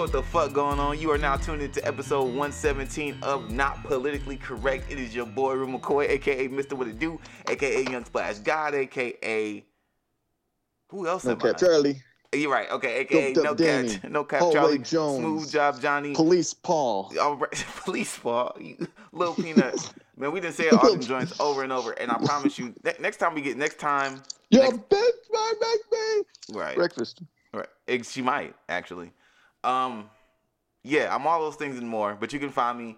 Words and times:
Know 0.00 0.04
what 0.04 0.12
the 0.12 0.22
fuck 0.22 0.54
going 0.54 0.80
on. 0.80 0.98
You 0.98 1.10
are 1.10 1.18
now 1.18 1.36
tuned 1.36 1.60
into 1.60 1.86
episode 1.86 2.22
117 2.22 3.18
of 3.22 3.50
Not 3.50 3.84
Politically 3.84 4.38
Correct. 4.38 4.90
It 4.90 4.98
is 4.98 5.14
your 5.14 5.26
boy, 5.26 5.52
Real 5.52 5.78
McCoy, 5.78 6.08
aka 6.08 6.48
Mr. 6.48 6.72
What 6.72 6.88
It 6.88 6.98
Do, 6.98 7.20
aka 7.50 7.84
Young 7.84 8.06
Splash 8.06 8.38
God, 8.38 8.74
aka. 8.74 9.62
Who 10.88 11.06
else 11.06 11.26
No 11.26 11.36
cap? 11.36 11.58
Charlie. 11.58 12.02
You're 12.32 12.50
right. 12.50 12.70
Okay, 12.70 13.00
aka 13.00 13.34
No 13.34 13.54
Danny. 13.54 13.96
Cap, 13.98 14.10
No 14.10 14.24
Cap 14.24 14.40
Hallway 14.40 14.54
Charlie, 14.54 14.78
Jones. 14.78 15.18
Smooth 15.18 15.52
Job 15.52 15.82
Johnny, 15.82 16.14
Police 16.14 16.54
Paul. 16.54 17.12
all 17.20 17.36
right, 17.36 17.52
police 17.84 18.16
Paul. 18.16 18.56
little 19.12 19.34
peanut. 19.34 19.92
Man, 20.16 20.32
we 20.32 20.40
didn't 20.40 20.54
say 20.54 20.70
all 20.70 20.92
them 20.92 21.00
joints 21.02 21.38
over 21.38 21.62
and 21.62 21.70
over, 21.74 21.90
and 21.92 22.10
I 22.10 22.16
promise 22.24 22.58
you, 22.58 22.72
ne- 22.84 22.94
next 23.00 23.18
time 23.18 23.34
we 23.34 23.42
get, 23.42 23.58
next 23.58 23.78
time, 23.78 24.22
Your 24.48 24.62
Next- 24.62 24.88
bitch, 24.88 25.30
my 25.30 25.52
baby. 25.60 26.58
right, 26.58 26.74
Breakfast. 26.76 27.20
right, 27.52 27.68
she 28.06 28.22
might 28.22 28.54
actually. 28.70 29.12
Um, 29.64 30.10
yeah, 30.82 31.14
I'm 31.14 31.26
all 31.26 31.40
those 31.40 31.56
things 31.56 31.78
and 31.78 31.88
more. 31.88 32.16
But 32.18 32.32
you 32.32 32.38
can 32.38 32.50
find 32.50 32.78
me 32.78 32.96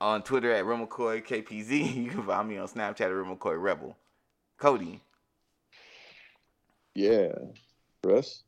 on 0.00 0.22
Twitter 0.22 0.52
at 0.52 0.64
Real 0.64 0.86
McCoy 0.86 1.24
KPZ. 1.24 1.94
You 2.04 2.10
can 2.10 2.22
find 2.24 2.48
me 2.48 2.58
on 2.58 2.68
Snapchat 2.68 3.00
at 3.00 3.08
Real 3.08 3.36
Rebel. 3.36 3.96
Cody. 4.58 5.00
Yeah. 6.94 7.32
Russ. 8.04 8.42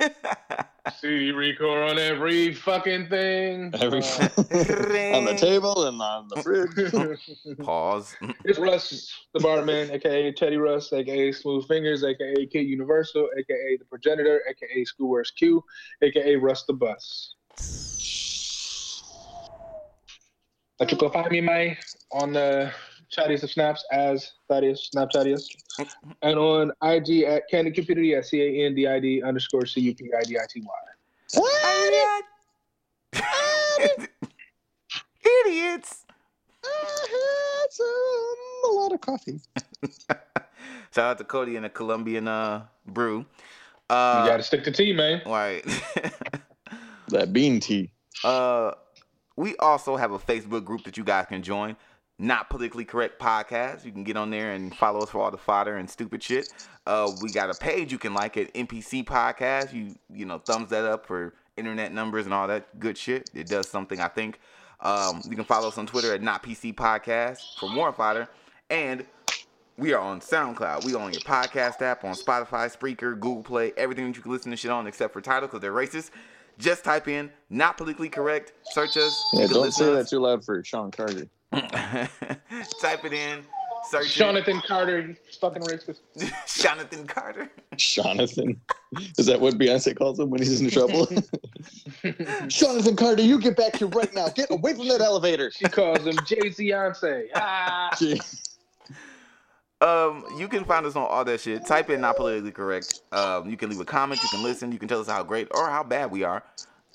CD 0.92 1.32
record 1.32 1.90
on 1.90 1.98
every 1.98 2.52
fucking 2.52 3.08
thing. 3.08 3.70
Every 3.80 4.00
Uh, 4.00 5.16
on 5.16 5.24
the 5.24 5.36
table 5.36 5.86
and 5.86 6.00
on 6.00 6.28
the 6.28 6.42
fridge. 6.42 7.58
Pause. 7.64 8.16
it's 8.44 8.58
Russ, 8.58 9.26
the 9.32 9.40
barman, 9.40 9.90
aka 9.90 10.30
Teddy 10.32 10.58
Russ, 10.58 10.92
aka 10.92 11.32
Smooth 11.32 11.66
Fingers, 11.66 12.04
aka 12.04 12.46
Kid 12.46 12.62
Universal, 12.62 13.28
aka 13.38 13.76
the 13.78 13.84
Progenitor, 13.86 14.42
aka 14.48 14.84
Schoolworks 14.84 15.34
Q, 15.34 15.64
aka 16.02 16.36
Russ 16.36 16.64
the 16.64 16.74
Bus. 16.74 17.34
Like 20.80 20.90
you 20.90 20.98
can 20.98 21.10
find 21.10 21.30
me, 21.30 21.40
my 21.40 21.78
on 22.12 22.32
the 22.32 22.72
Chattiest 23.14 23.42
of 23.44 23.50
Snaps 23.50 23.84
as 23.92 24.32
Thaddeus 24.48 24.90
Snapchattiest, 24.94 25.46
and 26.22 26.38
on 26.38 26.72
IG 26.82 27.22
at 27.24 27.42
Candy 27.50 27.70
Cupidity 27.70 28.14
at 28.14 28.26
C 28.26 28.40
A 28.42 28.66
N 28.66 28.74
D 28.74 28.86
I 28.86 28.98
D 29.00 29.22
underscore 29.22 29.66
C 29.66 29.80
U 29.82 29.94
P 29.94 30.10
I 30.18 30.22
D 30.24 30.36
I 30.38 30.44
T 30.52 30.62
Y. 30.62 30.70
Idiots. 35.46 36.04
I 36.64 37.06
had 37.10 37.72
some, 37.72 38.70
a 38.70 38.74
lot 38.74 38.92
of 38.92 39.00
coffee. 39.00 39.40
Shout 40.94 40.98
out 41.10 41.18
to 41.18 41.24
Cody 41.24 41.56
and 41.56 41.64
the 41.64 41.68
Colombian 41.68 42.28
uh, 42.28 42.64
brew. 42.86 43.18
You 43.18 43.26
Uh, 43.90 44.26
gotta 44.26 44.42
stick 44.42 44.64
to 44.64 44.70
tea, 44.72 44.92
man. 44.92 45.22
right. 45.26 45.64
That 47.08 47.34
bean 47.34 47.60
tea. 47.60 47.90
Uh, 48.24 48.72
we 49.36 49.54
also 49.58 49.94
have 49.96 50.12
a 50.12 50.18
Facebook 50.18 50.64
group 50.64 50.84
that 50.84 50.96
you 50.96 51.04
guys 51.04 51.26
can 51.28 51.42
join. 51.42 51.76
Not 52.18 52.48
politically 52.48 52.84
correct 52.84 53.20
podcast. 53.20 53.84
You 53.84 53.92
can 53.92 54.04
get 54.04 54.16
on 54.16 54.30
there 54.30 54.52
and 54.52 54.74
follow 54.74 55.00
us 55.00 55.10
for 55.10 55.20
all 55.20 55.30
the 55.30 55.36
fodder 55.36 55.76
and 55.76 55.90
stupid 55.90 56.22
shit. 56.22 56.48
Uh, 56.86 57.10
we 57.22 57.32
got 57.32 57.50
a 57.50 57.54
page 57.54 57.90
you 57.90 57.98
can 57.98 58.14
like 58.14 58.36
at 58.36 58.52
NPC 58.54 59.04
Podcast. 59.04 59.72
You 59.72 59.96
you 60.12 60.24
know 60.24 60.38
thumbs 60.38 60.70
that 60.70 60.84
up 60.84 61.06
for 61.06 61.34
internet 61.56 61.92
numbers 61.92 62.24
and 62.24 62.34
all 62.34 62.46
that 62.48 62.78
good 62.78 62.96
shit. 62.96 63.30
It 63.34 63.48
does 63.48 63.68
something 63.68 64.00
I 64.00 64.08
think. 64.08 64.38
Um, 64.80 65.22
you 65.28 65.34
can 65.34 65.44
follow 65.44 65.68
us 65.68 65.78
on 65.78 65.86
Twitter 65.86 66.14
at 66.14 66.22
Not 66.22 66.42
PC 66.42 66.74
Podcast 66.74 67.38
for 67.58 67.68
more 67.68 67.92
fodder. 67.92 68.28
And 68.70 69.04
we 69.76 69.92
are 69.92 70.00
on 70.00 70.20
SoundCloud. 70.20 70.84
We 70.84 70.94
are 70.94 71.00
on 71.00 71.12
your 71.12 71.22
podcast 71.22 71.82
app, 71.82 72.04
on 72.04 72.14
Spotify, 72.14 72.74
Spreaker, 72.74 73.18
Google 73.18 73.42
Play, 73.42 73.72
everything 73.76 74.06
that 74.06 74.16
you 74.16 74.22
can 74.22 74.30
listen 74.30 74.50
to 74.50 74.56
shit 74.56 74.70
on 74.70 74.86
except 74.86 75.12
for 75.12 75.20
Tidal 75.20 75.48
because 75.48 75.60
they're 75.60 75.72
racist. 75.72 76.10
Just 76.58 76.84
type 76.84 77.08
in 77.08 77.30
not 77.50 77.76
politically 77.76 78.08
correct, 78.08 78.52
search 78.72 78.96
us. 78.96 79.20
Yeah, 79.32 79.48
don't 79.48 79.72
say 79.72 79.92
that 79.92 80.08
too 80.08 80.20
loud 80.20 80.44
for 80.44 80.62
Sean 80.62 80.92
Carter. 80.92 81.26
Us. 81.54 82.10
type 82.80 83.04
it 83.04 83.12
in, 83.12 83.44
search 83.88 84.14
Jonathan 84.14 84.60
Carter, 84.66 85.16
fucking 85.40 85.62
racist. 85.62 86.00
Jonathan 86.62 87.06
Carter. 87.06 87.50
Jonathan. 87.76 88.60
Is 89.18 89.26
that 89.26 89.40
what 89.40 89.54
Beyonce 89.54 89.96
calls 89.96 90.18
him 90.18 90.30
when 90.30 90.40
he's 90.40 90.60
in 90.60 90.70
trouble? 90.70 91.06
Jonathan 92.48 92.96
Carter, 92.96 93.22
you 93.22 93.40
get 93.40 93.56
back 93.56 93.76
here 93.76 93.88
right 93.88 94.12
now. 94.14 94.28
Get 94.28 94.50
away 94.50 94.74
from 94.74 94.88
that 94.88 95.00
elevator. 95.00 95.50
She 95.50 95.64
calls 95.64 96.06
him 96.06 96.16
Jay 96.26 96.50
Beyonce. 96.50 97.28
Ah. 97.34 97.90
Um, 99.80 100.24
you 100.38 100.48
can 100.48 100.64
find 100.64 100.86
us 100.86 100.96
on 100.96 101.06
all 101.06 101.24
that 101.24 101.40
shit. 101.40 101.66
Type 101.66 101.90
in 101.90 102.00
not 102.00 102.16
politically 102.16 102.52
correct. 102.52 103.00
Um, 103.12 103.50
you 103.50 103.56
can 103.56 103.68
leave 103.68 103.80
a 103.80 103.84
comment, 103.84 104.22
you 104.22 104.28
can 104.30 104.42
listen, 104.42 104.72
you 104.72 104.78
can 104.78 104.88
tell 104.88 105.00
us 105.00 105.08
how 105.08 105.22
great 105.22 105.48
or 105.50 105.68
how 105.68 105.82
bad 105.82 106.10
we 106.10 106.22
are. 106.22 106.42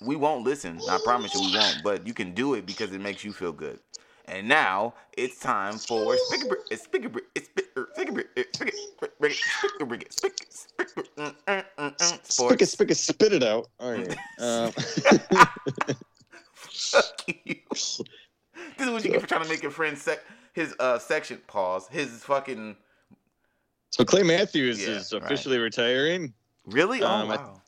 We 0.01 0.15
won't 0.15 0.43
listen. 0.45 0.79
I 0.89 0.97
promise 1.03 1.33
you 1.35 1.41
we 1.41 1.55
won't, 1.55 1.81
but 1.83 2.07
you 2.07 2.13
can 2.13 2.33
do 2.33 2.53
it 2.53 2.65
because 2.65 2.93
it 2.93 3.01
makes 3.01 3.23
you 3.23 3.33
feel 3.33 3.51
good. 3.51 3.79
And 4.29 4.47
now 4.47 4.93
it's 5.17 5.39
time 5.39 5.77
for 5.77 6.15
Spick 6.17 6.41
It's 6.69 6.83
Spick 6.83 7.03
It's 7.35 7.45
Spick 7.47 7.65
Spick 7.95 8.27
It's 8.35 8.57
Spick 8.57 8.73
Spick 9.17 10.11
Spick 10.11 10.11
Spick 10.11 10.33
Spick 10.51 11.11
it, 11.47 12.31
Sports. 12.31 12.71
spick 12.71 12.91
it, 12.91 12.95
spit 12.95 13.33
it 13.33 13.43
out. 13.43 13.67
All 13.79 13.91
right. 13.91 14.15
Um, 14.39 14.71
Fuck 16.53 17.21
you. 17.27 17.55
This 17.71 17.99
is 18.79 18.89
what 18.89 19.03
you 19.03 19.11
get 19.11 19.21
for 19.21 19.27
trying 19.27 19.43
to 19.43 19.49
make 19.49 19.61
your 19.61 19.71
friend 19.71 19.97
sec 19.97 20.19
his 20.53 20.75
uh 20.79 20.99
section 20.99 21.41
pause. 21.47 21.87
His 21.89 22.23
fucking 22.23 22.75
so 23.91 24.05
Clay 24.05 24.23
Matthews 24.23 24.81
Yeah, 24.85 24.95
is 24.95 25.11
right. 25.13 25.23
officially 25.23 25.57
retiring. 25.57 26.33
really? 26.65 27.01
Oh 27.01 27.07
Um, 27.07 27.31
I- 27.31 27.35
wow. 27.37 27.61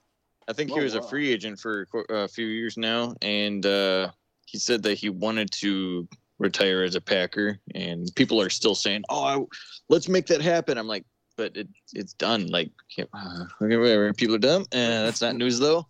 I 0.48 0.54
think 0.54 0.72
Oh, 0.72 0.76
he 0.76 0.82
was 0.82 0.96
a 0.96 1.02
free 1.02 1.32
agent 1.32 1.60
for 1.60 1.88
a 2.10 2.28
few 2.28 2.48
years 2.48 2.76
now, 2.76 3.14
and 3.22 3.66
uh, 3.66 4.10
he 4.48 4.58
said 4.58 4.84
that 4.84 4.96
he 4.96 5.10
wanted 5.10 5.50
to 5.52 6.08
retire 6.42 6.84
as 6.84 6.96
a 6.96 7.02
Packer. 7.02 7.60
And 7.76 8.10
people 8.16 8.42
are 8.42 8.50
still 8.50 8.76
saying, 8.76 9.04
"Oh, 9.10 9.24
I, 9.24 9.40
let's 9.88 10.10
make 10.10 10.28
that 10.28 10.42
happen." 10.42 10.78
I'm 10.78 10.88
like, 10.88 11.06
but 11.38 11.56
it, 11.56 11.70
it's 11.94 12.14
done. 12.14 12.48
Like, 12.48 12.72
uh, 13.00 13.46
whatever. 13.60 14.14
People 14.14 14.36
are 14.36 14.40
dumb. 14.40 14.64
Uh, 14.64 15.06
that's 15.06 15.22
not 15.22 15.36
news 15.36 15.60
though. 15.60 15.88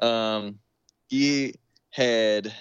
Um, 0.00 0.58
he 1.08 1.54
had 1.90 2.52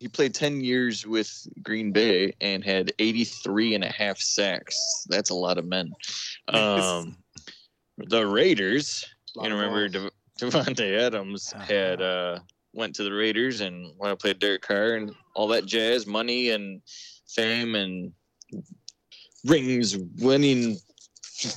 he 0.00 0.08
played 0.08 0.34
10 0.34 0.60
years 0.60 1.06
with 1.06 1.46
Green 1.62 1.92
Bay 1.92 2.34
and 2.40 2.64
had 2.64 2.92
83 2.98 3.74
and 3.76 3.84
a 3.84 3.88
half 3.88 4.18
sacks. 4.18 5.06
That's 5.08 5.30
a 5.30 5.34
lot 5.34 5.56
of 5.56 5.64
men. 5.64 5.92
Um, 6.48 7.16
the 7.96 8.26
Raiders, 8.26 9.06
you 9.36 9.48
know, 9.48 9.56
remember 9.56 9.88
De- 9.88 10.10
Davante 10.38 10.98
Adams 10.98 11.52
had 11.52 12.02
uh, 12.02 12.40
went 12.74 12.94
to 12.96 13.04
the 13.04 13.12
Raiders 13.12 13.60
and 13.60 13.92
went 13.98 14.18
to 14.18 14.22
play 14.22 14.32
Derek 14.34 14.62
Carr 14.62 14.94
and 14.94 15.14
all 15.34 15.48
that 15.48 15.66
jazz, 15.66 16.06
money 16.06 16.50
and 16.50 16.82
fame 17.28 17.74
and 17.74 18.12
rings, 19.44 19.96
winning. 20.18 20.76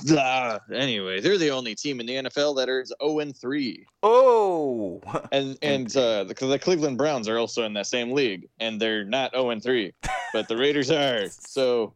Blah. 0.06 0.58
Anyway, 0.74 1.20
they're 1.20 1.38
the 1.38 1.50
only 1.50 1.74
team 1.74 2.00
in 2.00 2.06
the 2.06 2.14
NFL 2.14 2.56
that 2.56 2.68
is 2.68 2.92
0 3.00 3.20
and 3.20 3.36
3 3.36 3.86
Oh, 4.02 5.00
and 5.32 5.56
and 5.62 5.96
uh, 5.96 6.24
the, 6.24 6.34
the 6.34 6.58
Cleveland 6.58 6.98
Browns 6.98 7.28
are 7.28 7.38
also 7.38 7.62
in 7.64 7.74
that 7.74 7.86
same 7.86 8.10
league, 8.12 8.48
and 8.60 8.80
they're 8.80 9.04
not 9.04 9.30
zero 9.32 9.50
and 9.50 9.62
three, 9.62 9.92
but 10.32 10.48
the 10.48 10.56
Raiders 10.56 10.90
are. 10.90 11.28
So 11.28 11.94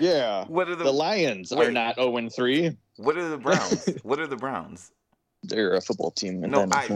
yeah, 0.00 0.44
what 0.48 0.68
are 0.68 0.76
the, 0.76 0.84
the 0.84 0.92
Lions 0.92 1.52
are 1.52 1.70
not 1.70 1.94
zero 1.94 2.16
and 2.16 2.32
three. 2.32 2.76
what 2.96 3.16
are 3.16 3.28
the 3.28 3.38
Browns? 3.38 3.88
what 4.02 4.18
are 4.18 4.26
the 4.26 4.36
Browns? 4.36 4.90
They're 5.44 5.74
a 5.74 5.80
football 5.80 6.10
team. 6.10 6.42
in 6.42 6.50
No, 6.50 6.66
the 6.66 6.76
I. 6.76 6.88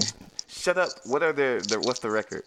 shut 0.48 0.78
up. 0.78 0.90
What 1.04 1.22
are 1.22 1.32
their, 1.32 1.60
their 1.60 1.80
what's 1.80 2.00
the 2.00 2.10
record? 2.10 2.44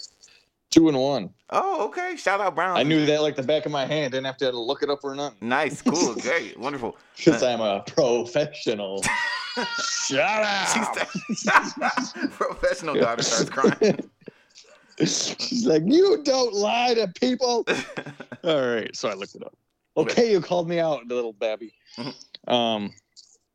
two 0.72 0.88
and 0.88 0.98
one. 0.98 1.30
Oh, 1.50 1.86
okay. 1.88 2.16
Shout 2.16 2.40
out 2.40 2.56
Browns. 2.56 2.80
I 2.80 2.84
knew 2.84 3.06
that 3.06 3.22
like 3.22 3.36
the 3.36 3.44
back 3.44 3.66
of 3.66 3.72
my 3.74 3.86
hand. 3.86 4.14
Didn't 4.14 4.26
have 4.26 4.38
to 4.38 4.52
look 4.52 4.82
it 4.84 4.90
up 4.90 5.00
or 5.04 5.14
nothing 5.14 5.38
Nice, 5.50 5.82
cool, 5.82 6.16
great, 6.22 6.58
wonderful. 6.58 6.96
because 7.18 7.44
I'm 7.44 7.60
a 7.60 7.82
professional. 7.86 9.04
Shut 9.84 10.22
up. 10.22 10.98
Professional 12.32 12.96
daughter 12.96 13.22
starts 13.22 13.50
crying. 13.50 14.10
She's 15.00 15.66
like, 15.66 15.84
you 15.86 16.22
don't 16.24 16.54
lie 16.54 16.94
to 16.94 17.08
people. 17.20 17.66
All 18.46 18.62
right, 18.74 18.96
so 18.96 19.10
I 19.10 19.14
looked 19.14 19.36
it 19.36 19.44
up. 19.44 19.54
Okay, 19.98 20.32
you 20.32 20.40
called 20.40 20.70
me 20.70 20.80
out, 20.80 21.06
little 21.08 21.34
babby. 21.34 21.74
Mhm. 21.98 22.14
Um, 22.52 22.94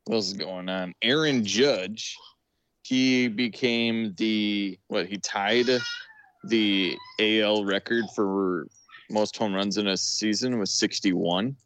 what 0.05 0.15
else 0.17 0.27
is 0.27 0.33
going 0.33 0.69
on? 0.69 0.93
Aaron 1.01 1.43
Judge, 1.43 2.15
he 2.87 3.27
became 3.27 4.13
the 4.15 4.79
what? 4.87 5.07
He 5.07 5.17
tied 5.17 5.67
the 6.45 6.97
AL 7.19 7.65
record 7.65 8.05
for 8.15 8.67
most 9.09 9.35
home 9.35 9.53
runs 9.53 9.77
in 9.77 9.87
a 9.87 9.97
season 9.97 10.57
with 10.57 10.69
61. 10.69 11.57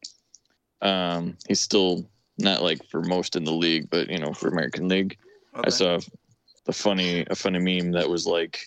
Um, 0.82 1.38
he's 1.48 1.62
still 1.62 2.10
not 2.40 2.64
like 2.64 2.84
for 2.90 3.04
most 3.04 3.36
in 3.36 3.44
the 3.44 3.54
league, 3.54 3.88
but 3.92 4.10
you 4.10 4.18
know, 4.18 4.34
for 4.34 4.48
American 4.48 4.88
League. 4.88 5.16
I 5.54 5.70
saw 5.70 6.00
the 6.66 6.74
funny 6.74 7.24
a 7.30 7.36
funny 7.36 7.60
meme 7.60 7.92
that 7.92 8.10
was 8.10 8.26
like, 8.26 8.60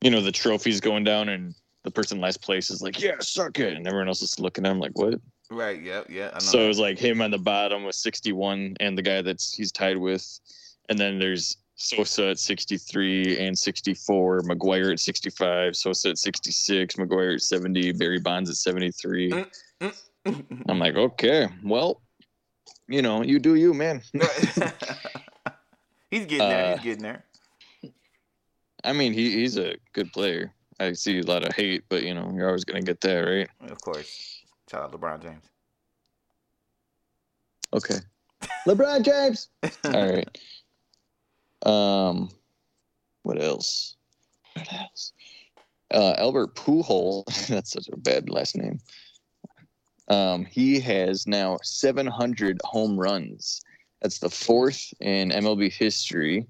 you 0.00 0.10
know, 0.10 0.22
the 0.22 0.32
trophies 0.32 0.80
going 0.80 1.04
down 1.04 1.28
and 1.28 1.54
the 1.84 1.90
person 1.90 2.18
last 2.18 2.40
place 2.40 2.70
is 2.70 2.80
like, 2.80 2.98
yeah, 2.98 3.16
suck 3.20 3.58
it, 3.58 3.74
and 3.74 3.86
everyone 3.86 4.08
else 4.08 4.22
is 4.22 4.40
looking 4.40 4.64
at 4.64 4.72
him 4.72 4.80
like, 4.80 4.96
what? 4.96 5.20
Right. 5.50 5.82
Yeah. 5.82 6.04
Yeah. 6.08 6.28
I 6.28 6.34
know. 6.34 6.40
So 6.40 6.60
it 6.60 6.68
was 6.68 6.78
like 6.78 6.98
him 6.98 7.20
on 7.20 7.30
the 7.30 7.38
bottom 7.38 7.84
with 7.84 7.94
61, 7.94 8.76
and 8.80 8.96
the 8.96 9.02
guy 9.02 9.20
that's 9.20 9.54
he's 9.54 9.70
tied 9.70 9.98
with, 9.98 10.40
and 10.88 10.98
then 10.98 11.18
there's 11.18 11.56
Sosa 11.76 12.30
at 12.30 12.38
63 12.38 13.38
and 13.38 13.56
64, 13.56 14.42
McGwire 14.42 14.92
at 14.92 15.00
65, 15.00 15.76
Sosa 15.76 16.10
at 16.10 16.18
66, 16.18 16.96
McGwire 16.96 17.34
at 17.34 17.42
70, 17.42 17.92
Barry 17.92 18.18
Bonds 18.18 18.50
at 18.50 18.56
73. 18.56 19.32
Mm. 19.80 20.64
I'm 20.68 20.78
like, 20.78 20.96
okay, 20.96 21.48
well, 21.62 22.02
you 22.88 23.02
know, 23.02 23.22
you 23.22 23.38
do 23.38 23.54
you, 23.54 23.72
man. 23.74 24.02
he's 26.10 26.26
getting 26.26 26.38
there. 26.38 26.64
Uh, 26.64 26.76
He's 26.76 26.84
getting 26.84 27.02
there. 27.02 27.24
I 28.84 28.92
mean, 28.92 29.12
he, 29.12 29.32
he's 29.32 29.56
a 29.56 29.76
good 29.92 30.12
player. 30.12 30.52
I 30.80 30.92
see 30.92 31.18
a 31.18 31.22
lot 31.22 31.46
of 31.46 31.54
hate, 31.54 31.84
but 31.88 32.02
you 32.02 32.14
know, 32.14 32.30
you're 32.34 32.46
always 32.46 32.64
gonna 32.64 32.82
get 32.82 33.00
that, 33.00 33.20
right? 33.20 33.48
Of 33.70 33.80
course. 33.80 34.42
Shout 34.70 34.82
out 34.82 34.92
LeBron 34.92 35.22
James. 35.22 35.44
Okay. 37.72 37.96
LeBron 38.66 39.02
James. 39.02 39.48
All 39.84 40.10
right. 40.10 40.38
Um, 41.64 42.30
what 43.22 43.42
else? 43.42 43.96
What 44.54 44.72
else? 44.72 45.12
Uh, 45.92 46.14
Albert 46.18 46.54
Pujol. 46.54 47.24
That's 47.48 47.72
such 47.72 47.88
a 47.92 47.96
bad 47.96 48.30
last 48.30 48.56
name. 48.56 48.80
Um, 50.08 50.44
he 50.44 50.80
has 50.80 51.26
now 51.26 51.58
700 51.62 52.60
home 52.64 52.98
runs. 52.98 53.62
That's 54.00 54.18
the 54.18 54.30
fourth 54.30 54.92
in 55.00 55.30
MLB 55.30 55.72
history. 55.72 56.46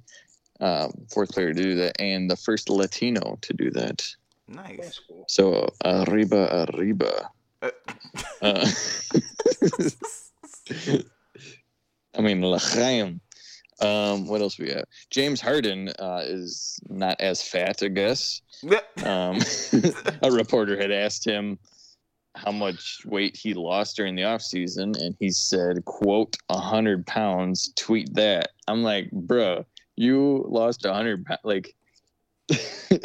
Um, 0.61 0.93
fourth 1.13 1.31
player 1.31 1.53
to 1.53 1.63
do 1.63 1.75
that, 1.77 2.01
and 2.01 2.31
the 2.31 2.37
first 2.37 2.69
Latino 2.69 3.39
to 3.43 3.53
do 3.55 3.71
that. 3.71 4.05
Nice. 4.49 4.79
That's 4.81 4.99
cool. 5.01 5.25
So 5.29 5.69
arriba, 5.85 6.67
arriba. 6.75 7.31
Uh, 7.63 7.71
Uh, 8.41 8.69
I 12.17 12.21
mean, 12.21 12.45
l'chaim. 12.45 13.21
Um, 13.81 14.27
what 14.27 14.41
else 14.41 14.59
we 14.59 14.71
have? 14.71 14.85
James 15.11 15.41
Harden 15.41 15.89
uh, 15.99 16.23
is 16.25 16.81
not 16.89 17.21
as 17.21 17.43
fat, 17.43 17.83
I 17.83 17.89
guess. 17.89 18.43
Um, 19.05 19.39
a 20.23 20.31
reporter 20.33 20.77
had 20.77 20.91
asked 20.91 21.25
him 21.25 21.59
how 22.35 22.53
much 22.53 23.01
weight 23.05 23.37
he 23.37 23.55
lost 23.55 23.97
during 23.97 24.15
the 24.15 24.25
off 24.25 24.43
season, 24.43 24.95
and 25.01 25.15
he 25.19 25.31
said, 25.31 25.85
"quote 25.85 26.37
hundred 26.51 27.07
pounds." 27.07 27.73
Tweet 27.77 28.13
that. 28.15 28.51
I'm 28.67 28.83
like, 28.83 29.11
bruh, 29.11 29.65
you 29.97 30.45
lost 30.49 30.85
hundred 30.85 31.25
pounds. 31.25 31.41
Like, 31.45 31.75
he 32.49 32.59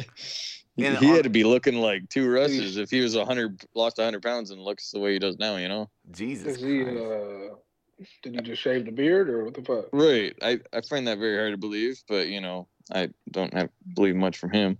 And 0.77 0.97
he 0.97 1.09
on- 1.09 1.15
had 1.15 1.23
to 1.23 1.29
be 1.29 1.43
looking 1.43 1.75
like 1.75 2.09
two 2.09 2.29
Russes 2.29 2.77
if 2.77 2.89
he 2.89 3.01
was 3.01 3.15
hundred, 3.15 3.63
lost 3.75 3.97
hundred 3.97 4.23
pounds, 4.23 4.51
and 4.51 4.59
looks 4.61 4.91
the 4.91 4.99
way 4.99 5.13
he 5.13 5.19
does 5.19 5.37
now. 5.37 5.57
You 5.57 5.67
know, 5.67 5.89
Jesus. 6.11 6.57
Is 8.03 8.09
he? 8.09 8.21
Christ. 8.21 8.21
Did 8.23 8.35
he 8.35 8.51
just 8.51 8.61
shave 8.61 8.85
the 8.85 8.91
beard 8.91 9.29
or 9.29 9.45
what 9.45 9.53
the 9.53 9.61
fuck? 9.61 9.85
right? 9.91 10.35
I 10.41 10.59
I 10.71 10.81
find 10.81 11.07
that 11.07 11.19
very 11.19 11.37
hard 11.37 11.53
to 11.53 11.57
believe, 11.57 12.01
but 12.07 12.27
you 12.27 12.41
know, 12.41 12.67
I 12.91 13.09
don't 13.31 13.53
have 13.53 13.69
believe 13.95 14.15
much 14.15 14.37
from 14.37 14.51
him. 14.51 14.77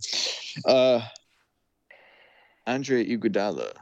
Uh, 0.66 1.02
Andre 2.68 3.06
Iguodala 3.06 3.74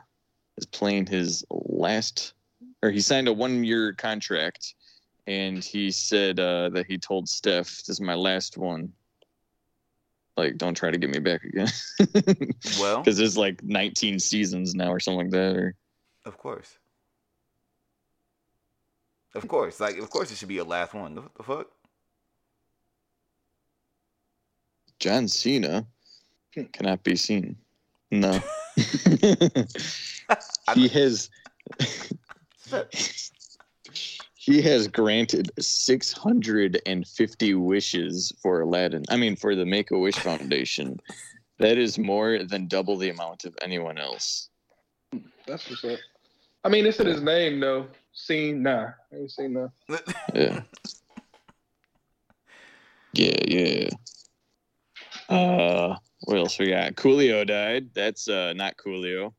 is 0.58 0.66
playing 0.66 1.08
his 1.08 1.44
last, 1.50 2.34
or 2.82 2.90
he 2.90 3.00
signed 3.00 3.28
a 3.28 3.34
one-year 3.34 3.94
contract, 3.94 4.76
and 5.28 5.64
he 5.64 5.92
said 5.92 6.40
uh, 6.40 6.70
that 6.70 6.86
he 6.88 6.98
told 6.98 7.28
Steph, 7.30 7.68
"This 7.78 7.90
is 7.90 8.02
my 8.02 8.16
last 8.16 8.58
one. 8.58 8.94
Like, 10.38 10.58
don't 10.58 10.76
try 10.76 10.92
to 10.92 10.98
get 10.98 11.10
me 11.10 11.20
back 11.20 11.44
again." 11.44 11.68
Well, 12.80 13.02
because 13.02 13.20
it's 13.20 13.38
like 13.38 13.64
19 13.64 14.20
seasons 14.20 14.76
now 14.76 14.92
or 14.92 15.00
something 15.00 15.32
like 15.32 15.32
that. 15.32 15.58
Or 15.58 15.76
of 16.26 16.38
course. 16.38 16.78
Of 19.34 19.48
course. 19.48 19.80
Like, 19.80 19.98
of 19.98 20.10
course 20.10 20.32
it 20.32 20.38
should 20.38 20.48
be 20.50 20.56
your 20.56 20.66
last 20.66 20.94
one. 20.94 21.16
The, 21.16 21.24
the 21.38 21.44
fuck? 21.44 21.68
John 25.00 25.28
Cena 25.28 25.86
Hmm. 26.54 26.64
cannot 26.74 27.04
be 27.04 27.16
seen. 27.16 27.56
No. 28.12 28.40
I- 28.78 29.66
he 30.76 30.88
has 30.90 31.30
he 34.36 34.62
has 34.62 34.88
granted 34.90 35.50
650 35.58 37.54
wishes 37.56 38.34
for 38.42 38.62
Aladdin. 38.62 39.04
I 39.10 39.16
mean 39.16 39.36
for 39.38 39.56
the 39.56 39.66
Make 39.66 39.92
a 39.92 39.98
Wish 39.98 40.16
Foundation. 40.16 41.00
That 41.60 41.78
is 41.78 41.98
more 41.98 42.44
than 42.44 42.68
double 42.68 42.98
the 42.98 43.10
amount 43.10 43.46
of 43.46 43.56
anyone 43.62 43.98
else. 43.98 44.50
That's 45.48 45.70
what's 45.70 45.84
up. 45.86 46.00
I 46.64 46.70
mean, 46.70 46.86
it's 46.86 47.00
in 47.00 47.08
his 47.08 47.22
name 47.22 47.60
though. 47.60 47.88
Seen 48.14 48.64
nah, 48.64 48.90
I 49.12 49.16
ain't 49.16 49.32
seen 49.32 49.54
nah. 49.54 49.68
Yeah. 50.34 50.62
Yeah, 53.14 53.40
yeah. 53.48 53.90
Uh 55.30 55.96
what 56.22 56.38
else 56.38 56.60
we 56.60 56.68
got? 56.68 56.96
Coolio 56.96 57.46
died. 57.46 57.90
That's 57.94 58.28
uh 58.28 58.54
not 58.54 58.78
Coolio. 58.78 59.34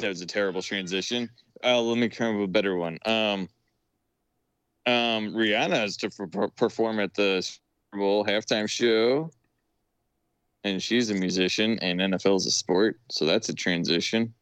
That 0.00 0.08
was 0.08 0.20
a 0.20 0.26
terrible 0.26 0.62
transition. 0.62 1.30
Uh, 1.62 1.80
let 1.80 1.98
me 1.98 2.08
come 2.08 2.34
up 2.34 2.40
with 2.40 2.50
a 2.50 2.52
better 2.52 2.76
one. 2.76 2.98
Um, 3.06 3.48
um, 4.86 5.32
Rihanna 5.32 5.84
is 5.84 5.96
to 5.98 6.10
per- 6.10 6.48
perform 6.48 7.00
at 7.00 7.14
the 7.14 7.40
Super 7.40 7.98
Bowl 7.98 8.24
halftime 8.24 8.68
show, 8.68 9.30
and 10.64 10.82
she's 10.82 11.10
a 11.10 11.14
musician, 11.14 11.78
and 11.78 12.00
NFL 12.00 12.36
is 12.36 12.46
a 12.46 12.50
sport, 12.50 13.00
so 13.10 13.24
that's 13.24 13.48
a 13.48 13.54
transition. 13.54 14.34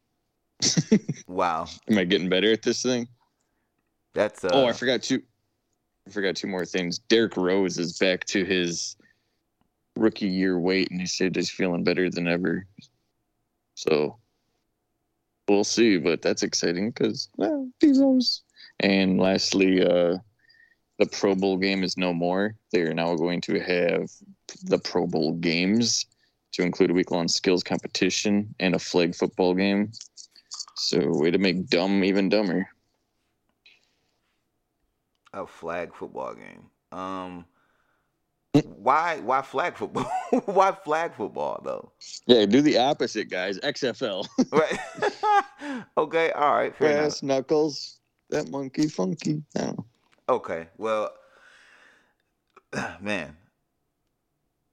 wow. 1.26 1.66
Am 1.90 1.98
I 1.98 2.04
getting 2.04 2.28
better 2.28 2.52
at 2.52 2.62
this 2.62 2.82
thing? 2.82 3.08
That's 4.14 4.44
uh. 4.44 4.50
oh, 4.52 4.66
I 4.66 4.72
forgot 4.72 5.02
two. 5.02 5.22
I 6.06 6.10
forgot 6.10 6.36
two 6.36 6.48
more 6.48 6.64
things. 6.64 6.98
Derrick 6.98 7.36
Rose 7.36 7.78
is 7.78 7.98
back 7.98 8.24
to 8.26 8.44
his 8.44 8.96
rookie 9.96 10.28
year 10.28 10.58
weight, 10.58 10.90
and 10.90 11.00
he 11.00 11.06
said 11.06 11.36
he's 11.36 11.50
feeling 11.50 11.84
better 11.84 12.10
than 12.10 12.26
ever. 12.26 12.66
So 13.74 14.18
we'll 15.48 15.64
see, 15.64 15.98
but 15.98 16.22
that's 16.22 16.42
exciting 16.42 16.90
because 16.90 17.28
well, 17.36 17.68
Rose. 17.82 18.42
And 18.80 19.18
lastly, 19.18 19.82
uh, 19.82 20.18
the 20.98 21.06
Pro 21.06 21.34
Bowl 21.34 21.56
game 21.56 21.84
is 21.84 21.96
no 21.96 22.12
more. 22.12 22.54
They 22.72 22.82
are 22.82 22.94
now 22.94 23.14
going 23.14 23.40
to 23.42 23.60
have 23.60 24.10
the 24.64 24.78
Pro 24.78 25.06
Bowl 25.06 25.32
games 25.34 26.06
to 26.52 26.62
include 26.62 26.90
a 26.90 26.94
week 26.94 27.10
long 27.10 27.28
skills 27.28 27.62
competition 27.62 28.54
and 28.60 28.74
a 28.74 28.78
flag 28.78 29.14
football 29.14 29.54
game. 29.54 29.90
So 30.82 31.00
way 31.04 31.30
to 31.30 31.38
make 31.38 31.68
dumb 31.68 32.04
even 32.04 32.28
dumber. 32.28 32.68
a 35.32 35.46
flag 35.46 35.94
football 35.94 36.34
game. 36.34 36.66
Um, 36.92 37.46
why 38.76 39.18
why 39.20 39.42
flag 39.42 39.76
football? 39.76 40.10
why 40.44 40.72
flag 40.72 41.14
football 41.14 41.60
though? 41.64 41.92
Yeah, 42.26 42.44
do 42.46 42.60
the 42.60 42.78
opposite, 42.78 43.30
guys. 43.30 43.58
XFL. 43.60 44.26
Right. 44.52 45.84
okay. 45.96 46.32
All 46.32 46.52
right. 46.52 46.76
Brass 46.76 47.22
knuckles. 47.22 47.98
That 48.30 48.50
monkey 48.50 48.88
funky. 48.88 49.42
No. 49.54 49.86
Okay. 50.28 50.68
Well, 50.76 51.12
man, 53.00 53.36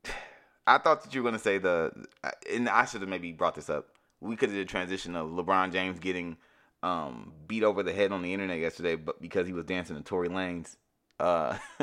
I 0.68 0.78
thought 0.80 1.04
that 1.04 1.14
you 1.14 1.24
were 1.24 1.30
gonna 1.30 1.40
say 1.40 1.58
the, 1.58 1.92
and 2.52 2.68
I 2.68 2.86
should 2.86 3.02
have 3.02 3.10
maybe 3.10 3.32
brought 3.32 3.56
this 3.56 3.70
up. 3.70 3.88
We 4.22 4.36
could 4.36 4.50
have 4.50 4.58
did 4.58 4.68
a 4.68 4.70
transition 4.70 5.16
of 5.16 5.30
LeBron 5.30 5.72
James 5.72 6.00
getting 6.00 6.38
um, 6.84 7.34
beat 7.48 7.64
over 7.64 7.84
the 7.84 7.94
head 7.94 8.12
on 8.12 8.22
the 8.22 8.34
internet 8.34 8.60
yesterday, 8.60 8.96
but 8.96 9.22
because 9.22 9.48
he 9.48 9.54
was 9.54 9.66
dancing 9.66 9.96
to 9.96 10.02
Tory 10.02 10.30
Lanez. 10.30 10.76
Uh, 11.20 11.58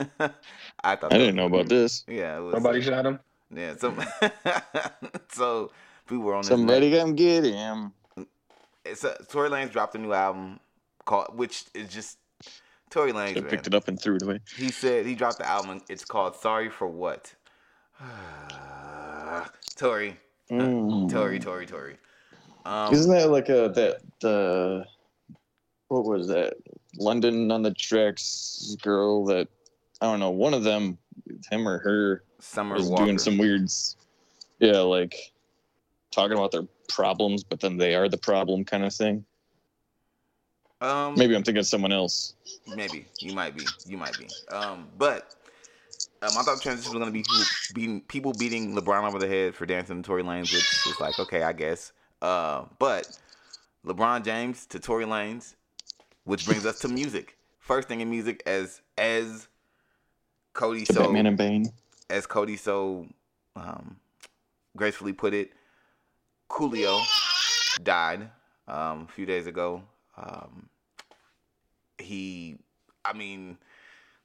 I 0.82 0.96
thought 0.96 1.12
I 1.12 1.18
didn't 1.18 1.36
know 1.36 1.46
about 1.46 1.68
this. 1.68 2.04
Yeah. 2.08 2.38
It 2.38 2.40
was, 2.40 2.54
Nobody 2.54 2.80
shot 2.80 3.04
him. 3.06 3.20
Yeah. 3.54 3.74
so 3.78 3.94
so 5.32 5.70
we 6.10 6.18
were 6.18 6.34
on 6.34 6.42
this. 6.42 6.48
Somebody 6.48 6.90
come 6.92 7.14
get 7.14 7.44
him. 7.44 7.92
It's 8.84 9.04
a, 9.04 9.16
Tory 9.28 9.50
Lanez 9.50 9.72
dropped 9.72 9.94
a 9.94 9.98
new 9.98 10.12
album 10.12 10.60
called, 11.04 11.36
which 11.36 11.64
is 11.74 11.88
just 11.92 12.18
Tory 12.90 13.12
Lanez. 13.12 13.34
Should 13.34 13.44
man. 13.44 13.50
picked 13.50 13.66
it 13.66 13.74
up 13.74 13.88
and 13.88 14.00
threw 14.00 14.16
it 14.16 14.22
away. 14.22 14.40
He 14.56 14.70
said 14.70 15.06
he 15.06 15.14
dropped 15.14 15.38
the 15.38 15.48
album. 15.48 15.82
It's 15.88 16.04
called 16.04 16.36
Sorry 16.36 16.70
for 16.70 16.86
What. 16.86 17.34
Tory, 19.76 20.16
Mm. 20.50 21.10
Tory, 21.10 21.38
Tory, 21.38 21.66
Tory. 21.66 21.96
Um, 22.66 22.94
Isn't 22.94 23.12
that 23.12 23.30
like 23.30 23.48
a 23.48 23.70
that 23.74 24.00
the 24.20 24.86
what 25.88 26.04
was 26.04 26.26
that? 26.28 26.54
London 26.98 27.52
on 27.52 27.62
the 27.62 27.72
tracks 27.72 28.76
girl 28.82 29.24
that 29.26 29.46
I 30.00 30.06
don't 30.06 30.18
know. 30.18 30.30
One 30.30 30.52
of 30.52 30.64
them, 30.64 30.98
him 31.50 31.68
or 31.68 31.78
her, 31.78 32.24
Summer 32.40 32.74
was 32.76 32.88
Walker. 32.88 33.04
doing 33.04 33.18
some 33.18 33.38
weird, 33.38 33.62
s- 33.64 33.96
yeah, 34.58 34.78
like 34.80 35.14
talking 36.10 36.36
about 36.36 36.50
their 36.50 36.66
problems, 36.88 37.44
but 37.44 37.60
then 37.60 37.76
they 37.76 37.94
are 37.94 38.08
the 38.08 38.18
problem 38.18 38.64
kind 38.64 38.84
of 38.84 38.92
thing. 38.92 39.24
um, 40.80 41.14
Maybe 41.14 41.36
I'm 41.36 41.44
thinking 41.44 41.60
of 41.60 41.66
someone 41.66 41.92
else. 41.92 42.34
maybe 42.74 43.06
you 43.20 43.32
might 43.32 43.54
be, 43.56 43.62
you 43.86 43.96
might 43.96 44.18
be. 44.18 44.26
Um, 44.54 44.88
but 44.98 45.34
um, 46.22 46.30
I 46.36 46.42
thought 46.42 46.60
transition 46.60 46.92
was 46.92 46.98
gonna 46.98 47.10
be 47.12 47.22
people 47.22 47.44
beating, 47.74 48.00
people 48.02 48.32
beating 48.32 48.74
LeBron 48.74 49.06
over 49.06 49.18
the 49.20 49.28
head 49.28 49.54
for 49.54 49.66
dancing 49.66 50.02
to 50.02 50.06
Tory 50.06 50.24
Lanez, 50.24 50.52
which 50.52 50.94
is 50.94 51.00
like 51.00 51.18
okay, 51.20 51.42
I 51.44 51.52
guess. 51.52 51.92
Uh, 52.22 52.64
but 52.78 53.18
LeBron 53.84 54.24
James 54.24 54.66
to 54.66 54.80
Tory 54.80 55.04
Lanez, 55.04 55.54
which 56.24 56.46
brings 56.46 56.66
us 56.66 56.78
to 56.80 56.88
music. 56.88 57.36
First 57.58 57.88
thing 57.88 58.00
in 58.00 58.10
music, 58.10 58.42
as 58.46 58.80
as 58.96 59.48
Cody 60.52 60.84
so 60.84 61.02
Batman 61.02 61.26
and 61.26 61.36
Bane. 61.36 61.72
as 62.08 62.26
Cody 62.26 62.56
so 62.56 63.06
um, 63.54 63.96
gracefully 64.76 65.12
put 65.12 65.34
it, 65.34 65.52
Coolio 66.48 67.02
died 67.82 68.30
um, 68.68 69.06
a 69.08 69.12
few 69.12 69.26
days 69.26 69.46
ago. 69.46 69.82
Um, 70.16 70.68
he, 71.98 72.56
I 73.04 73.12
mean, 73.12 73.58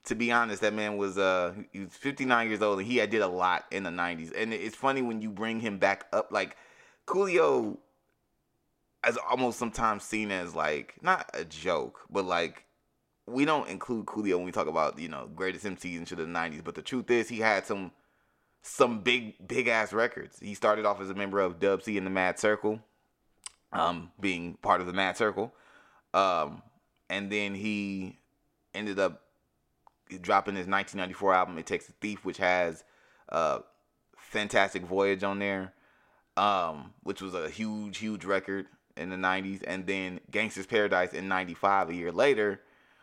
to 0.06 0.16
be 0.16 0.32
honest, 0.32 0.62
that 0.62 0.74
man 0.74 0.98
was 0.98 1.18
uh 1.18 1.54
he 1.72 1.82
was 1.82 1.94
59 1.94 2.48
years 2.48 2.62
old 2.62 2.80
and 2.80 2.88
he 2.88 3.06
did 3.06 3.22
a 3.22 3.28
lot 3.28 3.66
in 3.72 3.84
the 3.84 3.90
90s. 3.90 4.32
And 4.36 4.54
it's 4.54 4.76
funny 4.76 5.02
when 5.02 5.22
you 5.22 5.30
bring 5.30 5.60
him 5.60 5.78
back 5.78 6.06
up, 6.14 6.32
like 6.32 6.58
Coolio, 7.12 7.78
is 9.08 9.18
almost 9.30 9.60
sometimes 9.60 10.04
seen 10.04 10.32
as 10.32 10.56
like 10.56 10.96
not 11.02 11.30
a 11.34 11.44
joke, 11.44 12.02
but 12.10 12.26
like 12.26 12.66
we 13.28 13.46
don't 13.46 13.68
include 13.70 14.06
Coolio 14.06 14.36
when 14.36 14.46
we 14.46 14.52
talk 14.52 14.68
about 14.68 15.00
you 15.00 15.10
know 15.10 15.30
greatest 15.36 15.66
MCs 15.66 15.98
into 15.98 16.16
the 16.16 16.24
90s. 16.24 16.64
But 16.64 16.76
the 16.76 16.82
truth 16.82 17.10
is, 17.10 17.30
he 17.30 17.40
had 17.40 17.66
some 17.66 17.92
some 18.62 19.02
big 19.02 19.48
big 19.48 19.68
ass 19.68 19.92
records. 19.94 20.40
He 20.40 20.54
started 20.54 20.86
off 20.86 21.02
as 21.02 21.10
a 21.10 21.16
member 21.16 21.40
of 21.40 21.60
Dub 21.60 21.82
C 21.82 21.98
and 21.98 22.06
the 22.06 22.12
Maad 22.12 22.38
Circle, 22.38 22.80
um, 23.74 24.12
being 24.20 24.56
part 24.62 24.82
of 24.82 24.88
the 24.88 24.94
Maad 24.94 25.18
Circle, 25.18 25.54
um, 26.14 26.62
and 27.10 27.32
then 27.32 27.56
he 27.56 28.20
ended 28.74 29.00
up 29.00 29.24
dropping 30.22 30.56
his 30.56 30.68
1994 30.68 31.34
album 31.34 31.58
"It 31.58 31.66
Takes 31.66 31.90
a 31.90 31.94
Thief," 31.94 32.24
which 32.24 32.38
has 32.38 32.84
uh, 33.30 33.60
"Fantastic 34.16 34.84
Voyage" 34.84 35.24
on 35.24 35.40
there, 35.40 35.74
um, 36.38 36.94
which 37.04 37.22
was 37.22 37.34
a 37.34 37.50
huge 37.50 37.98
huge 37.98 38.26
record 38.26 38.68
in 38.98 39.10
the 39.10 39.16
90s, 39.16 39.64
and 39.66 39.86
then 39.86 40.20
"Gangsta's 40.32 40.66
Paradise" 40.66 41.14
in 41.14 41.28
'95, 41.28 41.90
a 41.90 41.96
year 41.96 42.12
later, 42.12 42.62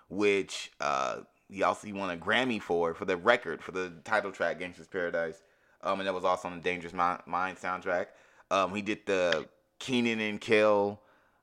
which 0.08 0.72
uh, 0.80 1.18
he 1.48 1.62
also 1.62 1.92
won 1.92 2.10
a 2.10 2.16
Grammy 2.16 2.60
for 2.60 2.94
for 2.94 3.04
the 3.04 3.16
record 3.16 3.62
for 3.62 3.72
the 3.72 3.92
title 4.04 4.32
track 4.32 4.60
"Gangsta's 4.60 4.88
Paradise." 4.88 5.42
Um, 5.82 6.00
and 6.00 6.06
that 6.06 6.14
was 6.14 6.24
also 6.24 6.48
on 6.48 6.56
the 6.56 6.62
Dangerous 6.62 6.92
Mind, 6.92 7.22
Mind 7.26 7.56
soundtrack. 7.56 8.06
Um, 8.50 8.74
he 8.74 8.82
did 8.82 9.06
the 9.06 9.46
Kenan 9.78 10.20
and 10.20 10.40
Kel 10.40 11.00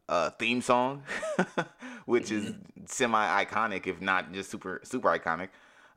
uh, 0.09 0.31
theme 0.31 0.61
song, 0.61 1.03
which 2.05 2.31
is 2.31 2.53
semi 2.85 3.45
iconic, 3.45 3.87
if 3.87 4.01
not 4.01 4.33
just 4.33 4.51
super 4.51 4.81
super 4.83 5.09
iconic. 5.09 5.49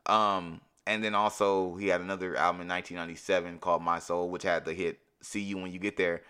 Um, 0.06 0.60
and 0.86 1.04
then 1.04 1.14
also 1.14 1.76
he 1.76 1.88
had 1.88 2.00
another 2.00 2.36
album 2.36 2.62
in 2.62 2.68
1997 2.68 3.58
called 3.58 3.82
My 3.82 3.98
Soul, 3.98 4.30
which 4.30 4.42
had 4.42 4.64
the 4.64 4.72
hit 4.72 5.00
"See 5.28 5.40
You 5.40 5.58
When 5.58 5.72
You 5.72 5.78
Get 5.78 5.96
There." 5.96 6.22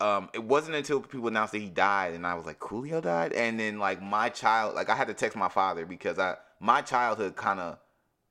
Um, 0.00 0.30
it 0.32 0.42
wasn't 0.42 0.76
until 0.76 1.00
people 1.00 1.28
announced 1.28 1.52
that 1.52 1.58
he 1.58 1.68
died, 1.68 2.14
and 2.14 2.26
I 2.26 2.34
was 2.34 2.46
like, 2.46 2.58
"Coolio 2.58 3.02
died," 3.02 3.32
and 3.32 3.60
then 3.60 3.78
like 3.78 4.02
my 4.02 4.28
child, 4.28 4.74
like 4.74 4.88
I 4.88 4.94
had 4.94 5.08
to 5.08 5.14
text 5.14 5.36
my 5.36 5.48
father 5.48 5.84
because 5.84 6.18
I 6.18 6.36
my 6.58 6.82
childhood 6.82 7.36
kind 7.36 7.60
of 7.60 7.78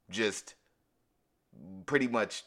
just 0.10 0.56
pretty 1.86 2.08
much 2.08 2.44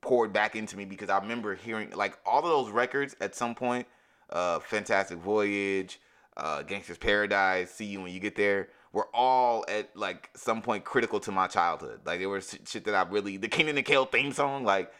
poured 0.00 0.32
back 0.32 0.56
into 0.56 0.76
me 0.76 0.84
because 0.84 1.08
I 1.08 1.18
remember 1.18 1.54
hearing 1.54 1.90
like 1.90 2.18
all 2.26 2.40
of 2.40 2.44
those 2.44 2.70
records 2.70 3.16
at 3.20 3.34
some 3.34 3.54
point. 3.54 3.86
Uh, 4.30 4.58
Fantastic 4.58 5.18
Voyage, 5.18 6.00
uh, 6.36 6.62
Gangster's 6.62 6.98
Paradise, 6.98 7.70
See 7.70 7.84
You 7.84 8.02
When 8.02 8.12
You 8.12 8.20
Get 8.20 8.36
There 8.36 8.68
were 8.92 9.08
all 9.12 9.64
at 9.68 9.94
like 9.96 10.30
some 10.34 10.62
point 10.62 10.84
critical 10.84 11.20
to 11.20 11.32
my 11.32 11.46
childhood. 11.46 12.00
Like 12.06 12.20
there 12.20 12.28
was 12.28 12.56
shit 12.66 12.84
that 12.84 12.94
I 12.94 13.02
really 13.10 13.36
the 13.36 13.48
King 13.48 13.68
and 13.68 13.76
the 13.76 13.82
Kale 13.82 14.06
theme 14.06 14.32
song, 14.32 14.64
like 14.64 14.92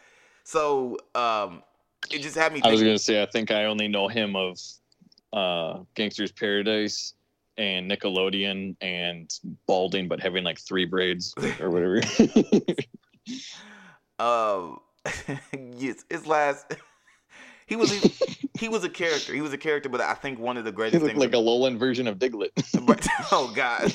so. 0.43 0.97
Um, 1.15 1.63
it 2.11 2.21
just 2.21 2.35
had 2.35 2.53
me. 2.53 2.61
I 2.63 2.71
was 2.71 2.81
gonna 2.81 2.99
say 2.99 3.21
I 3.21 3.25
think 3.25 3.51
I 3.51 3.65
only 3.65 3.87
know 3.87 4.07
him 4.07 4.35
of 4.35 4.59
uh, 5.33 5.79
Gangster's 5.95 6.31
Paradise 6.31 7.13
and 7.57 7.89
Nickelodeon 7.89 8.75
and 8.81 9.31
balding 9.67 10.07
but 10.07 10.19
having 10.19 10.43
like 10.43 10.59
three 10.59 10.85
braids 10.85 11.33
or 11.59 11.69
whatever. 11.69 12.01
um, 14.19 14.79
yes, 15.77 16.03
his 16.09 16.25
last. 16.25 16.65
He 17.67 17.75
was 17.75 17.89
he, 18.59 18.69
was 18.69 18.83
a 18.83 18.89
character. 18.89 19.33
He 19.33 19.41
was 19.41 19.51
a 19.51 19.57
character, 19.57 19.89
but 19.89 19.99
I 19.99 20.13
think 20.13 20.37
one 20.37 20.55
of 20.55 20.65
the 20.65 20.69
he 20.69 20.75
greatest 20.75 21.03
things. 21.03 21.17
like 21.17 21.33
a 21.33 21.39
Lowland 21.39 21.79
version 21.79 22.07
of 22.07 22.19
Diglett. 22.19 22.51
But- 22.85 23.07
oh 23.31 23.51
God. 23.55 23.91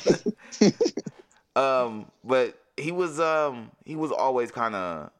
um, 1.54 2.06
but 2.24 2.58
he 2.76 2.90
was 2.90 3.20
um 3.20 3.70
he 3.84 3.94
was 3.94 4.10
always 4.10 4.50
kind 4.50 4.74
of 4.74 5.12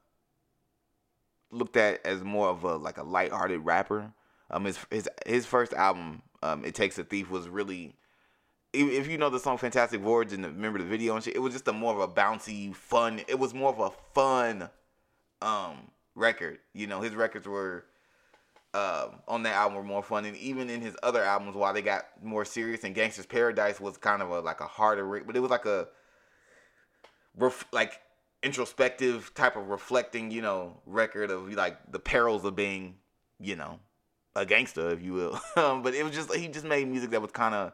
looked 1.51 1.77
at 1.77 2.05
as 2.05 2.23
more 2.23 2.49
of 2.49 2.65
a 2.65 2.77
like 2.77 2.99
a 2.99 3.03
lighthearted 3.03 3.65
rapper. 3.65 4.13
Um, 4.51 4.65
his 4.65 4.79
his 4.91 5.09
his 5.27 5.47
first 5.47 5.73
album, 5.75 6.23
um, 6.43 6.65
"It 6.65 6.75
Takes 6.75 6.99
a 6.99 7.05
Thief," 7.05 7.31
was 7.31 7.49
really. 7.49 7.95
If 8.73 9.09
you 9.09 9.19
know 9.19 9.31
the 9.31 9.41
song 9.41 9.59
"Fantastic 9.59 10.01
Voyage" 10.01 10.33
and 10.33 10.45
remember 10.45 10.79
the 10.79 10.85
video 10.85 11.17
and 11.17 11.25
shit, 11.25 11.35
it 11.35 11.41
was 11.41 11.53
just 11.53 11.67
a 11.67 11.73
more 11.73 11.93
of 11.93 12.01
a 12.01 12.13
bouncy, 12.13 12.75
fun. 12.75 13.21
It 13.27 13.39
was 13.39 13.53
more 13.53 13.71
of 13.71 13.81
a 13.81 13.91
fun, 14.15 14.71
um, 15.43 15.91
record. 16.15 16.59
You 16.73 16.87
know, 16.87 17.01
his 17.01 17.17
records 17.17 17.49
were 17.49 17.85
um, 18.73 19.17
on 19.27 19.43
that 19.43 19.55
album 19.55 19.77
were 19.77 19.83
more 19.83 20.03
fun, 20.03 20.25
and 20.25 20.37
even 20.37 20.71
in 20.71 20.81
his 20.81 20.97
other 21.03 21.25
albums, 21.25 21.57
while 21.57 21.73
they 21.73 21.83
got 21.83 22.05
more 22.23 22.45
serious, 22.45 22.85
and 22.85 22.95
Gangster's 22.95 23.27
Paradise 23.27 23.81
was 23.81 23.97
kind 23.97 24.23
of 24.23 24.31
a 24.31 24.41
like 24.41 24.61
a 24.61 24.67
harder, 24.67 25.05
but 25.25 25.37
it 25.37 25.41
was 25.41 25.51
like 25.51 25.67
a 25.67 25.89
ref- 27.37 27.67
like 27.73 28.01
introspective 28.43 29.33
type 29.35 29.57
of 29.57 29.69
reflecting, 29.69 30.31
you 30.31 30.43
know, 30.43 30.81
record 30.87 31.31
of 31.31 31.53
like 31.53 31.79
the 31.91 31.99
perils 31.99 32.45
of 32.45 32.57
being, 32.57 32.97
you 33.39 33.57
know, 33.57 33.79
a 34.35 34.47
gangster, 34.47 34.91
if 34.91 35.03
you 35.03 35.13
will. 35.13 35.41
Um, 35.57 35.83
but 35.83 35.95
it 35.95 36.05
was 36.05 36.15
just 36.15 36.35
he 36.35 36.49
just 36.49 36.65
made 36.65 36.89
music 36.89 37.11
that 37.11 37.23
was 37.23 37.33
kind 37.33 37.55
of, 37.55 37.73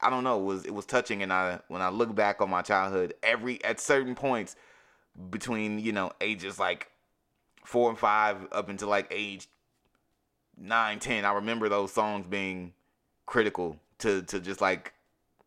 I 0.00 0.10
don't 0.10 0.24
know, 0.24 0.38
was 0.38 0.64
it 0.64 0.74
was 0.74 0.86
touching, 0.86 1.22
and 1.22 1.32
I 1.32 1.60
when 1.68 1.82
I 1.82 1.90
look 1.90 2.14
back 2.14 2.40
on 2.40 2.50
my 2.50 2.62
childhood, 2.62 3.14
every 3.22 3.62
at 3.64 3.80
certain 3.80 4.14
points 4.14 4.56
between 5.30 5.78
you 5.78 5.92
know 5.92 6.12
ages 6.20 6.58
like 6.58 6.90
four 7.64 7.90
and 7.90 7.98
five 7.98 8.48
up 8.52 8.68
until 8.68 8.88
like 8.88 9.06
age 9.10 9.48
nine, 10.56 10.98
ten, 10.98 11.24
I 11.24 11.32
remember 11.32 11.68
those 11.68 11.92
songs 11.92 12.26
being 12.26 12.72
critical 13.26 13.76
to 13.98 14.22
to 14.22 14.40
just 14.40 14.60
like 14.60 14.92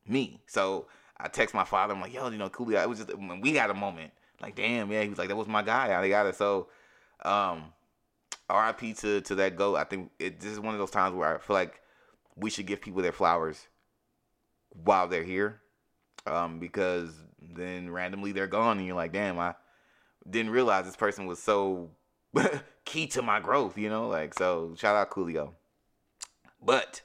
me. 0.07 0.41
So 0.47 0.87
I 1.17 1.27
text 1.27 1.53
my 1.53 1.63
father. 1.63 1.93
I'm 1.93 2.01
like, 2.01 2.13
yo, 2.13 2.29
you 2.29 2.37
know, 2.37 2.49
Coolio. 2.49 2.81
It 2.81 2.89
was 2.89 2.99
just 2.99 3.15
when 3.17 3.41
we 3.41 3.55
had 3.55 3.69
a 3.69 3.73
moment. 3.73 4.11
Like, 4.43 4.55
damn, 4.55 4.91
yeah. 4.91 5.03
He 5.03 5.09
was 5.09 5.17
like, 5.17 5.29
that 5.29 5.35
was 5.37 5.47
my 5.47 5.61
guy. 5.61 5.97
I 5.97 6.09
got 6.09 6.25
it. 6.25 6.35
So, 6.35 6.67
um, 7.23 7.71
R.I.P. 8.49 8.93
to 8.95 9.21
to 9.21 9.35
that 9.35 9.55
goat. 9.55 9.77
I 9.77 9.85
think 9.85 10.11
it, 10.19 10.41
this 10.41 10.51
is 10.51 10.59
one 10.59 10.75
of 10.75 10.79
those 10.79 10.91
times 10.91 11.15
where 11.15 11.35
I 11.35 11.39
feel 11.39 11.55
like 11.55 11.79
we 12.35 12.49
should 12.49 12.65
give 12.65 12.81
people 12.81 13.01
their 13.01 13.13
flowers 13.13 13.67
while 14.83 15.07
they're 15.07 15.23
here, 15.23 15.61
um, 16.27 16.59
because 16.59 17.11
then 17.41 17.89
randomly 17.89 18.33
they're 18.33 18.47
gone, 18.47 18.77
and 18.77 18.85
you're 18.85 18.97
like, 18.97 19.13
damn, 19.13 19.39
I 19.39 19.55
didn't 20.29 20.51
realize 20.51 20.85
this 20.85 20.97
person 20.97 21.25
was 21.25 21.39
so 21.39 21.91
key 22.85 23.07
to 23.07 23.21
my 23.21 23.39
growth, 23.39 23.77
you 23.77 23.89
know? 23.89 24.09
Like, 24.09 24.33
so 24.33 24.73
shout 24.77 24.95
out 24.95 25.09
Coolio. 25.09 25.53
But 26.61 27.01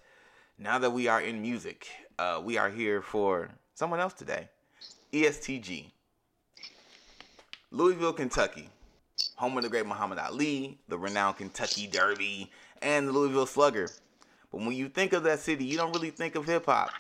now 0.58 0.78
that 0.78 0.90
we 0.90 1.06
are 1.06 1.20
in 1.20 1.40
music, 1.40 1.88
uh, 2.18 2.40
we 2.42 2.58
are 2.58 2.70
here 2.70 3.00
for 3.00 3.50
someone 3.74 4.00
else 4.00 4.14
today 4.14 4.48
ESTG. 5.12 5.92
Louisville, 7.70 8.12
Kentucky. 8.12 8.68
Home 9.36 9.56
of 9.56 9.62
the 9.64 9.68
great 9.68 9.86
Muhammad 9.86 10.18
Ali, 10.18 10.78
the 10.88 10.98
renowned 10.98 11.36
Kentucky 11.38 11.86
Derby, 11.86 12.50
and 12.82 13.08
the 13.08 13.12
Louisville 13.12 13.46
Slugger. 13.46 13.88
But 14.50 14.60
when 14.60 14.72
you 14.72 14.88
think 14.88 15.12
of 15.12 15.24
that 15.24 15.40
city, 15.40 15.64
you 15.64 15.76
don't 15.76 15.92
really 15.92 16.10
think 16.10 16.34
of 16.34 16.46
hip 16.46 16.66
hop. 16.66 16.90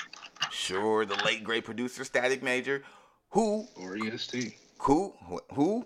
Sure, 0.50 1.04
the 1.06 1.16
late 1.24 1.44
great 1.44 1.64
producer 1.64 2.04
Static 2.04 2.42
Major, 2.42 2.82
who 3.30 3.66
Or 3.76 3.96
EST. 3.96 4.56
who 4.80 5.14
who 5.54 5.84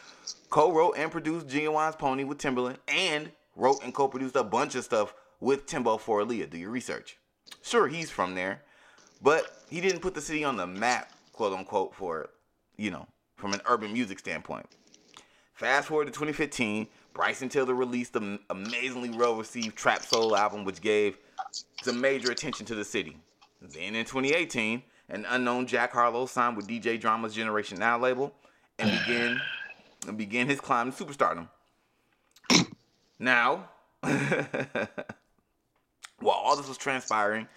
co-wrote 0.50 0.94
and 0.96 1.10
produced 1.10 1.46
Ginuwine's 1.48 1.96
Pony 1.96 2.24
with 2.24 2.38
Timbaland 2.38 2.76
and 2.88 3.30
wrote 3.56 3.82
and 3.84 3.94
co-produced 3.94 4.36
a 4.36 4.44
bunch 4.44 4.74
of 4.74 4.84
stuff 4.84 5.14
with 5.40 5.66
Timbo 5.66 5.96
for 5.98 6.22
Aaliyah. 6.22 6.50
Do 6.50 6.58
your 6.58 6.70
research. 6.70 7.16
Sure, 7.62 7.88
he's 7.88 8.10
from 8.10 8.34
there, 8.34 8.62
but 9.22 9.64
he 9.68 9.80
didn't 9.80 10.00
put 10.00 10.14
the 10.14 10.20
city 10.20 10.44
on 10.44 10.56
the 10.56 10.66
map, 10.66 11.12
quote 11.32 11.52
unquote, 11.52 11.94
for 11.94 12.30
you 12.76 12.90
know, 12.90 13.06
from 13.40 13.54
an 13.54 13.60
urban 13.66 13.92
music 13.92 14.18
standpoint. 14.18 14.66
Fast 15.54 15.88
forward 15.88 16.06
to 16.06 16.12
2015, 16.12 16.86
Bryson 17.12 17.48
Tiller 17.48 17.74
released 17.74 18.12
the 18.12 18.38
amazingly 18.50 19.10
well-received 19.10 19.76
Trap 19.76 20.02
Soul 20.02 20.36
album, 20.36 20.64
which 20.64 20.80
gave 20.80 21.18
some 21.82 22.00
major 22.00 22.30
attention 22.30 22.64
to 22.66 22.74
the 22.74 22.84
city. 22.84 23.16
Then 23.60 23.94
in 23.94 24.04
2018, 24.04 24.82
an 25.10 25.26
unknown 25.28 25.66
Jack 25.66 25.92
Harlow 25.92 26.26
signed 26.26 26.56
with 26.56 26.68
DJ 26.68 26.98
Drama's 27.00 27.34
Generation 27.34 27.78
Now 27.78 27.98
label 27.98 28.32
and 28.78 28.90
began 28.90 29.40
and 30.06 30.16
began 30.16 30.48
his 30.48 30.60
climb 30.60 30.92
to 30.92 31.04
superstardom. 31.04 31.48
Now, 33.18 33.68
while 34.00 34.86
all 36.22 36.56
this 36.56 36.68
was 36.68 36.78
transpiring, 36.78 37.48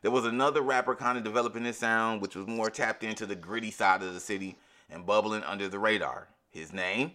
there 0.00 0.10
was 0.10 0.24
another 0.24 0.62
rapper 0.62 0.96
kind 0.96 1.16
of 1.16 1.22
developing 1.22 1.64
his 1.64 1.78
sound, 1.78 2.22
which 2.22 2.34
was 2.34 2.48
more 2.48 2.70
tapped 2.70 3.04
into 3.04 3.24
the 3.24 3.36
gritty 3.36 3.70
side 3.70 4.02
of 4.02 4.14
the 4.14 4.20
city 4.20 4.56
and 4.92 5.06
bubbling 5.06 5.42
under 5.44 5.68
the 5.68 5.78
radar. 5.78 6.28
His 6.50 6.72
name, 6.72 7.12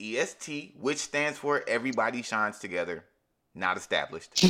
EST, 0.00 0.74
which 0.78 0.98
stands 0.98 1.38
for 1.38 1.62
Everybody 1.68 2.22
Shines 2.22 2.58
Together, 2.58 3.04
not 3.54 3.76
established. 3.76 4.34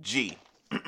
G. 0.00 0.38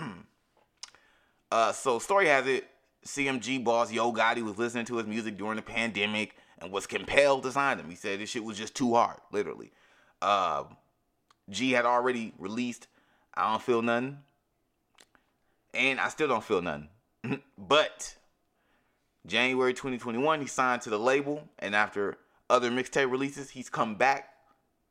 uh, 1.51 1.73
so 1.73 1.99
story 1.99 2.29
has 2.29 2.47
it, 2.47 2.69
CMG 3.05 3.63
boss 3.63 3.93
Yo 3.93 4.13
Gotti 4.13 4.43
was 4.43 4.59
listening 4.59 4.87
to 4.87 4.97
his 4.97 5.07
music 5.07 5.37
during 5.37 5.57
the 5.57 5.63
pandemic 5.63 6.37
and 6.59 6.73
was 6.73 6.87
compelled 6.87 7.43
to 7.45 7.53
sign 7.53 7.79
him. 7.79 7.91
He 7.91 7.97
said 7.97 8.21
this 8.21 8.31
shit 8.31 8.43
was 8.43 8.57
just 8.57 8.75
too 8.75 8.95
hard, 8.95 9.19
literally. 9.31 9.71
Uh, 10.23 10.65
G 11.51 11.73
had 11.73 11.85
already 11.85 12.33
released 12.39 12.89
I 13.35 13.51
Don't 13.51 13.63
Feel 13.63 13.83
Nothing. 13.83 14.19
And 15.75 16.01
I 16.01 16.09
still 16.09 16.29
don't 16.29 16.43
feel 16.43 16.63
nothing. 16.63 16.89
but 17.59 18.17
January 19.27 19.75
2021, 19.75 20.41
he 20.41 20.47
signed 20.47 20.83
to 20.83 20.91
the 20.91 20.99
label, 20.99 21.49
and 21.59 21.75
after 21.75 22.17
other 22.49 22.71
mixtape 22.71 23.11
releases, 23.11 23.51
he's 23.51 23.69
come 23.69 23.97
back 23.97 24.31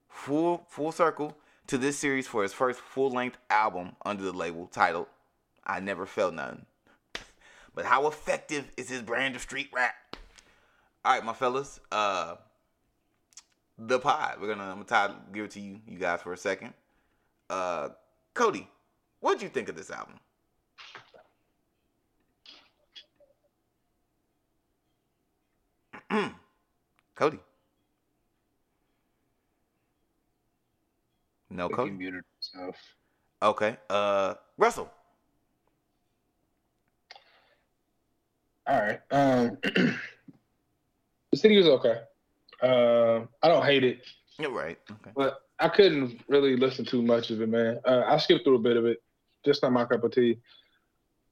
full 0.09 0.65
full 0.69 0.91
circle 0.91 1.37
to 1.67 1.77
this 1.77 1.97
series 1.97 2.27
for 2.27 2.43
his 2.43 2.53
first 2.53 2.79
full-length 2.79 3.37
album 3.49 3.95
under 4.05 4.23
the 4.23 4.33
label 4.33 4.67
titled 4.67 5.07
I 5.65 5.79
Never 5.79 6.05
Felt 6.05 6.33
Nothing. 6.33 6.65
But 7.73 7.85
how 7.85 8.07
effective 8.07 8.71
is 8.77 8.89
his 8.89 9.01
brand 9.01 9.35
of 9.35 9.41
street 9.41 9.69
rap? 9.73 9.95
All 11.03 11.13
right, 11.13 11.23
my 11.23 11.33
fellas, 11.33 11.79
uh 11.91 12.35
the 13.77 13.99
pod. 13.99 14.37
We're 14.39 14.47
gonna 14.47 14.63
I'm 14.63 14.83
gonna 14.83 14.85
tie, 14.85 15.13
give 15.33 15.45
it 15.45 15.51
to 15.51 15.59
you, 15.59 15.79
you 15.87 15.97
guys 15.97 16.21
for 16.21 16.33
a 16.33 16.37
second. 16.37 16.73
Uh 17.49 17.89
Cody, 18.33 18.69
what'd 19.19 19.41
you 19.41 19.49
think 19.49 19.69
of 19.69 19.75
this 19.75 19.91
album? 19.91 20.15
Cody. 27.15 27.39
No, 31.49 31.67
He 31.69 31.73
Cody. 31.73 31.91
muted 31.91 32.23
himself. 32.53 32.75
Okay. 33.41 33.77
Uh, 33.89 34.33
Russell. 34.57 34.91
All 38.67 38.81
right. 38.81 38.99
Um, 39.11 39.57
the 39.63 39.95
city 41.37 41.57
was 41.57 41.67
okay. 41.67 41.99
Um, 42.61 43.29
I 43.43 43.47
don't 43.49 43.63
hate 43.65 43.83
it, 43.83 44.01
You're 44.39 44.49
right. 44.51 44.77
Okay. 44.89 45.11
but 45.15 45.41
I 45.59 45.69
couldn't 45.69 46.21
really 46.27 46.55
listen 46.55 46.83
to 46.85 47.01
much 47.01 47.29
of 47.29 47.41
it, 47.41 47.49
man. 47.49 47.79
Uh, 47.85 48.03
I 48.07 48.17
skipped 48.17 48.43
through 48.43 48.55
a 48.55 48.59
bit 48.59 48.75
of 48.77 48.85
it. 48.85 49.01
Just 49.45 49.61
not 49.61 49.71
my 49.71 49.85
cup 49.85 50.03
of 50.03 50.11
tea. 50.11 50.39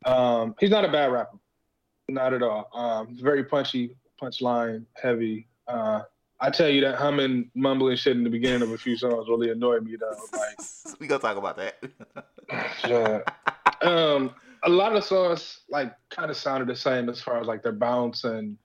Um, 0.05 0.53
he's 0.59 0.69
not 0.69 0.85
a 0.85 0.91
bad 0.91 1.11
rapper, 1.11 1.37
not 2.09 2.33
at 2.33 2.43
all. 2.43 2.69
Um, 2.73 3.17
very 3.19 3.43
punchy, 3.45 3.95
punchline 4.23 4.85
heavy. 5.01 5.47
Uh, 5.67 6.01
I 6.39 6.49
tell 6.49 6.69
you 6.69 6.81
that 6.81 6.95
humming, 6.95 7.49
mumbling 7.55 7.95
shit 7.95 8.17
in 8.17 8.23
the 8.23 8.29
beginning 8.29 8.61
of 8.61 8.71
a 8.71 8.77
few 8.77 8.97
songs 8.97 9.27
really 9.29 9.49
annoyed 9.49 9.83
me 9.83 9.95
though. 9.95 10.15
Like, 10.33 10.57
we 10.99 11.07
gonna 11.07 11.21
talk 11.21 11.37
about 11.37 11.57
that. 11.57 11.83
yeah. 12.87 13.19
um, 13.81 14.35
a 14.63 14.69
lot 14.69 14.95
of 14.95 15.03
songs 15.03 15.61
like 15.69 15.93
kind 16.09 16.31
of 16.31 16.37
sounded 16.37 16.67
the 16.67 16.75
same 16.75 17.09
as 17.09 17.21
far 17.21 17.39
as 17.39 17.47
like 17.47 17.63
their 17.63 17.73
bounce 17.73 18.23
and 18.23 18.57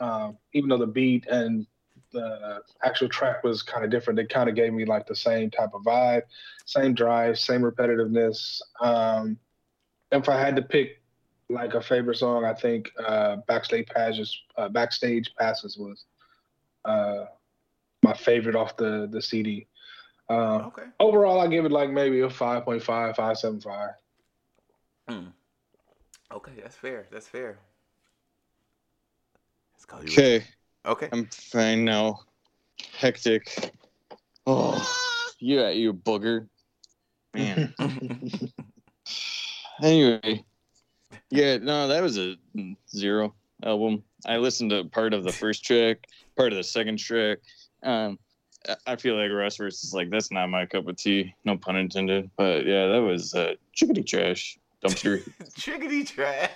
um, 0.00 0.36
even 0.52 0.68
though 0.68 0.78
the 0.78 0.86
beat 0.86 1.26
and 1.26 1.66
the 2.12 2.60
actual 2.82 3.08
track 3.08 3.42
was 3.42 3.62
kind 3.62 3.84
of 3.84 3.90
different, 3.90 4.16
they 4.16 4.26
kind 4.26 4.48
of 4.48 4.54
gave 4.54 4.72
me 4.72 4.84
like 4.84 5.06
the 5.06 5.14
same 5.14 5.50
type 5.50 5.70
of 5.74 5.82
vibe, 5.82 6.22
same 6.66 6.94
drive, 6.94 7.38
same 7.38 7.62
repetitiveness. 7.62 8.60
Um, 8.80 9.38
if 10.10 10.28
I 10.28 10.38
had 10.38 10.56
to 10.56 10.62
pick 10.62 11.01
like 11.52 11.74
a 11.74 11.80
favorite 11.80 12.16
song, 12.18 12.44
I 12.44 12.54
think 12.54 12.90
uh, 13.04 13.36
backstage 13.46 13.88
passes, 13.88 14.36
uh, 14.56 14.68
backstage 14.68 15.32
passes 15.38 15.76
was 15.76 16.04
uh, 16.84 17.26
my 18.02 18.14
favorite 18.14 18.56
off 18.56 18.76
the 18.76 19.08
the 19.10 19.22
CD. 19.22 19.66
Um, 20.28 20.62
okay. 20.62 20.84
overall, 20.98 21.40
I 21.40 21.46
give 21.46 21.64
it 21.64 21.72
like 21.72 21.90
maybe 21.90 22.20
a 22.20 22.28
5.5, 22.28 22.82
5.75. 22.82 23.94
Hmm. 25.08 25.26
Okay, 26.32 26.52
that's 26.62 26.76
fair. 26.76 27.06
That's 27.10 27.28
fair. 27.28 27.58
Let's 29.74 29.84
call 29.84 30.02
you. 30.02 30.12
Okay, 30.12 30.44
Okay. 30.84 31.08
I'm 31.12 31.26
fine 31.26 31.84
now. 31.84 32.20
Hectic. 32.98 33.72
Oh, 34.46 34.84
you 35.38 35.60
at 35.60 35.76
you 35.76 35.92
booger. 35.94 36.48
Man. 37.34 37.72
anyway, 39.82 40.44
yeah, 41.32 41.56
no, 41.56 41.88
that 41.88 42.02
was 42.02 42.18
a 42.18 42.36
zero 42.94 43.34
album. 43.64 44.02
I 44.26 44.36
listened 44.36 44.70
to 44.70 44.84
part 44.84 45.14
of 45.14 45.24
the 45.24 45.32
first 45.32 45.64
track, 45.64 46.06
part 46.36 46.52
of 46.52 46.56
the 46.58 46.62
second 46.64 46.98
track. 46.98 47.38
Um, 47.82 48.18
I- 48.86 48.96
feel 48.96 49.16
like 49.16 49.32
Russ 49.32 49.56
versus 49.56 49.92
like 49.92 50.10
that's 50.10 50.30
not 50.30 50.48
my 50.48 50.66
cup 50.66 50.86
of 50.86 50.96
tea. 50.96 51.34
No 51.44 51.56
pun 51.56 51.76
intended. 51.76 52.30
But 52.36 52.64
yeah, 52.66 52.86
that 52.86 53.02
was 53.02 53.34
uh, 53.34 53.54
chickadee 53.72 54.02
trash 54.04 54.58
dumpster. 54.84 55.28
Chickadee 55.56 56.04
trash. 56.04 56.50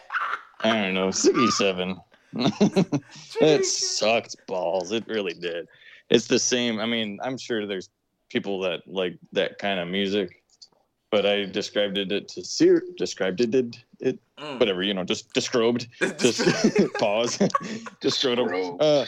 I 0.61 0.83
don't 0.83 0.95
know, 0.95 1.09
Siggy 1.09 1.51
seven. 1.51 1.97
It 3.41 3.65
sucked 3.65 4.37
balls. 4.47 4.93
It 4.93 5.07
really 5.09 5.35
did. 5.35 5.69
It's 6.11 6.27
the 6.27 6.39
same. 6.39 6.79
I 6.81 6.87
mean, 6.87 7.19
I'm 7.23 7.39
sure 7.39 7.67
there's 7.67 7.89
people 8.29 8.61
that 8.61 8.83
like 8.87 9.19
that 9.33 9.59
kind 9.59 9.81
of 9.81 9.89
music, 9.89 10.43
but 11.11 11.25
I 11.27 11.45
described 11.45 11.99
it 11.99 12.29
to 12.29 12.45
Sir 12.45 12.83
described 12.97 13.41
it 13.41 13.55
it, 13.55 13.77
it 14.01 14.19
Mm. 14.39 14.61
whatever 14.61 14.83
you 14.83 14.93
know 14.93 15.03
just 15.03 15.33
described 15.33 15.89
just 16.19 16.43
pause 16.99 17.39
just 18.03 18.19
scrotum 18.21 18.49
Scrotum. 18.49 18.77
uh 18.81 19.07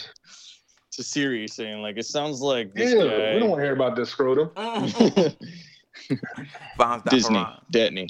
to 0.93 1.03
Siri 1.03 1.47
saying 1.47 1.83
like 1.83 1.99
it 1.99 2.07
sounds 2.07 2.41
like 2.41 2.69
Yeah, 2.75 2.85
this 2.87 3.35
we 3.35 3.39
don't 3.41 3.51
want 3.51 3.61
to 3.61 3.65
hear 3.65 3.75
about 3.75 3.95
this 3.95 4.09
scrotum. 4.09 4.51
Bounce 6.79 7.03
that 7.05 7.11
Disney 7.11 7.37
around. 7.37 7.61
Datney. 7.73 8.09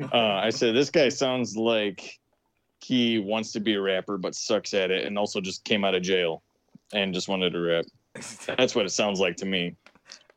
Uh, 0.00 0.16
I 0.16 0.50
said 0.50 0.74
this 0.76 0.90
guy 0.90 1.08
sounds 1.08 1.56
like 1.56 2.18
he 2.82 3.18
wants 3.18 3.50
to 3.52 3.60
be 3.60 3.74
a 3.74 3.80
rapper 3.80 4.16
but 4.16 4.34
sucks 4.34 4.72
at 4.72 4.90
it 4.90 5.04
and 5.06 5.18
also 5.18 5.40
just 5.40 5.64
came 5.64 5.84
out 5.84 5.94
of 5.96 6.02
jail 6.02 6.42
and 6.92 7.12
just 7.12 7.28
wanted 7.28 7.50
to 7.52 7.60
rap. 7.60 7.84
That's 8.56 8.74
what 8.74 8.86
it 8.86 8.90
sounds 8.90 9.20
like 9.20 9.36
to 9.38 9.46
me. 9.46 9.74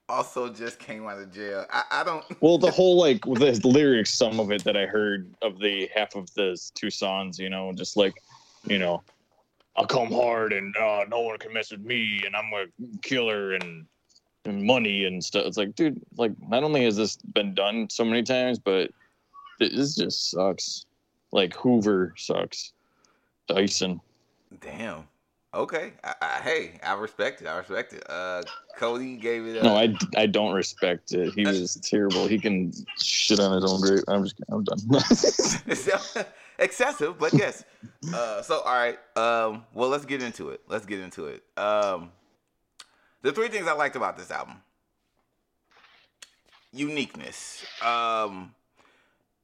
Also 0.10 0.50
just 0.50 0.80
came 0.80 1.08
out 1.08 1.20
of 1.20 1.32
jail. 1.32 1.66
I, 1.72 1.84
I 1.92 2.04
don't. 2.04 2.24
Well, 2.42 2.58
the 2.58 2.72
whole 2.72 2.98
like 2.98 3.22
the 3.24 3.60
lyrics, 3.64 4.14
some 4.14 4.40
of 4.40 4.52
it 4.52 4.64
that 4.64 4.76
I 4.76 4.86
heard 4.86 5.34
of 5.42 5.60
the 5.60 5.90
half 5.94 6.16
of 6.16 6.34
the 6.34 6.60
two 6.76 6.90
songs, 6.90 7.40
you 7.40 7.50
know, 7.50 7.72
just 7.74 7.96
like, 7.96 8.14
you 8.66 8.80
know, 8.80 9.02
I'll 9.76 9.88
come 9.88 10.12
hard 10.12 10.54
and 10.54 10.76
uh, 10.78 11.06
no 11.10 11.22
one 11.22 11.38
can 11.38 11.54
mess 11.54 11.72
with 11.72 11.82
me, 11.82 12.22
and 12.26 12.36
I'm 12.36 12.52
a 12.54 12.66
killer 13.02 13.54
and 13.54 13.86
and 14.46 14.64
money 14.64 15.06
and 15.06 15.24
stuff. 15.24 15.46
It's 15.46 15.58
like, 15.58 15.74
dude, 15.76 16.02
like 16.18 16.32
not 16.48 16.64
only 16.64 16.84
has 16.84 16.98
this 16.98 17.16
been 17.16 17.54
done 17.54 17.90
so 17.90 18.04
many 18.04 18.24
times, 18.24 18.60
but 18.60 18.92
this 19.60 19.96
just 19.96 20.32
sucks. 20.32 20.86
Like 21.32 21.56
Hoover 21.56 22.14
sucks. 22.18 22.74
Dyson. 23.48 24.00
Damn. 24.62 25.08
Okay. 25.54 25.94
I, 26.04 26.14
I, 26.22 26.42
hey, 26.42 26.80
I 26.84 26.94
respect 26.94 27.42
it. 27.42 27.48
I 27.48 27.58
respect 27.58 27.94
it. 27.94 28.04
Uh, 28.10 28.42
Cody 28.78 29.18
gave 29.18 29.46
it. 29.46 29.58
A, 29.58 29.64
No, 29.64 29.76
I, 29.76 29.96
I 30.18 30.26
don't 30.26 30.54
respect 30.54 31.14
it. 31.14 31.34
He 31.34 31.46
was 31.46 31.76
terrible. 31.76 32.28
He 32.28 32.40
can 32.40 32.74
shit 33.00 33.40
on 33.40 33.62
his 33.62 33.72
own 33.72 33.82
grave. 33.82 34.04
I'm 34.08 34.24
just 34.24 34.36
I'm 34.50 34.64
done. 34.64 36.26
excessive, 36.60 37.20
but 37.20 37.34
yes. 37.34 37.64
Uh, 38.14 38.42
so 38.42 38.62
all 38.62 38.74
right. 38.74 38.98
Um, 39.16 39.66
well, 39.74 39.90
let's 39.90 40.06
get 40.06 40.24
into 40.24 40.50
it. 40.50 40.62
Let's 40.68 40.86
get 40.86 41.00
into 41.00 41.28
it. 41.28 41.44
Um, 41.58 42.12
the 43.22 43.32
three 43.32 43.50
things 43.50 43.68
I 43.68 43.74
liked 43.74 43.96
about 43.96 44.18
this 44.18 44.32
album: 44.32 44.56
uniqueness. 46.72 47.64
Um, 47.82 48.56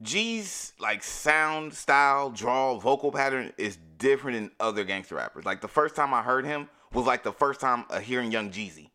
G's 0.02 0.72
like 0.78 1.02
sound, 1.02 1.74
style, 1.74 2.30
draw, 2.30 2.78
vocal 2.78 3.12
pattern 3.12 3.52
is 3.58 3.78
different 3.98 4.36
than 4.38 4.50
other 4.58 4.84
gangster 4.84 5.16
rappers. 5.16 5.44
Like 5.44 5.60
the 5.60 5.68
first 5.68 5.94
time 5.94 6.14
I 6.14 6.22
heard 6.22 6.44
him 6.46 6.68
was 6.92 7.06
like 7.06 7.22
the 7.22 7.32
first 7.32 7.60
time 7.60 7.84
uh, 7.90 8.00
hearing 8.00 8.32
Young 8.32 8.50
Jeezy. 8.50 8.90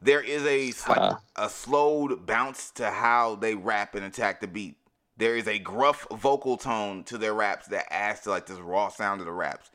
There 0.00 0.20
is 0.22 0.44
a 0.44 0.66
like 0.88 0.98
Ah. 0.98 1.20
a 1.36 1.48
slowed 1.48 2.26
bounce 2.26 2.70
to 2.72 2.90
how 2.90 3.36
they 3.36 3.54
rap 3.54 3.94
and 3.94 4.04
attack 4.04 4.40
the 4.40 4.48
beat. 4.48 4.76
There 5.16 5.36
is 5.36 5.46
a 5.46 5.58
gruff 5.58 6.06
vocal 6.10 6.56
tone 6.56 7.04
to 7.04 7.18
their 7.18 7.34
raps 7.34 7.66
that 7.68 7.92
adds 7.92 8.20
to 8.20 8.30
like 8.30 8.46
this 8.46 8.58
raw 8.58 8.88
sound 8.88 9.20
of 9.20 9.26
the 9.26 9.32
raps. 9.32 9.70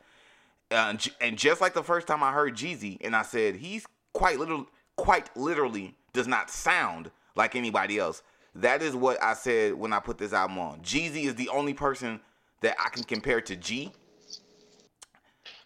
Uh, 0.69 0.87
and, 0.89 1.07
and 1.21 1.37
just 1.37 1.61
like 1.61 1.73
the 1.73 1.83
first 1.83 2.07
time 2.07 2.21
I 2.23 2.33
heard 2.33 2.55
Jeezy, 2.55 2.97
and 3.01 3.15
I 3.15 3.21
said 3.21 3.55
he's 3.55 3.85
quite 4.13 4.37
literally, 4.39 4.65
quite 4.97 5.29
literally 5.37 5.95
does 6.11 6.27
not 6.27 6.49
sound 6.49 7.11
like 7.35 7.55
anybody 7.55 7.99
else. 7.99 8.21
That 8.57 8.81
is 8.81 8.95
what 8.95 9.21
I 9.21 9.33
said 9.33 9.73
when 9.75 9.93
I 9.93 9.99
put 9.99 10.17
this 10.17 10.33
album 10.33 10.57
on. 10.57 10.79
Jeezy 10.81 11.25
is 11.25 11.35
the 11.35 11.49
only 11.49 11.73
person 11.73 12.19
that 12.61 12.75
I 12.83 12.89
can 12.89 13.03
compare 13.03 13.39
to 13.41 13.55
G. 13.55 13.91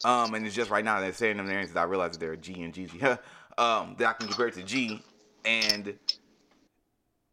Um, 0.04 0.34
and 0.34 0.45
it's 0.45 0.56
just 0.56 0.69
right 0.69 0.84
now 0.84 0.99
they're 0.99 1.13
saying 1.13 1.38
them 1.38 1.47
names 1.47 1.71
that 1.71 1.80
I 1.80 1.84
realize 1.84 2.12
that 2.12 2.19
they're 2.19 2.36
G 2.36 2.62
and 2.63 2.73
Jeezy. 2.73 3.01
um, 3.58 3.95
that 3.97 4.08
I 4.10 4.13
can 4.13 4.27
compare 4.27 4.51
to 4.51 4.63
G. 4.63 5.01
And 5.45 5.97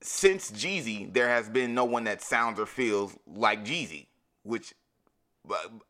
since 0.00 0.50
Jeezy, 0.52 1.12
there 1.12 1.28
has 1.28 1.48
been 1.48 1.74
no 1.74 1.84
one 1.84 2.04
that 2.04 2.22
sounds 2.22 2.60
or 2.60 2.66
feels 2.66 3.16
like 3.26 3.64
Jeezy, 3.64 4.06
which 4.44 4.74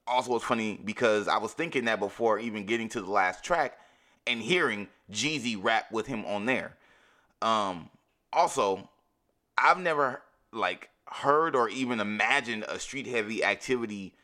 also 0.06 0.32
was 0.32 0.42
funny 0.42 0.80
because 0.82 1.28
I 1.28 1.36
was 1.38 1.52
thinking 1.52 1.84
that 1.86 1.98
before 2.00 2.38
even 2.38 2.64
getting 2.64 2.88
to 2.90 3.02
the 3.02 3.10
last 3.10 3.44
track 3.44 3.78
and 4.26 4.40
hearing 4.40 4.88
Jeezy 5.12 5.62
rap 5.62 5.92
with 5.92 6.06
him 6.06 6.24
on 6.24 6.46
there. 6.46 6.76
Um, 7.42 7.90
also, 8.32 8.88
I've 9.62 9.78
never 9.78 10.22
like 10.52 10.90
heard 11.06 11.56
or 11.56 11.68
even 11.68 12.00
imagined 12.00 12.64
a 12.68 12.78
street 12.78 13.06
heavy 13.06 13.42
activity 13.44 14.14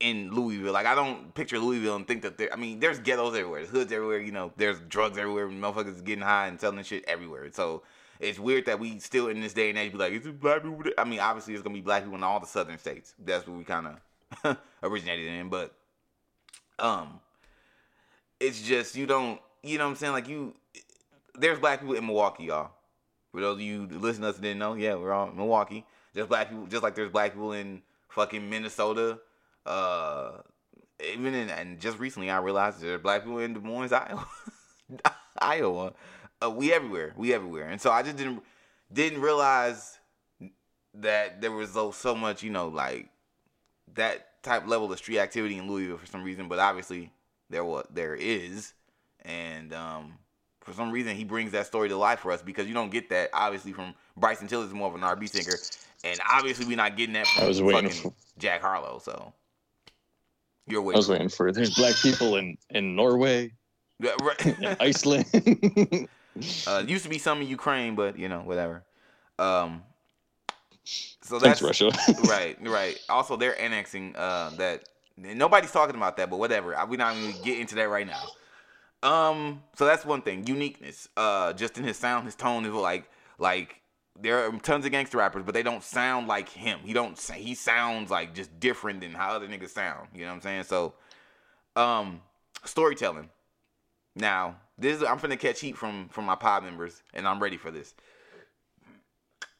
in 0.00 0.32
Louisville. 0.32 0.72
Like 0.72 0.86
I 0.86 0.94
don't 0.94 1.32
picture 1.34 1.58
Louisville 1.58 1.96
and 1.96 2.06
think 2.06 2.22
that 2.22 2.36
there. 2.36 2.52
I 2.52 2.56
mean, 2.56 2.80
there's 2.80 2.98
ghettos 2.98 3.34
everywhere, 3.34 3.60
there's 3.60 3.70
hoods 3.70 3.92
everywhere. 3.92 4.20
You 4.20 4.32
know, 4.32 4.52
there's 4.56 4.80
drugs 4.88 5.16
everywhere. 5.16 5.48
Motherfuckers 5.48 6.04
getting 6.04 6.24
high 6.24 6.48
and 6.48 6.60
selling 6.60 6.82
shit 6.84 7.04
everywhere. 7.06 7.48
So 7.52 7.82
it's 8.20 8.38
weird 8.38 8.66
that 8.66 8.78
we 8.78 8.98
still 8.98 9.28
in 9.28 9.40
this 9.40 9.52
day 9.52 9.70
and 9.70 9.78
age 9.78 9.92
be 9.92 9.98
like, 9.98 10.12
is 10.12 10.26
it 10.26 10.40
black 10.40 10.62
people? 10.62 10.82
I 10.98 11.04
mean, 11.04 11.20
obviously 11.20 11.54
it's 11.54 11.62
gonna 11.62 11.74
be 11.74 11.80
black 11.80 12.02
people 12.02 12.18
in 12.18 12.24
all 12.24 12.40
the 12.40 12.46
southern 12.46 12.78
states. 12.78 13.14
That's 13.24 13.46
what 13.46 13.56
we 13.56 13.64
kind 13.64 13.98
of 14.42 14.58
originated 14.82 15.26
in. 15.26 15.48
But 15.48 15.74
um, 16.78 17.20
it's 18.40 18.60
just 18.62 18.96
you 18.96 19.06
don't. 19.06 19.40
You 19.62 19.78
know 19.78 19.84
what 19.84 19.90
I'm 19.90 19.96
saying? 19.96 20.12
Like 20.12 20.28
you, 20.28 20.54
there's 21.36 21.60
black 21.60 21.80
people 21.80 21.94
in 21.94 22.04
Milwaukee, 22.04 22.44
y'all. 22.44 22.72
For 23.32 23.40
those 23.40 23.56
of 23.56 23.62
you 23.62 23.88
listeners 23.90 24.36
didn't 24.36 24.58
know, 24.58 24.74
yeah, 24.74 24.94
we're 24.94 25.12
all 25.12 25.30
in 25.30 25.36
Milwaukee. 25.36 25.86
Just 26.14 26.28
black 26.28 26.50
people, 26.50 26.66
just 26.66 26.82
like 26.82 26.94
there's 26.94 27.10
black 27.10 27.32
people 27.32 27.52
in 27.52 27.82
fucking 28.08 28.48
Minnesota. 28.48 29.18
Uh, 29.64 30.32
even 31.12 31.34
in, 31.34 31.48
and 31.48 31.80
just 31.80 31.98
recently 31.98 32.30
I 32.30 32.38
realized 32.38 32.80
there's 32.80 33.00
black 33.00 33.22
people 33.22 33.38
in 33.38 33.54
Des 33.54 33.60
Moines, 33.60 33.92
Iowa. 33.92 34.26
Iowa. 35.38 35.94
Uh, 36.42 36.50
we 36.50 36.72
everywhere. 36.72 37.14
We 37.16 37.32
everywhere. 37.32 37.68
And 37.68 37.80
so 37.80 37.90
I 37.90 38.02
just 38.02 38.16
didn't 38.16 38.42
didn't 38.92 39.22
realize 39.22 39.98
that 40.94 41.40
there 41.40 41.52
was 41.52 41.72
so, 41.72 41.90
so 41.90 42.14
much, 42.14 42.42
you 42.42 42.50
know, 42.50 42.68
like 42.68 43.08
that 43.94 44.42
type 44.42 44.66
level 44.66 44.92
of 44.92 44.98
street 44.98 45.18
activity 45.18 45.56
in 45.56 45.68
Louisville 45.68 45.96
for 45.96 46.06
some 46.06 46.22
reason. 46.22 46.48
But 46.48 46.58
obviously 46.58 47.12
there 47.48 47.64
what 47.64 47.94
there 47.94 48.14
is, 48.14 48.74
and 49.24 49.72
um, 49.72 50.18
for 50.64 50.72
some 50.72 50.90
reason 50.90 51.16
he 51.16 51.24
brings 51.24 51.52
that 51.52 51.66
story 51.66 51.88
to 51.88 51.96
life 51.96 52.20
for 52.20 52.32
us 52.32 52.42
because 52.42 52.66
you 52.66 52.74
don't 52.74 52.90
get 52.90 53.08
that 53.10 53.30
obviously 53.32 53.72
from 53.72 53.94
Bryson 54.16 54.46
Tiller 54.46 54.64
is 54.64 54.72
more 54.72 54.88
of 54.88 54.94
an 54.94 55.02
R&B 55.02 55.26
singer, 55.26 55.56
and 56.04 56.18
obviously 56.30 56.66
we're 56.66 56.76
not 56.76 56.96
getting 56.96 57.14
that 57.14 57.26
from 57.26 57.44
I 57.44 57.48
was 57.48 57.60
waiting 57.62 57.90
for- 57.90 58.12
Jack 58.38 58.60
Harlow. 58.62 58.98
So 59.02 59.32
you're 60.66 60.82
waiting. 60.82 60.96
I 60.96 60.98
was 60.98 61.08
waiting 61.08 61.28
for 61.28 61.52
there's 61.52 61.74
black 61.74 61.96
people 61.96 62.36
in 62.36 62.56
in 62.70 62.94
Norway, 62.96 63.52
Yeah, 63.98 64.14
in. 64.44 64.76
Iceland. 64.80 65.26
uh, 66.66 66.84
used 66.86 67.04
to 67.04 67.10
be 67.10 67.18
some 67.18 67.42
in 67.42 67.48
Ukraine, 67.48 67.94
but 67.94 68.18
you 68.18 68.28
know 68.28 68.40
whatever. 68.40 68.84
Um, 69.38 69.82
so 70.84 71.38
that's 71.38 71.60
Thanks, 71.60 71.62
Russia. 71.62 71.90
right, 72.28 72.56
right. 72.68 72.98
Also, 73.08 73.36
they're 73.36 73.60
annexing 73.60 74.14
uh, 74.16 74.50
that. 74.58 74.88
Nobody's 75.16 75.70
talking 75.70 75.94
about 75.94 76.16
that, 76.16 76.30
but 76.30 76.38
whatever. 76.38 76.74
We're 76.88 76.96
not 76.96 77.14
even 77.16 77.32
gonna 77.32 77.44
get 77.44 77.58
into 77.58 77.74
that 77.76 77.88
right 77.90 78.06
now. 78.06 78.22
Um, 79.02 79.62
so 79.74 79.84
that's 79.84 80.04
one 80.04 80.22
thing. 80.22 80.46
Uniqueness. 80.46 81.08
Uh, 81.16 81.52
just 81.52 81.78
in 81.78 81.84
his 81.84 81.96
sound, 81.96 82.26
his 82.26 82.36
tone 82.36 82.64
is 82.64 82.72
like 82.72 83.10
like 83.38 83.80
there 84.20 84.46
are 84.46 84.52
tons 84.58 84.84
of 84.84 84.92
gangster 84.92 85.18
rappers, 85.18 85.42
but 85.44 85.54
they 85.54 85.62
don't 85.62 85.82
sound 85.82 86.28
like 86.28 86.48
him. 86.48 86.80
He 86.84 86.92
don't. 86.92 87.18
say 87.18 87.42
He 87.42 87.54
sounds 87.54 88.10
like 88.10 88.34
just 88.34 88.58
different 88.60 89.00
than 89.00 89.12
how 89.12 89.34
other 89.34 89.48
niggas 89.48 89.70
sound. 89.70 90.08
You 90.14 90.22
know 90.22 90.28
what 90.28 90.34
I'm 90.34 90.40
saying? 90.42 90.64
So, 90.64 90.94
um, 91.76 92.20
storytelling. 92.64 93.30
Now, 94.14 94.56
this 94.78 94.98
is, 94.98 95.02
I'm 95.02 95.18
finna 95.18 95.38
catch 95.38 95.60
heat 95.60 95.76
from 95.76 96.08
from 96.08 96.24
my 96.24 96.34
pod 96.34 96.64
members, 96.64 97.02
and 97.14 97.26
I'm 97.26 97.40
ready 97.40 97.56
for 97.56 97.70
this. 97.70 97.94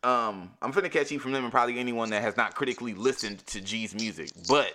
Um, 0.04 0.52
I'm 0.60 0.72
finna 0.72 0.90
catch 0.90 1.08
heat 1.08 1.18
from 1.18 1.32
them 1.32 1.44
and 1.44 1.52
probably 1.52 1.78
anyone 1.78 2.10
that 2.10 2.22
has 2.22 2.36
not 2.36 2.54
critically 2.54 2.92
listened 2.92 3.46
to 3.46 3.60
G's 3.60 3.94
music, 3.94 4.30
but 4.48 4.72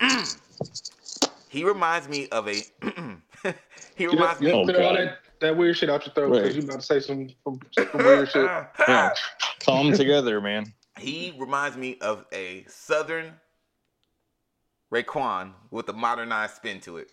he 1.48 1.64
reminds 1.64 2.08
me 2.08 2.28
of 2.30 2.48
a. 2.48 2.52
he 3.96 4.04
You 4.04 4.10
reminds 4.10 4.40
me. 4.40 4.48
know, 4.52 4.60
Oh, 4.60 4.64
clear 4.64 4.82
all 4.82 4.94
God. 4.94 5.06
that, 5.06 5.18
that 5.40 5.56
weird 5.56 5.76
shit 5.76 5.88
out 5.90 6.04
your 6.06 6.14
throat 6.14 6.32
because 6.32 6.54
Right. 6.54 6.62
you 6.62 6.62
about 6.68 6.80
to 6.80 6.86
say 6.86 7.00
some, 7.00 7.28
some, 7.44 7.60
some 7.92 8.04
weird 8.04 8.30
shit. 8.30 8.50
Yeah. 8.88 9.10
Calm 9.60 9.92
together, 9.96 10.40
man. 10.40 10.72
He 10.98 11.34
reminds 11.38 11.76
me 11.76 11.98
of 12.00 12.24
a 12.32 12.64
Southern 12.68 13.34
Raekwon 14.92 15.52
with 15.70 15.88
a 15.88 15.92
modernized 15.92 16.54
spin 16.56 16.80
to 16.80 16.96
it. 16.98 17.10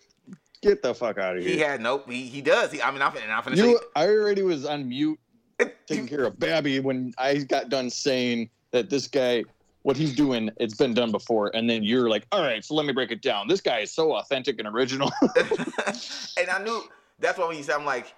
Get 0.62 0.82
the 0.82 0.94
fuck 0.94 1.18
out 1.18 1.36
of 1.36 1.42
here. 1.42 1.52
He 1.52 1.58
had 1.58 1.80
nope. 1.80 2.10
He 2.10 2.26
he 2.26 2.40
does. 2.40 2.72
He, 2.72 2.80
I 2.80 2.90
mean, 2.90 3.02
I'm 3.02 3.12
finna, 3.12 3.28
I'm 3.30 3.42
finna 3.42 3.56
You, 3.56 3.76
say. 3.78 3.84
I 3.94 4.08
already 4.08 4.42
was 4.42 4.64
on 4.64 4.88
mute 4.88 5.18
taking 5.86 6.08
care 6.08 6.24
of 6.24 6.38
Babby 6.38 6.80
when 6.80 7.12
I 7.18 7.36
got 7.38 7.68
done 7.68 7.90
saying 7.90 8.48
that 8.72 8.88
this 8.90 9.06
guy, 9.06 9.44
what 9.86 9.96
he's 9.96 10.16
doing, 10.16 10.50
it's 10.56 10.74
been 10.74 10.94
done 10.94 11.12
before, 11.12 11.54
and 11.54 11.70
then 11.70 11.84
you're 11.84 12.10
like, 12.10 12.26
all 12.32 12.42
right, 12.42 12.64
so 12.64 12.74
let 12.74 12.86
me 12.86 12.92
break 12.92 13.12
it 13.12 13.22
down. 13.22 13.46
This 13.46 13.60
guy 13.60 13.78
is 13.78 13.92
so 13.92 14.16
authentic 14.16 14.58
and 14.58 14.66
original. 14.66 15.12
and 16.36 16.50
I 16.50 16.60
knew 16.60 16.82
that's 17.20 17.38
why 17.38 17.46
when 17.46 17.56
you 17.56 17.62
said 17.62 17.76
I'm 17.76 17.84
like 17.84 18.12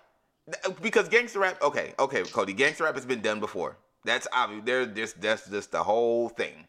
because 0.80 1.10
gangster 1.10 1.40
rap. 1.40 1.60
Okay, 1.60 1.92
okay, 1.98 2.22
Cody. 2.22 2.54
Gangster 2.54 2.84
rap 2.84 2.94
has 2.94 3.04
been 3.04 3.20
done 3.20 3.38
before. 3.38 3.76
That's 4.06 4.26
obvious. 4.32 4.62
There, 4.64 4.86
there's 4.86 5.12
that's 5.12 5.46
just 5.50 5.70
the 5.70 5.82
whole 5.82 6.30
thing. 6.30 6.66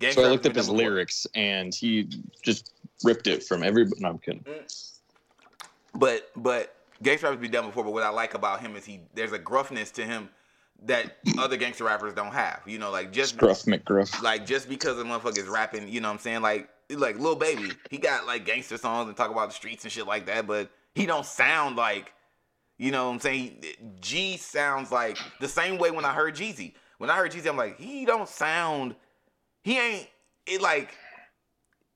Gangster 0.00 0.22
so 0.22 0.26
I 0.26 0.30
looked 0.32 0.46
up 0.46 0.56
his 0.56 0.66
before. 0.66 0.78
lyrics, 0.78 1.28
and 1.36 1.72
he 1.72 2.08
just 2.42 2.72
ripped 3.04 3.28
it 3.28 3.44
from 3.44 3.62
every. 3.62 3.86
No, 4.00 4.08
I'm 4.08 4.18
kidding. 4.18 4.42
Mm. 4.42 4.98
But 5.94 6.32
but 6.34 6.74
gangster 7.04 7.28
rap 7.28 7.34
has 7.34 7.40
been 7.40 7.52
done 7.52 7.66
before. 7.66 7.84
But 7.84 7.92
what 7.92 8.02
I 8.02 8.08
like 8.08 8.34
about 8.34 8.60
him 8.60 8.74
is 8.74 8.84
he 8.84 8.98
there's 9.14 9.30
a 9.30 9.38
gruffness 9.38 9.92
to 9.92 10.04
him 10.04 10.28
that 10.86 11.16
other 11.38 11.56
gangster 11.56 11.84
rappers 11.84 12.14
don't 12.14 12.32
have. 12.32 12.60
You 12.66 12.78
know, 12.78 12.90
like 12.90 13.12
just 13.12 13.36
Gruff 13.36 13.62
McGruff. 13.62 14.22
like 14.22 14.46
just 14.46 14.68
because 14.68 14.96
the 14.96 15.04
motherfucker 15.04 15.38
is 15.38 15.48
rapping, 15.48 15.88
you 15.88 16.00
know 16.00 16.08
what 16.08 16.14
I'm 16.14 16.20
saying? 16.20 16.42
Like 16.42 16.68
like 16.90 17.18
Lil 17.18 17.36
Baby, 17.36 17.70
he 17.90 17.98
got 17.98 18.26
like 18.26 18.44
gangster 18.44 18.76
songs 18.76 19.08
and 19.08 19.16
talk 19.16 19.30
about 19.30 19.48
the 19.48 19.54
streets 19.54 19.84
and 19.84 19.92
shit 19.92 20.06
like 20.06 20.26
that, 20.26 20.46
but 20.46 20.70
he 20.94 21.06
don't 21.06 21.26
sound 21.26 21.76
like 21.76 22.12
you 22.78 22.90
know 22.90 23.06
what 23.06 23.14
I'm 23.14 23.20
saying? 23.20 23.64
G 24.00 24.36
sounds 24.36 24.90
like 24.90 25.16
the 25.40 25.48
same 25.48 25.78
way 25.78 25.90
when 25.90 26.04
I 26.04 26.12
heard 26.12 26.34
Jeezy. 26.34 26.74
When 26.98 27.08
I 27.08 27.16
heard 27.16 27.32
Jeezy, 27.32 27.48
I'm 27.48 27.56
like, 27.56 27.78
he 27.78 28.04
don't 28.04 28.28
sound 28.28 28.96
he 29.62 29.78
ain't 29.78 30.08
it 30.46 30.60
like 30.60 30.94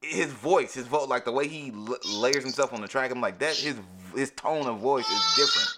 his 0.00 0.32
voice, 0.32 0.74
his 0.74 0.86
vote, 0.86 1.08
like 1.08 1.24
the 1.24 1.32
way 1.32 1.48
he 1.48 1.70
l- 1.70 1.98
layers 2.20 2.42
himself 2.42 2.72
on 2.72 2.80
the 2.80 2.88
track. 2.88 3.10
I'm 3.10 3.20
like 3.20 3.38
that. 3.40 3.56
His 3.56 3.76
his 4.14 4.30
tone 4.30 4.66
of 4.66 4.78
voice 4.78 5.08
is 5.08 5.34
different. 5.36 5.77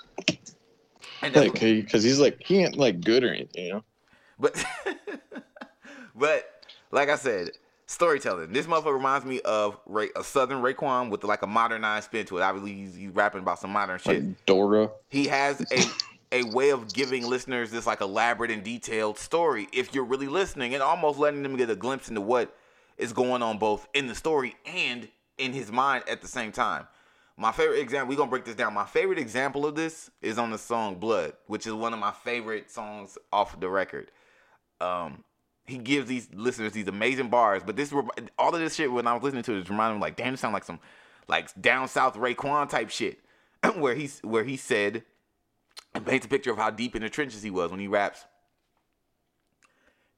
Like, 1.22 1.52
because 1.52 2.02
he's 2.02 2.20
like, 2.20 2.42
he 2.42 2.62
ain't 2.62 2.76
like 2.76 3.00
good 3.00 3.24
or 3.24 3.32
anything, 3.32 3.64
you 3.64 3.72
know? 3.72 3.84
but 4.38 4.64
but 6.14 6.64
like 6.90 7.08
I 7.08 7.16
said, 7.16 7.50
storytelling. 7.86 8.52
This 8.52 8.66
motherfucker 8.66 8.94
reminds 8.94 9.26
me 9.26 9.40
of 9.40 9.78
Ray, 9.86 10.08
a 10.16 10.24
Southern 10.24 10.62
Raekwon 10.62 11.10
with 11.10 11.24
like 11.24 11.42
a 11.42 11.46
modernized 11.46 12.06
spin 12.06 12.26
to 12.26 12.38
it. 12.38 12.42
Obviously, 12.42 12.74
he's, 12.74 12.94
he's 12.94 13.10
rapping 13.10 13.42
about 13.42 13.58
some 13.58 13.70
modern 13.70 13.98
shit. 13.98 14.24
Like 14.24 14.46
Dora. 14.46 14.90
He 15.08 15.26
has 15.26 15.60
a 15.72 15.84
a 16.32 16.44
way 16.44 16.70
of 16.70 16.92
giving 16.92 17.26
listeners 17.26 17.70
this 17.70 17.86
like 17.86 18.00
elaborate 18.00 18.50
and 18.50 18.62
detailed 18.62 19.18
story 19.18 19.68
if 19.72 19.92
you're 19.94 20.04
really 20.04 20.28
listening 20.28 20.74
and 20.74 20.82
almost 20.82 21.18
letting 21.18 21.42
them 21.42 21.56
get 21.56 21.68
a 21.68 21.74
glimpse 21.74 22.08
into 22.08 22.20
what 22.20 22.56
is 22.98 23.12
going 23.12 23.42
on 23.42 23.58
both 23.58 23.88
in 23.94 24.06
the 24.06 24.14
story 24.14 24.54
and 24.64 25.08
in 25.38 25.52
his 25.52 25.72
mind 25.72 26.04
at 26.08 26.20
the 26.22 26.28
same 26.28 26.52
time. 26.52 26.86
My 27.40 27.52
favorite 27.52 27.78
example, 27.78 28.10
we're 28.10 28.18
gonna 28.18 28.28
break 28.28 28.44
this 28.44 28.54
down. 28.54 28.74
My 28.74 28.84
favorite 28.84 29.18
example 29.18 29.64
of 29.64 29.74
this 29.74 30.10
is 30.20 30.38
on 30.38 30.50
the 30.50 30.58
song 30.58 30.96
Blood, 30.96 31.32
which 31.46 31.66
is 31.66 31.72
one 31.72 31.94
of 31.94 31.98
my 31.98 32.12
favorite 32.12 32.70
songs 32.70 33.16
off 33.32 33.58
the 33.58 33.70
record. 33.70 34.10
Um, 34.78 35.24
he 35.64 35.78
gives 35.78 36.06
these 36.06 36.28
listeners 36.34 36.72
these 36.72 36.86
amazing 36.86 37.30
bars, 37.30 37.62
but 37.64 37.76
this 37.76 37.94
all 38.38 38.54
of 38.54 38.60
this 38.60 38.74
shit 38.74 38.92
when 38.92 39.06
I 39.06 39.14
was 39.14 39.22
listening 39.22 39.42
to 39.44 39.54
it, 39.54 39.60
it 39.60 39.70
reminded 39.70 39.94
me 39.94 40.02
like, 40.02 40.16
damn, 40.16 40.34
it 40.34 40.36
sound 40.36 40.52
like 40.52 40.64
some 40.64 40.80
like 41.28 41.58
down 41.58 41.88
south 41.88 42.14
Raekwon 42.16 42.68
type 42.68 42.90
shit, 42.90 43.20
where 43.76 43.94
he's 43.94 44.20
where 44.20 44.44
he 44.44 44.58
said 44.58 45.02
and 45.94 46.04
paints 46.04 46.26
a 46.26 46.28
picture 46.28 46.50
of 46.50 46.58
how 46.58 46.68
deep 46.68 46.94
in 46.94 47.00
the 47.00 47.08
trenches 47.08 47.42
he 47.42 47.50
was 47.50 47.70
when 47.70 47.80
he 47.80 47.88
raps. 47.88 48.26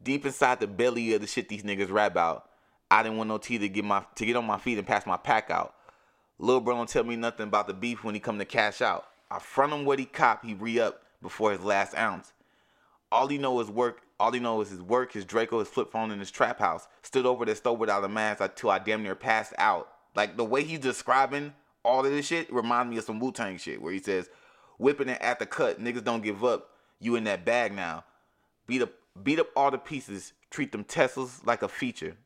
Deep 0.03 0.27
inside 0.27 0.59
the 0.59 0.67
belly 0.67 1.15
of 1.15 1.21
the 1.21 1.29
shit 1.29 1.49
these 1.49 1.63
niggas 1.63 1.93
rap 1.93 2.11
about, 2.11 2.51
I 2.91 3.05
didn't 3.05 3.17
want 3.17 3.29
no 3.29 3.39
tea 3.39 3.59
to 3.59 3.69
get 3.69 3.85
my 3.85 4.05
to 4.17 4.27
get 4.27 4.35
on 4.35 4.45
my 4.45 4.59
feet 4.59 4.79
and 4.79 4.87
pass 4.89 5.07
my 5.07 5.17
pack 5.17 5.53
out. 5.53 5.77
Lil 6.43 6.59
bro 6.59 6.75
don't 6.75 6.89
tell 6.89 7.05
me 7.05 7.15
nothing 7.15 7.47
about 7.47 7.69
the 7.69 7.73
beef 7.73 8.03
when 8.03 8.15
he 8.15 8.21
come 8.21 8.37
to 8.41 8.45
cash 8.45 8.83
out. 8.83 9.07
I 9.31 9.39
front 9.39 9.73
him 9.73 9.85
what 9.85 10.01
he 10.01 10.05
cop, 10.05 10.45
he 10.45 10.55
re 10.55 10.81
up 10.81 11.01
before 11.23 11.53
his 11.53 11.61
last 11.63 11.97
ounce. 11.97 12.33
All 13.13 13.29
he 13.29 13.39
know 13.39 13.61
is 13.61 13.69
work. 13.69 14.01
All 14.19 14.33
he 14.33 14.41
know 14.41 14.61
is 14.61 14.71
his 14.71 14.83
work, 14.83 15.13
his 15.13 15.25
Draco, 15.25 15.61
his 15.61 15.69
flip 15.69 15.93
phone 15.93 16.11
in 16.11 16.19
his 16.19 16.33
trap 16.33 16.59
house. 16.59 16.89
Stood 17.03 17.27
over 17.27 17.45
the 17.45 17.55
stove 17.55 17.79
without 17.79 18.05
a 18.05 18.09
mask 18.09 18.41
until 18.41 18.71
I 18.71 18.81
damn 18.81 19.05
near 19.05 19.15
passed 19.15 19.53
out. 19.57 19.89
Like 20.17 20.37
the 20.37 20.45
way 20.45 20.65
he's 20.65 20.81
describing 20.81 21.53
all 21.85 22.05
of 22.05 22.11
this 22.11 22.27
shit 22.27 22.53
remind 22.53 22.91
me 22.91 22.99
of 22.99 23.05
some 23.05 23.21
Wu 23.21 23.31
Tang 23.31 23.57
shit 23.57 23.81
where 23.81 23.93
he 23.93 24.01
says, 24.01 24.29
"Whipping 24.79 25.11
it 25.11 25.21
at 25.21 25.39
the 25.39 25.47
cut, 25.47 25.81
niggas 25.81 26.03
don't 26.03 26.25
give 26.25 26.43
up. 26.45 26.71
You 26.99 27.15
in 27.15 27.23
that 27.25 27.45
bag 27.45 27.73
now. 27.73 28.03
Beat 28.67 28.83
up, 28.83 28.91
beat 29.23 29.39
up 29.39 29.51
all 29.55 29.71
the 29.71 29.79
pieces. 29.79 30.33
Treat 30.51 30.73
them 30.73 30.83
Teslas 30.83 31.47
like 31.47 31.63
a 31.63 31.69
feature." 31.69 32.17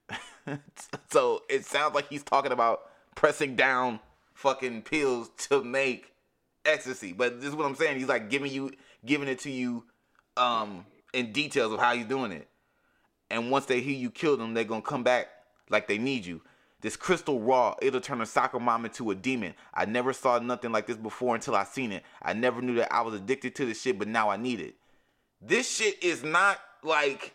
so 1.10 1.42
it 1.50 1.66
sounds 1.66 1.94
like 1.94 2.08
he's 2.08 2.22
talking 2.22 2.52
about 2.52 2.88
pressing 3.16 3.56
down 3.56 3.98
fucking 4.34 4.82
pills 4.82 5.30
to 5.36 5.64
make 5.64 6.12
ecstasy. 6.64 7.12
But 7.12 7.40
this 7.40 7.48
is 7.48 7.56
what 7.56 7.66
I'm 7.66 7.74
saying. 7.74 7.98
He's 7.98 8.08
like 8.08 8.30
giving 8.30 8.52
you, 8.52 8.70
giving 9.04 9.26
it 9.26 9.40
to 9.40 9.50
you, 9.50 9.84
um, 10.36 10.86
in 11.12 11.32
details 11.32 11.72
of 11.72 11.80
how 11.80 11.94
he's 11.94 12.06
doing 12.06 12.30
it. 12.30 12.46
And 13.30 13.50
once 13.50 13.66
they 13.66 13.80
hear 13.80 13.96
you 13.96 14.10
kill 14.10 14.36
them, 14.36 14.54
they're 14.54 14.62
gonna 14.62 14.82
come 14.82 15.02
back 15.02 15.26
like 15.68 15.88
they 15.88 15.98
need 15.98 16.24
you. 16.24 16.42
This 16.82 16.94
crystal 16.94 17.40
raw, 17.40 17.74
it'll 17.80 18.00
turn 18.00 18.20
a 18.20 18.26
soccer 18.26 18.60
mom 18.60 18.84
into 18.84 19.10
a 19.10 19.14
demon. 19.14 19.54
I 19.74 19.86
never 19.86 20.12
saw 20.12 20.38
nothing 20.38 20.70
like 20.70 20.86
this 20.86 20.96
before 20.96 21.34
until 21.34 21.56
I 21.56 21.64
seen 21.64 21.90
it. 21.90 22.04
I 22.22 22.34
never 22.34 22.60
knew 22.60 22.76
that 22.76 22.92
I 22.92 23.00
was 23.00 23.14
addicted 23.14 23.54
to 23.56 23.64
this 23.66 23.80
shit, 23.80 23.98
but 23.98 24.08
now 24.08 24.28
I 24.28 24.36
need 24.36 24.60
it. 24.60 24.76
This 25.40 25.68
shit 25.68 26.02
is 26.04 26.22
not 26.22 26.60
like 26.84 27.34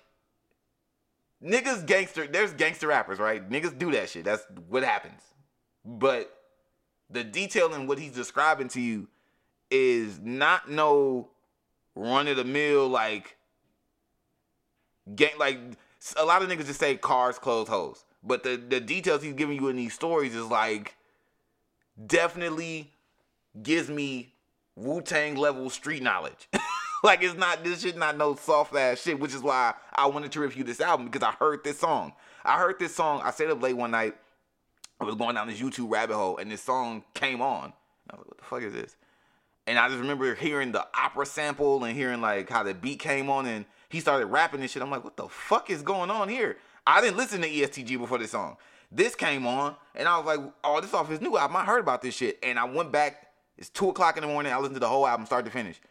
niggas 1.44 1.86
gangster. 1.86 2.28
There's 2.28 2.54
gangster 2.54 2.88
rappers, 2.88 3.20
right? 3.20 3.48
Niggas 3.50 3.78
do 3.78 3.92
that 3.92 4.10
shit. 4.10 4.26
That's 4.26 4.46
what 4.70 4.84
happens. 4.84 5.22
But 5.86 6.36
the 7.10 7.24
detail 7.24 7.74
in 7.74 7.88
what 7.88 8.00
he's 8.00 8.14
describing 8.14 8.68
to 8.70 8.82
you 8.82 9.08
is 9.70 10.20
not 10.20 10.70
no 10.70 11.30
run 11.96 12.28
of 12.28 12.38
the 12.38 12.44
mill 12.44 12.88
like 12.88 13.38
gang 15.16 15.32
like 15.38 15.60
a 16.18 16.26
lot 16.26 16.42
of 16.42 16.50
niggas 16.50 16.66
just 16.68 16.80
say 16.80 16.96
cars, 16.96 17.38
clothes, 17.38 17.68
hoes. 17.68 18.06
But 18.24 18.44
the 18.44 18.58
the 18.58 18.80
details 18.80 19.24
he's 19.24 19.34
giving 19.34 19.58
you 19.58 19.68
in 19.70 19.76
these 19.76 19.94
stories 19.94 20.36
is 20.36 20.46
like 20.46 20.96
definitely 22.06 22.92
gives 23.62 23.90
me 23.90 24.34
Wu 24.76 25.02
Tang 25.02 25.36
level 25.36 25.70
street 25.70 26.04
knowledge. 26.04 26.48
like 27.04 27.24
it's 27.24 27.36
not 27.36 27.64
this 27.64 27.82
shit 27.82 27.98
not 27.98 28.18
no 28.18 28.36
soft 28.36 28.76
ass 28.76 29.02
shit, 29.02 29.20
which 29.20 29.34
is 29.34 29.42
why 29.42 29.74
I 29.96 30.06
wanted 30.08 30.32
to 30.34 30.40
review 30.40 30.64
this 30.64 30.82
album 30.82 31.08
because 31.08 31.24
I 31.28 31.32
heard 31.32 31.64
this 31.64 31.80
song. 31.80 32.14
I 32.44 32.58
heard 32.58 32.80
this 32.80 32.96
song. 32.96 33.22
I 33.24 33.32
stayed 33.32 33.50
up 33.50 33.62
late 33.62 33.78
one 33.78 33.92
night. 33.92 34.16
I 35.02 35.04
was 35.04 35.16
going 35.16 35.34
down 35.34 35.48
this 35.48 35.60
YouTube 35.60 35.90
rabbit 35.92 36.16
hole, 36.16 36.38
and 36.38 36.52
this 36.52 36.62
song 36.62 37.04
came 37.16 37.42
on. 37.42 37.74
I 38.10 38.16
was 38.16 38.20
like, 38.20 38.28
"What 38.28 38.38
the 38.38 38.44
fuck 38.44 38.62
is 38.62 38.74
this?" 38.74 38.96
And 39.66 39.80
I 39.80 39.88
just 39.88 40.00
remember 40.00 40.36
hearing 40.36 40.72
the 40.72 40.86
opera 40.94 41.26
sample 41.26 41.84
and 41.84 41.98
hearing 41.98 42.22
like 42.22 42.50
how 42.50 42.62
the 42.62 42.76
beat 42.76 43.00
came 43.00 43.28
on, 43.28 43.48
and 43.48 43.66
he 43.90 44.00
started 44.00 44.28
rapping 44.28 44.62
this 44.62 44.72
shit. 44.72 44.84
I'm 44.84 44.92
like, 44.92 45.04
"What 45.04 45.18
the 45.18 45.28
fuck 45.28 45.72
is 45.72 45.82
going 45.82 46.12
on 46.12 46.30
here?" 46.30 46.58
I 46.86 47.02
didn't 47.02 47.18
listen 47.18 47.42
to 47.42 47.50
ESTG 47.50 47.98
before 47.98 48.20
this 48.20 48.32
song. 48.32 48.58
This 48.92 49.16
came 49.16 49.48
on, 49.48 49.76
and 49.96 50.08
I 50.08 50.20
was 50.20 50.26
like, 50.28 50.54
"Oh, 50.64 50.80
this 50.82 50.94
off 50.94 51.10
his 51.10 51.20
new 51.20 51.36
album." 51.36 51.58
I 51.58 51.66
heard 51.66 51.80
about 51.80 52.04
this 52.04 52.16
shit, 52.16 52.38
and 52.44 52.60
I 52.60 52.66
went 52.66 52.92
back. 52.92 53.32
It's 53.58 53.70
two 53.70 53.90
o'clock 53.90 54.18
in 54.18 54.22
the 54.22 54.28
morning. 54.28 54.54
I 54.54 54.58
listened 54.58 54.76
to 54.76 54.80
the 54.80 54.88
whole 54.88 55.08
album, 55.08 55.26
start 55.26 55.46
to 55.46 55.52
finish. 55.52 55.82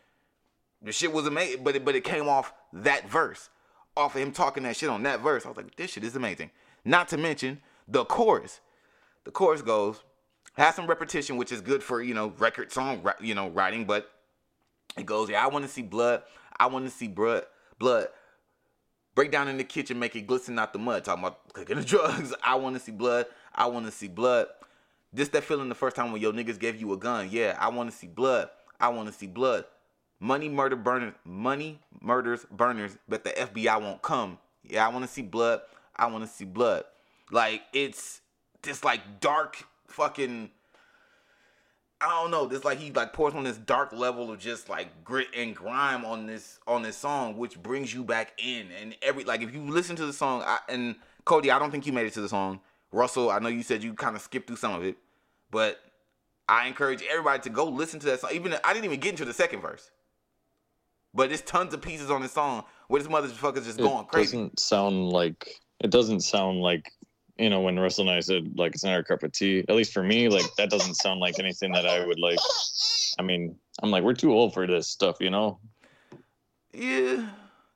The 0.83 0.93
shit 0.93 1.13
was 1.13 1.27
amazing, 1.27 1.65
but 1.65 1.75
it, 1.75 1.85
but 1.85 1.97
it 1.97 2.05
came 2.05 2.29
off 2.29 2.53
that 2.73 3.09
verse, 3.09 3.51
off 3.97 4.15
of 4.15 4.23
him 4.23 4.31
talking 4.31 4.63
that 4.63 4.77
shit 4.77 4.89
on 4.89 5.03
that 5.03 5.21
verse. 5.21 5.45
I 5.45 5.49
was 5.49 5.57
like, 5.57 5.75
this 5.75 5.91
shit 5.91 6.05
is 6.05 6.15
amazing. 6.15 6.51
Not 6.85 7.09
to 7.09 7.19
mention 7.19 7.61
the 7.89 8.05
chorus. 8.05 8.61
The 9.25 9.31
chorus 9.31 9.63
goes, 9.63 10.03
has 10.55 10.75
some 10.75 10.87
repetition, 10.87 11.37
which 11.37 11.53
is 11.53 11.61
good 11.61 11.83
for 11.83 12.03
you 12.03 12.15
know 12.15 12.33
record 12.39 12.73
song, 12.73 13.05
you 13.21 13.35
know 13.35 13.49
writing, 13.49 13.85
but 13.85 14.11
it 14.97 15.07
goes, 15.07 15.31
yeah, 15.31 15.45
I 15.45 15.49
want 15.49 15.65
to 15.65 15.71
see 15.71 15.83
blood. 15.83 16.23
I 16.59 16.67
want 16.67 16.85
to 16.85 16.91
see 16.91 17.09
blood. 17.09 17.45
Blood. 17.79 18.09
Break 19.15 19.31
down 19.31 19.49
in 19.49 19.57
the 19.57 19.65
kitchen, 19.65 19.99
make 19.99 20.15
it 20.17 20.27
glisten 20.27 20.59
out 20.59 20.73
the 20.73 20.79
mud. 20.79 21.05
Talking 21.05 21.25
about 21.25 21.53
cooking 21.53 21.77
the 21.77 21.85
drugs. 21.85 22.35
I 22.43 22.55
want 22.57 22.77
to 22.77 22.81
see 22.81 22.93
blood. 22.93 23.27
I 23.55 23.67
want 23.67 23.87
to 23.87 23.93
see 23.93 24.09
blood. 24.09 24.47
This 25.13 25.29
that 25.31 25.45
feeling 25.45 25.69
the 25.69 25.75
first 25.75 25.97
time 25.97 26.13
when 26.13 26.23
your 26.23 26.33
niggas 26.33 26.59
gave 26.59 26.81
you 26.81 26.93
a 26.93 26.97
gun. 26.97 27.29
Yeah, 27.31 27.57
I 27.59 27.69
want 27.69 27.91
to 27.91 27.97
see 27.97 28.07
blood. 28.07 28.51
I 28.79 28.89
want 28.89 29.09
to 29.09 29.15
see 29.15 29.27
blood. 29.27 29.65
Money 30.21 30.49
murder 30.49 30.77
burners, 30.77 31.15
money 31.25 31.81
murders 32.01 32.47
burners, 32.51 32.97
but 33.09 33.25
the 33.25 33.31
FBI 33.31 33.81
won't 33.81 34.03
come. 34.03 34.39
Yeah, 34.63 34.87
I 34.87 34.91
want 34.91 35.05
to 35.05 35.11
see 35.11 35.23
blood. 35.23 35.63
I 35.97 36.07
want 36.07 36.25
to 36.25 36.31
see 36.31 36.45
blood. 36.45 36.85
Like 37.31 37.63
it's 37.73 38.21
this 38.63 38.85
like 38.85 39.21
dark 39.21 39.65
fucking. 39.89 40.51
I 42.03 42.09
don't 42.09 42.31
know. 42.31 42.47
This 42.47 42.65
like 42.65 42.79
he 42.79 42.91
like 42.93 43.13
pours 43.13 43.35
on 43.35 43.45
this 43.45 43.59
dark 43.59 43.93
level 43.93 44.31
of 44.31 44.39
just 44.39 44.69
like 44.71 45.05
grit 45.05 45.29
and 45.37 45.55
grime 45.55 46.05
on 46.05 46.27
this 46.27 46.59
on 46.67 46.83
this 46.83 46.97
song, 46.97 47.37
which 47.37 47.63
brings 47.63 47.93
you 47.93 48.05
back 48.05 48.33
in. 48.43 48.69
And 48.81 48.97
every 49.03 49.25
like 49.25 49.43
if 49.43 49.55
you 49.55 49.61
listen 49.61 49.97
to 49.97 50.07
the 50.07 50.13
song, 50.13 50.43
I, 50.45 50.59
and 50.69 50.97
Cody, 51.25 51.51
I 51.51 51.59
don't 51.59 51.71
think 51.71 51.87
you 51.87 51.93
made 51.93 52.07
it 52.07 52.15
to 52.15 52.23
the 52.23 52.29
song. 52.29 52.61
Russell, 52.93 53.31
I 53.31 53.39
know 53.39 53.49
you 53.49 53.63
said 53.63 53.83
you 53.83 53.93
kind 53.95 54.17
of 54.17 54.23
skipped 54.23 54.47
through 54.47 54.57
some 54.57 54.75
of 54.75 54.83
it, 54.83 54.97
but 55.51 55.79
I 56.49 56.67
encourage 56.67 57.03
everybody 57.09 57.41
to 57.43 57.51
go 57.51 57.67
listen 57.67 58.01
to 58.01 58.07
that 58.07 58.21
song. 58.21 58.31
Even 58.33 58.55
I 58.65 58.73
didn't 58.73 58.87
even 58.87 58.99
get 59.01 59.11
into 59.11 59.25
the 59.25 59.35
second 59.35 59.61
verse. 59.61 59.91
But 61.13 61.29
there's 61.29 61.43
tons 61.43 61.75
of 61.75 61.83
pieces 61.83 62.11
on 62.11 62.23
this 62.23 62.33
song 62.33 62.65
where 62.89 63.03
this 63.03 63.11
motherfucker's 63.11 63.67
just 63.67 63.79
It 63.79 63.83
going 63.83 64.07
crazy. 64.07 64.37
doesn't 64.37 64.61
sound 64.61 65.11
like 65.11 65.61
it 65.81 65.91
doesn't 65.91 66.21
sound 66.21 66.61
like 66.61 66.93
you 67.41 67.51
know 67.51 67.61
when 67.61 67.79
Russell 67.79 68.09
and 68.09 68.17
I 68.17 68.21
said 68.21 68.53
like 68.59 68.75
it's 68.75 68.85
not 68.85 68.93
our 68.95 69.03
cup 69.03 69.23
of 69.23 69.33
tea. 69.33 69.65
At 69.69 69.75
least 69.75 69.93
for 69.93 70.03
me, 70.03 70.29
like 70.29 70.45
that 70.57 70.71
doesn't 70.71 70.95
sound 70.95 71.21
like 71.21 71.39
anything 71.39 71.73
that 71.73 71.87
I 71.87 72.05
would 72.07 72.19
like. 72.19 72.39
I 73.19 73.23
mean, 73.23 73.57
I'm 73.83 73.91
like 73.91 74.05
we're 74.05 74.15
too 74.15 74.33
old 74.33 74.53
for 74.55 74.67
this 74.67 74.89
stuff, 74.89 75.17
you 75.21 75.31
know, 75.31 75.59
Yeah. 76.73 77.27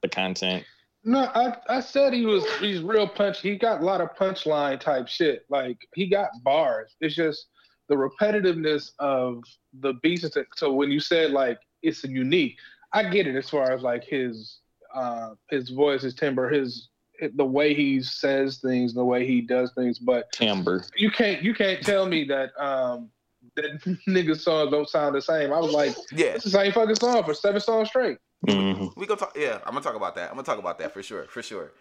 the 0.02 0.08
content. 0.08 0.64
No, 1.06 1.30
I, 1.34 1.56
I 1.68 1.80
said 1.80 2.12
he 2.14 2.24
was 2.24 2.44
he's 2.60 2.80
real 2.80 3.08
punch. 3.08 3.40
He 3.40 3.56
got 3.56 3.80
a 3.80 3.84
lot 3.84 4.00
of 4.00 4.14
punchline 4.16 4.80
type 4.80 5.08
shit. 5.08 5.44
Like 5.50 5.78
he 5.94 6.08
got 6.08 6.30
bars. 6.42 6.94
It's 7.00 7.14
just 7.14 7.46
the 7.88 7.94
repetitiveness 7.94 8.92
of 8.98 9.42
the 9.80 9.94
beats. 10.02 10.26
So 10.56 10.72
when 10.72 10.90
you 10.90 11.00
said 11.00 11.30
like 11.32 11.58
it's 11.82 12.04
unique, 12.04 12.56
I 12.92 13.04
get 13.10 13.26
it 13.26 13.36
as 13.36 13.50
far 13.50 13.72
as 13.72 13.82
like 13.82 14.04
his 14.04 14.60
uh 14.94 15.30
his 15.50 15.70
voice, 15.70 16.02
his 16.02 16.14
timbre, 16.14 16.48
his 16.48 16.88
the 17.34 17.44
way 17.44 17.74
he 17.74 18.02
says 18.02 18.58
things, 18.58 18.94
the 18.94 19.04
way 19.04 19.26
he 19.26 19.40
does 19.40 19.72
things. 19.74 19.98
But 19.98 20.30
Timbre. 20.32 20.84
you 20.96 21.10
can't 21.10 21.42
you 21.42 21.54
can't 21.54 21.82
tell 21.84 22.06
me 22.06 22.24
that 22.24 22.50
um 22.62 23.10
that 23.56 23.80
niggas 24.08 24.40
songs 24.40 24.70
don't 24.70 24.88
sound 24.88 25.14
the 25.14 25.22
same. 25.22 25.52
I 25.52 25.58
was 25.60 25.72
like, 25.72 25.94
Yeah. 26.12 26.28
it's 26.34 26.44
the 26.44 26.50
same 26.50 26.72
fucking 26.72 26.96
song 26.96 27.22
for 27.24 27.34
seven 27.34 27.60
songs 27.60 27.88
straight. 27.88 28.18
Mhm. 28.46 28.94
We 28.96 29.06
gonna 29.06 29.20
talk. 29.20 29.36
Yeah, 29.38 29.58
I'm 29.64 29.72
gonna 29.72 29.80
talk 29.80 29.94
about 29.96 30.14
that. 30.16 30.28
I'm 30.30 30.34
gonna 30.36 30.42
talk 30.44 30.58
about 30.58 30.78
that 30.80 30.92
for 30.92 31.02
sure, 31.02 31.24
for 31.24 31.42
sure. 31.42 31.72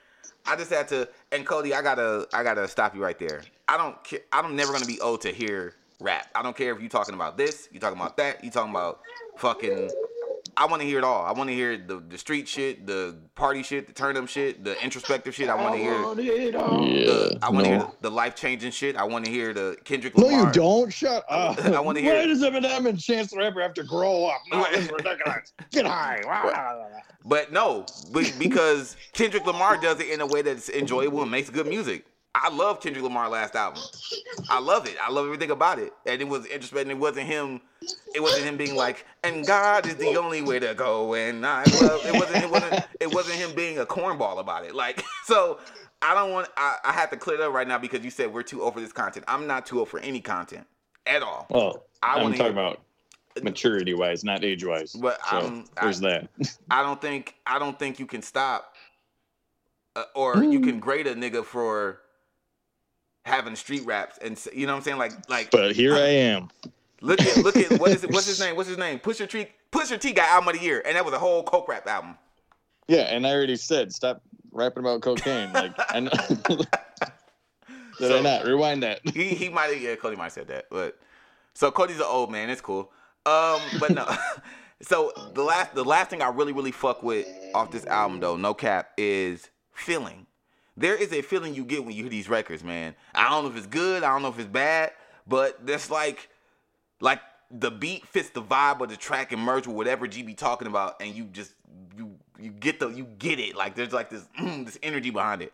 I 0.45 0.55
just 0.55 0.71
had 0.71 0.87
to. 0.89 1.07
And 1.31 1.45
Cody, 1.45 1.73
I 1.73 1.81
gotta, 1.81 2.27
I 2.33 2.43
gotta 2.43 2.67
stop 2.67 2.95
you 2.95 3.01
right 3.03 3.17
there. 3.17 3.41
I 3.67 3.77
don't 3.77 4.01
care. 4.03 4.19
I'm 4.31 4.55
never 4.55 4.71
gonna 4.73 4.85
be 4.85 4.99
old 5.01 5.21
to 5.21 5.31
hear 5.31 5.73
rap. 5.99 6.27
I 6.35 6.41
don't 6.43 6.55
care 6.55 6.73
if 6.75 6.81
you 6.81 6.89
talking 6.89 7.15
about 7.15 7.37
this, 7.37 7.69
you 7.71 7.79
talking 7.79 7.97
about 7.99 8.17
that, 8.17 8.43
you 8.43 8.51
talking 8.51 8.71
about 8.71 8.99
fucking. 9.37 9.89
I 10.57 10.65
want 10.65 10.81
to 10.81 10.87
hear 10.87 10.97
it 10.97 11.03
all. 11.03 11.23
I 11.25 11.31
want 11.31 11.49
to 11.49 11.53
hear 11.55 11.77
the 11.77 11.99
the 11.99 12.17
street 12.17 12.47
shit, 12.47 12.85
the 12.85 13.17
party 13.35 13.63
shit, 13.63 13.87
the 13.87 13.93
turn 13.93 14.17
up 14.17 14.27
shit, 14.27 14.63
the 14.63 14.81
introspective 14.83 15.33
shit. 15.33 15.49
I 15.49 15.55
want 15.55 15.75
to 15.75 15.81
hear. 15.81 15.93
it 15.93 16.55
all. 16.55 16.87
Yeah. 16.87 17.05
The, 17.05 17.39
I 17.41 17.49
want 17.49 17.65
to 17.65 17.71
no. 17.71 17.79
hear 17.79 17.91
the, 18.01 18.11
life 18.11 18.35
changing 18.35 18.71
shit. 18.71 18.95
I 18.95 19.03
want 19.03 19.25
to 19.25 19.31
hear 19.31 19.53
the 19.53 19.77
Kendrick 19.83 20.15
Lamar. 20.15 20.31
No, 20.31 20.47
you 20.47 20.53
don't. 20.53 20.93
Shut 20.93 21.23
up. 21.29 21.59
I 21.65 21.79
wanna 21.79 21.99
hear 22.01 22.15
Why 22.15 22.25
does 22.25 22.41
Eminem 22.41 22.87
and 22.87 22.99
Chance 22.99 23.31
the 23.31 23.37
Rapper 23.37 23.61
have 23.61 23.73
to 23.75 23.83
grow 23.83 24.25
up? 24.25 24.41
No, 24.51 24.65
this 24.71 24.91
ridiculous. 24.91 25.53
Get 25.71 25.85
high. 25.85 26.21
But 27.25 27.51
no, 27.51 27.85
be- 28.13 28.31
because 28.37 28.95
Kendrick 29.13 29.45
Lamar 29.45 29.77
does 29.77 29.99
it 29.99 30.09
in 30.09 30.21
a 30.21 30.27
way 30.27 30.41
that's 30.43 30.69
enjoyable 30.69 31.21
and 31.21 31.31
makes 31.31 31.49
good 31.49 31.65
music. 31.65 32.05
I 32.35 32.49
love 32.49 32.81
Kendrick 32.81 33.03
Lamar 33.03 33.29
last 33.29 33.55
album. 33.55 33.83
I 34.49 34.59
love 34.59 34.87
it. 34.87 34.95
I 35.01 35.11
love 35.11 35.25
everything 35.25 35.51
about 35.51 35.77
it. 35.77 35.93
And 36.05 36.19
it 36.19 36.27
was 36.27 36.45
interesting. 36.47 36.89
It 36.89 36.97
wasn't 36.97 37.27
him. 37.27 37.61
It 38.15 38.21
wasn't 38.21 38.45
him 38.45 38.57
being 38.57 38.75
like, 38.75 39.05
"And 39.23 39.45
God 39.45 39.85
is 39.85 39.95
the 39.95 40.15
only 40.17 40.41
way 40.41 40.57
to 40.59 40.73
go." 40.73 41.13
And 41.13 41.45
I 41.45 41.63
love. 41.81 42.05
It 42.05 42.13
wasn't. 42.13 42.43
It 42.43 42.49
wasn't. 42.49 42.83
It 42.99 43.13
wasn't 43.13 43.35
him 43.35 43.53
being 43.55 43.77
a 43.79 43.85
cornball 43.85 44.39
about 44.39 44.65
it. 44.65 44.75
Like 44.75 45.03
so. 45.25 45.59
I 46.05 46.13
don't 46.13 46.33
want. 46.33 46.49
I, 46.57 46.79
I 46.83 46.91
have 46.91 47.11
to 47.11 47.17
clear 47.17 47.37
that 47.37 47.47
up 47.47 47.53
right 47.53 47.65
now 47.65 47.77
because 47.77 48.03
you 48.03 48.09
said 48.09 48.33
we're 48.33 48.43
too 48.43 48.61
old 48.61 48.73
for 48.73 48.81
this 48.81 48.91
content. 48.91 49.23
I'm 49.25 49.47
not 49.47 49.65
too 49.65 49.79
old 49.79 49.87
for 49.87 50.01
any 50.01 50.19
content 50.19 50.67
at 51.07 51.23
all. 51.23 51.47
Well, 51.49 51.85
I 52.01 52.15
I'm 52.15 52.23
wanna 52.23 52.35
talking 52.35 52.51
about 52.51 52.81
maturity 53.41 53.93
wise, 53.93 54.23
not 54.25 54.43
age 54.43 54.65
wise. 54.65 54.91
But 54.91 55.21
so 55.29 55.37
I'm- 55.37 55.65
there's 55.81 56.01
that. 56.01 56.27
I 56.69 56.83
don't 56.83 57.01
think 57.01 57.35
I 57.45 57.57
don't 57.57 57.79
think 57.79 57.99
you 57.99 58.05
can 58.05 58.21
stop 58.21 58.75
uh, 59.95 60.03
or 60.13 60.43
you 60.43 60.59
can 60.59 60.79
grade 60.79 61.07
a 61.07 61.15
nigga 61.15 61.45
for 61.45 62.01
having 63.25 63.55
street 63.55 63.85
raps 63.85 64.17
and 64.19 64.37
you 64.53 64.65
know 64.67 64.73
what 64.73 64.77
I'm 64.79 64.83
saying 64.83 64.97
like 64.97 65.29
like 65.29 65.51
But 65.51 65.75
here 65.75 65.95
I 65.95 65.99
am. 66.07 66.49
look 67.01 67.21
at 67.21 67.37
look 67.37 67.55
at 67.55 67.79
what 67.79 67.91
is 67.91 68.03
it 68.03 68.11
what's 68.11 68.27
his 68.27 68.39
name 68.45 68.55
what's 68.55 68.67
his 68.69 68.77
name 68.77 68.99
Pusha 68.99 69.29
T 69.29 69.47
Pusha 69.71 69.99
T 69.99 70.11
got 70.11 70.29
album 70.29 70.49
of 70.49 70.55
the 70.59 70.61
year 70.65 70.81
and 70.85 70.95
that 70.95 71.05
was 71.05 71.13
a 71.13 71.19
whole 71.19 71.43
coke 71.43 71.67
rap 71.67 71.87
album. 71.87 72.17
Yeah, 72.87 73.03
and 73.03 73.25
I 73.25 73.31
already 73.31 73.55
said 73.55 73.93
stop 73.93 74.21
rapping 74.51 74.83
about 74.83 75.01
cocaine. 75.01 75.53
Like 75.53 75.71
I 75.89 76.01
know. 76.01 76.11
Did 77.99 78.09
So- 78.09 78.17
I 78.17 78.21
not 78.21 78.45
rewind 78.45 78.83
that? 78.83 78.99
He 79.13 79.29
he 79.29 79.49
might 79.49 79.67
have 79.73 79.81
yeah 79.81 79.95
Cody 79.95 80.15
might 80.15 80.25
have 80.25 80.33
said 80.33 80.47
that 80.47 80.65
but 80.69 80.97
so 81.53 81.71
Cody's 81.71 81.97
an 81.97 82.05
old 82.07 82.31
man 82.31 82.49
it's 82.49 82.61
cool 82.61 82.91
um 83.25 83.61
but 83.79 83.91
no 83.91 84.05
so 84.81 85.13
the 85.33 85.43
last 85.43 85.73
the 85.75 85.85
last 85.85 86.09
thing 86.09 86.21
I 86.21 86.27
really 86.27 86.51
really 86.51 86.71
fuck 86.73 87.03
with 87.03 87.25
off 87.53 87.71
this 87.71 87.85
album 87.85 88.19
though 88.19 88.35
no 88.35 88.53
cap 88.53 88.89
is 88.97 89.49
feeling 89.71 90.25
there 90.75 90.95
is 90.95 91.13
a 91.13 91.21
feeling 91.21 91.53
you 91.53 91.63
get 91.63 91.85
when 91.85 91.95
you 91.95 92.03
hear 92.03 92.09
these 92.09 92.29
records 92.29 92.63
man 92.63 92.95
I 93.13 93.29
don't 93.29 93.43
know 93.43 93.51
if 93.51 93.57
it's 93.57 93.67
good 93.67 94.03
I 94.03 94.11
don't 94.13 94.21
know 94.21 94.29
if 94.29 94.39
it's 94.39 94.47
bad 94.47 94.91
but 95.27 95.65
there's 95.65 95.89
like 95.89 96.29
like 96.99 97.21
the 97.51 97.69
beat 97.71 98.07
fits 98.07 98.29
the 98.29 98.41
vibe 98.41 98.81
of 98.81 98.89
the 98.89 98.97
track 98.97 99.31
and 99.31 99.41
merge 99.41 99.67
with 99.67 99.75
whatever 99.75 100.07
GB 100.07 100.37
talking 100.37 100.67
about 100.67 101.01
and 101.01 101.13
you 101.13 101.25
just 101.25 101.53
you 101.97 102.15
you 102.39 102.51
get 102.51 102.79
the 102.79 102.89
you 102.89 103.05
get 103.19 103.39
it 103.39 103.55
like 103.55 103.75
there's 103.75 103.93
like 103.93 104.09
this 104.09 104.27
mm, 104.39 104.65
this 104.65 104.79
energy 104.81 105.09
behind 105.09 105.41
it 105.41 105.53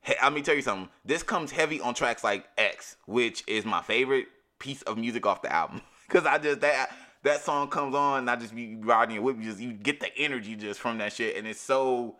Hey, 0.00 0.14
let 0.22 0.32
me 0.32 0.42
tell 0.42 0.54
you 0.54 0.62
something. 0.62 0.88
This 1.04 1.22
comes 1.22 1.50
heavy 1.50 1.80
on 1.80 1.94
tracks 1.94 2.24
like 2.24 2.46
X, 2.56 2.96
which 3.06 3.44
is 3.46 3.64
my 3.64 3.82
favorite 3.82 4.28
piece 4.58 4.82
of 4.82 4.96
music 4.96 5.26
off 5.26 5.42
the 5.42 5.52
album. 5.52 5.82
Cause 6.08 6.24
I 6.24 6.38
just 6.38 6.60
that 6.60 6.90
that 7.24 7.42
song 7.42 7.68
comes 7.68 7.94
on, 7.94 8.20
and 8.20 8.30
I 8.30 8.36
just 8.36 8.54
be 8.54 8.76
riding 8.76 9.16
it 9.16 9.22
with 9.22 9.36
you. 9.36 9.42
Just 9.42 9.60
you 9.60 9.72
get 9.72 10.00
the 10.00 10.16
energy 10.16 10.56
just 10.56 10.80
from 10.80 10.98
that 10.98 11.12
shit, 11.12 11.36
and 11.36 11.46
it's 11.46 11.60
so. 11.60 12.16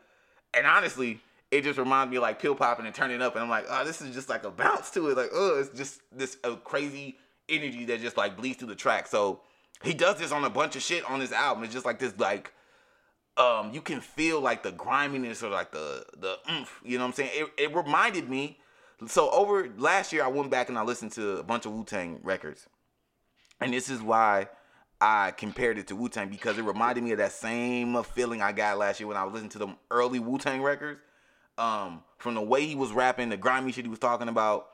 And 0.52 0.66
honestly, 0.66 1.20
it 1.50 1.64
just 1.64 1.78
reminds 1.78 2.10
me 2.10 2.18
like 2.18 2.40
pill 2.40 2.54
popping 2.54 2.86
and 2.86 2.94
turning 2.94 3.22
up, 3.22 3.34
and 3.34 3.42
I'm 3.42 3.50
like, 3.50 3.66
oh, 3.68 3.84
this 3.84 4.00
is 4.00 4.14
just 4.14 4.28
like 4.28 4.44
a 4.44 4.50
bounce 4.50 4.90
to 4.90 5.08
it. 5.08 5.16
Like, 5.16 5.30
oh, 5.32 5.58
it's 5.60 5.76
just 5.76 6.00
this 6.12 6.36
a 6.44 6.56
crazy 6.56 7.18
energy 7.48 7.84
that 7.86 8.00
just 8.00 8.16
like 8.16 8.36
bleeds 8.36 8.58
through 8.58 8.68
the 8.68 8.74
track. 8.74 9.06
So 9.06 9.40
he 9.82 9.94
does 9.94 10.18
this 10.18 10.32
on 10.32 10.44
a 10.44 10.50
bunch 10.50 10.76
of 10.76 10.82
shit 10.82 11.08
on 11.08 11.20
this 11.20 11.32
album. 11.32 11.64
It's 11.64 11.72
just 11.72 11.86
like 11.86 11.98
this 11.98 12.14
like 12.18 12.52
um, 13.38 13.72
you 13.72 13.80
can 13.80 14.00
feel 14.00 14.40
like 14.40 14.62
the 14.62 14.72
griminess 14.72 15.42
or 15.42 15.50
like 15.50 15.70
the 15.70 16.04
the 16.18 16.36
oomph, 16.50 16.80
you 16.84 16.98
know 16.98 17.04
what 17.04 17.08
I'm 17.08 17.14
saying? 17.14 17.30
It, 17.32 17.48
it 17.56 17.74
reminded 17.74 18.28
me. 18.28 18.58
So 19.06 19.30
over 19.30 19.70
last 19.76 20.12
year, 20.12 20.24
I 20.24 20.28
went 20.28 20.50
back 20.50 20.68
and 20.68 20.76
I 20.76 20.82
listened 20.82 21.12
to 21.12 21.36
a 21.36 21.42
bunch 21.44 21.64
of 21.64 21.72
Wu 21.72 21.84
Tang 21.84 22.18
records, 22.24 22.66
and 23.60 23.72
this 23.72 23.88
is 23.88 24.02
why 24.02 24.48
I 25.00 25.30
compared 25.30 25.78
it 25.78 25.86
to 25.88 25.96
Wu 25.96 26.08
Tang 26.08 26.28
because 26.28 26.58
it 26.58 26.62
reminded 26.62 27.04
me 27.04 27.12
of 27.12 27.18
that 27.18 27.30
same 27.30 28.02
feeling 28.02 28.42
I 28.42 28.50
got 28.50 28.76
last 28.78 28.98
year 28.98 29.06
when 29.06 29.16
I 29.16 29.22
was 29.22 29.34
listening 29.34 29.50
to 29.50 29.58
them 29.58 29.76
early 29.90 30.18
Wu 30.18 30.38
Tang 30.38 30.60
records. 30.62 31.00
Um, 31.58 32.02
from 32.18 32.34
the 32.34 32.40
way 32.40 32.66
he 32.66 32.74
was 32.74 32.92
rapping, 32.92 33.28
the 33.28 33.36
grimy 33.36 33.72
shit 33.72 33.84
he 33.84 33.90
was 33.90 33.98
talking 33.98 34.28
about, 34.28 34.68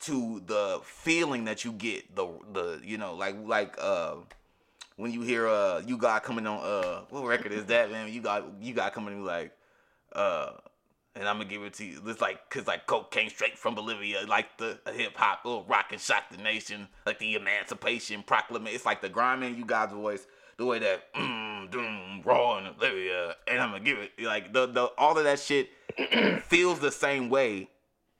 to 0.00 0.40
the 0.46 0.80
feeling 0.84 1.44
that 1.44 1.64
you 1.64 1.72
get, 1.72 2.14
the 2.14 2.28
the 2.52 2.80
you 2.84 2.96
know 2.96 3.14
like 3.14 3.36
like 3.44 3.76
uh 3.78 4.14
when 4.96 5.12
you 5.12 5.22
hear 5.22 5.46
uh 5.46 5.82
you 5.86 5.96
got 5.96 6.22
coming 6.22 6.46
on 6.46 6.58
uh 6.62 7.02
what 7.10 7.24
record 7.24 7.52
is 7.52 7.66
that 7.66 7.90
man 7.90 8.12
you 8.12 8.20
got 8.20 8.44
you 8.60 8.72
got 8.74 8.92
coming 8.92 9.14
in 9.14 9.24
like 9.24 9.52
uh 10.14 10.52
and 11.14 11.28
I'm 11.28 11.36
gonna 11.36 11.48
give 11.48 11.62
it 11.62 11.74
to 11.74 11.84
you. 11.84 12.00
It's 12.06 12.20
like 12.20 12.48
cause 12.50 12.66
like 12.66 12.86
coke 12.86 13.10
came 13.10 13.28
straight 13.28 13.58
from 13.58 13.74
Bolivia, 13.74 14.24
like 14.26 14.56
the 14.58 14.78
hip 14.94 15.16
hop, 15.16 15.44
little 15.44 15.64
rock 15.64 15.86
and 15.90 16.00
shock 16.00 16.30
the 16.30 16.36
nation, 16.36 16.88
like 17.04 17.18
the 17.18 17.34
Emancipation 17.34 18.22
Proclamation. 18.22 18.74
It's 18.74 18.86
like 18.86 19.00
the 19.00 19.08
grime 19.08 19.42
in 19.42 19.56
you 19.56 19.64
guys' 19.64 19.92
voice, 19.92 20.26
the 20.60 20.66
way 20.66 20.78
that 20.78 21.12
mm, 21.14 21.70
doom 21.70 22.20
raw 22.22 22.58
in 22.58 22.72
Bolivia, 22.74 23.34
and 23.48 23.60
I'm 23.60 23.72
gonna 23.72 23.82
give 23.82 23.98
it 23.98 24.12
like 24.20 24.52
the 24.52 24.66
the 24.66 24.84
all 24.98 25.16
of 25.16 25.24
that 25.24 25.40
shit 25.40 25.70
feels 26.44 26.78
the 26.80 26.92
same 26.92 27.30
way 27.30 27.70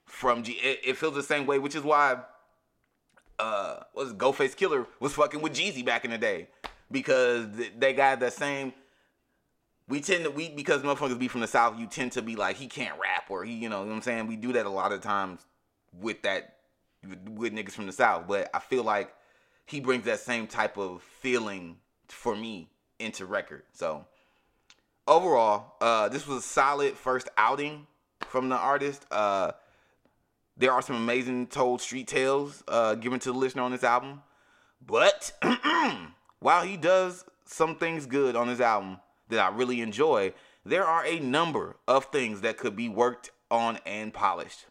from 0.05 0.43
G. 0.43 0.53
It, 0.53 0.79
it 0.83 0.97
feels 0.97 1.13
the 1.13 1.23
same 1.23 1.45
way, 1.45 1.59
which 1.59 1.75
is 1.75 1.83
why 1.83 2.17
uh 3.37 3.81
was 3.93 4.13
Ghostface 4.13 4.55
Killah 4.55 4.87
was 4.99 5.13
fucking 5.13 5.39
with 5.39 5.53
Jeezy 5.53 5.85
back 5.85 6.03
in 6.03 6.09
the 6.11 6.17
day 6.17 6.47
because 6.89 7.45
they 7.77 7.93
got 7.93 8.19
the 8.19 8.31
same. 8.31 8.73
We 9.87 10.01
tend 10.01 10.23
to 10.23 10.31
we 10.31 10.49
because 10.49 10.81
motherfuckers 10.81 11.19
be 11.19 11.27
from 11.27 11.41
the 11.41 11.47
south. 11.47 11.77
You 11.77 11.85
tend 11.85 12.13
to 12.13 12.23
be 12.23 12.35
like 12.35 12.55
he 12.55 12.65
can't 12.65 12.99
rap 12.99 13.29
or 13.29 13.45
he 13.45 13.53
you 13.53 13.69
know, 13.69 13.81
you 13.81 13.85
know 13.85 13.89
what 13.91 13.95
I'm 13.97 14.01
saying. 14.01 14.25
We 14.25 14.35
do 14.35 14.51
that 14.53 14.65
a 14.65 14.69
lot 14.69 14.91
of 14.91 15.01
times 15.01 15.45
with 15.93 16.23
that 16.23 16.55
with 17.29 17.53
niggas 17.53 17.73
from 17.73 17.85
the 17.85 17.93
south. 17.93 18.27
But 18.27 18.49
I 18.51 18.59
feel 18.59 18.83
like 18.83 19.13
he 19.67 19.79
brings 19.79 20.05
that 20.05 20.21
same 20.21 20.47
type 20.47 20.79
of 20.79 21.03
feeling 21.03 21.77
for 22.11 22.35
me 22.35 22.69
into 22.99 23.25
record. 23.25 23.63
So 23.73 24.05
overall, 25.07 25.75
uh, 25.81 26.09
this 26.09 26.27
was 26.27 26.39
a 26.39 26.47
solid 26.47 26.95
first 26.95 27.29
outing 27.37 27.87
from 28.27 28.49
the 28.49 28.55
artist. 28.55 29.05
Uh, 29.11 29.51
there 30.57 30.71
are 30.71 30.81
some 30.81 30.95
amazing 30.95 31.47
told 31.47 31.81
street 31.81 32.07
tales 32.07 32.63
uh, 32.67 32.95
given 32.95 33.19
to 33.21 33.31
the 33.31 33.37
listener 33.37 33.63
on 33.63 33.71
this 33.71 33.83
album, 33.83 34.21
but 34.85 35.31
while 36.39 36.63
he 36.63 36.77
does 36.77 37.25
some 37.45 37.75
things 37.75 38.05
good 38.05 38.35
on 38.35 38.47
this 38.47 38.59
album 38.59 38.97
that 39.29 39.39
I 39.39 39.55
really 39.55 39.81
enjoy, 39.81 40.33
there 40.65 40.85
are 40.85 41.05
a 41.05 41.19
number 41.19 41.77
of 41.87 42.05
things 42.05 42.41
that 42.41 42.57
could 42.57 42.75
be 42.75 42.89
worked 42.89 43.31
on 43.49 43.79
and 43.85 44.13
polished. 44.13 44.65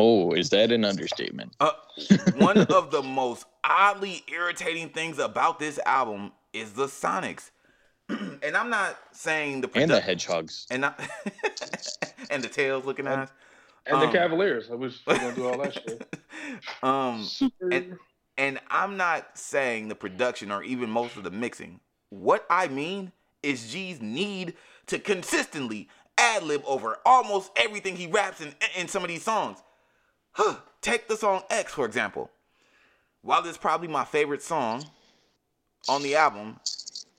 Oh, 0.00 0.30
is 0.30 0.50
that 0.50 0.70
an 0.70 0.84
understatement? 0.84 1.56
Uh, 1.58 1.72
one 2.36 2.56
of 2.56 2.92
the 2.92 3.02
most 3.02 3.46
oddly 3.64 4.22
irritating 4.32 4.90
things 4.90 5.18
about 5.18 5.58
this 5.58 5.80
album 5.84 6.30
is 6.52 6.74
the 6.74 6.86
Sonics. 6.86 7.50
and 8.08 8.56
I'm 8.56 8.70
not 8.70 8.96
saying 9.10 9.60
the 9.60 9.66
produ- 9.66 9.82
and 9.82 9.90
the 9.90 10.00
hedgehogs 10.00 10.68
and 10.70 10.82
not 10.82 11.00
and 12.30 12.44
the 12.44 12.48
tails 12.48 12.84
looking 12.84 13.08
and, 13.08 13.28
and 13.86 13.96
um, 13.96 14.06
the 14.06 14.12
Cavaliers. 14.16 14.70
I 14.70 14.76
wish 14.76 15.00
we 15.04 15.18
gonna 15.18 15.34
do 15.34 15.48
all 15.48 15.58
that 15.58 15.74
shit. 15.74 16.16
Um, 16.82 17.24
Super. 17.24 17.68
And, 17.72 17.98
and 18.38 18.60
I'm 18.70 18.96
not 18.96 19.36
saying 19.36 19.88
the 19.88 19.94
production 19.96 20.52
or 20.52 20.62
even 20.62 20.88
most 20.88 21.16
of 21.16 21.24
the 21.24 21.30
mixing. 21.30 21.80
What 22.10 22.46
I 22.48 22.68
mean 22.68 23.12
is 23.42 23.72
G's 23.72 24.00
need 24.00 24.54
to 24.86 24.98
consistently 24.98 25.88
ad 26.16 26.44
lib 26.44 26.62
over 26.64 26.98
almost 27.04 27.50
everything 27.56 27.96
he 27.96 28.06
raps 28.06 28.40
in, 28.40 28.54
in 28.76 28.88
some 28.88 29.02
of 29.02 29.08
these 29.08 29.24
songs. 29.24 29.58
Huh. 30.38 30.54
Take 30.82 31.08
the 31.08 31.16
song 31.16 31.42
X, 31.50 31.74
for 31.74 31.84
example. 31.84 32.30
While 33.22 33.44
it's 33.44 33.58
probably 33.58 33.88
my 33.88 34.04
favorite 34.04 34.40
song 34.40 34.84
on 35.88 36.04
the 36.04 36.14
album, 36.14 36.60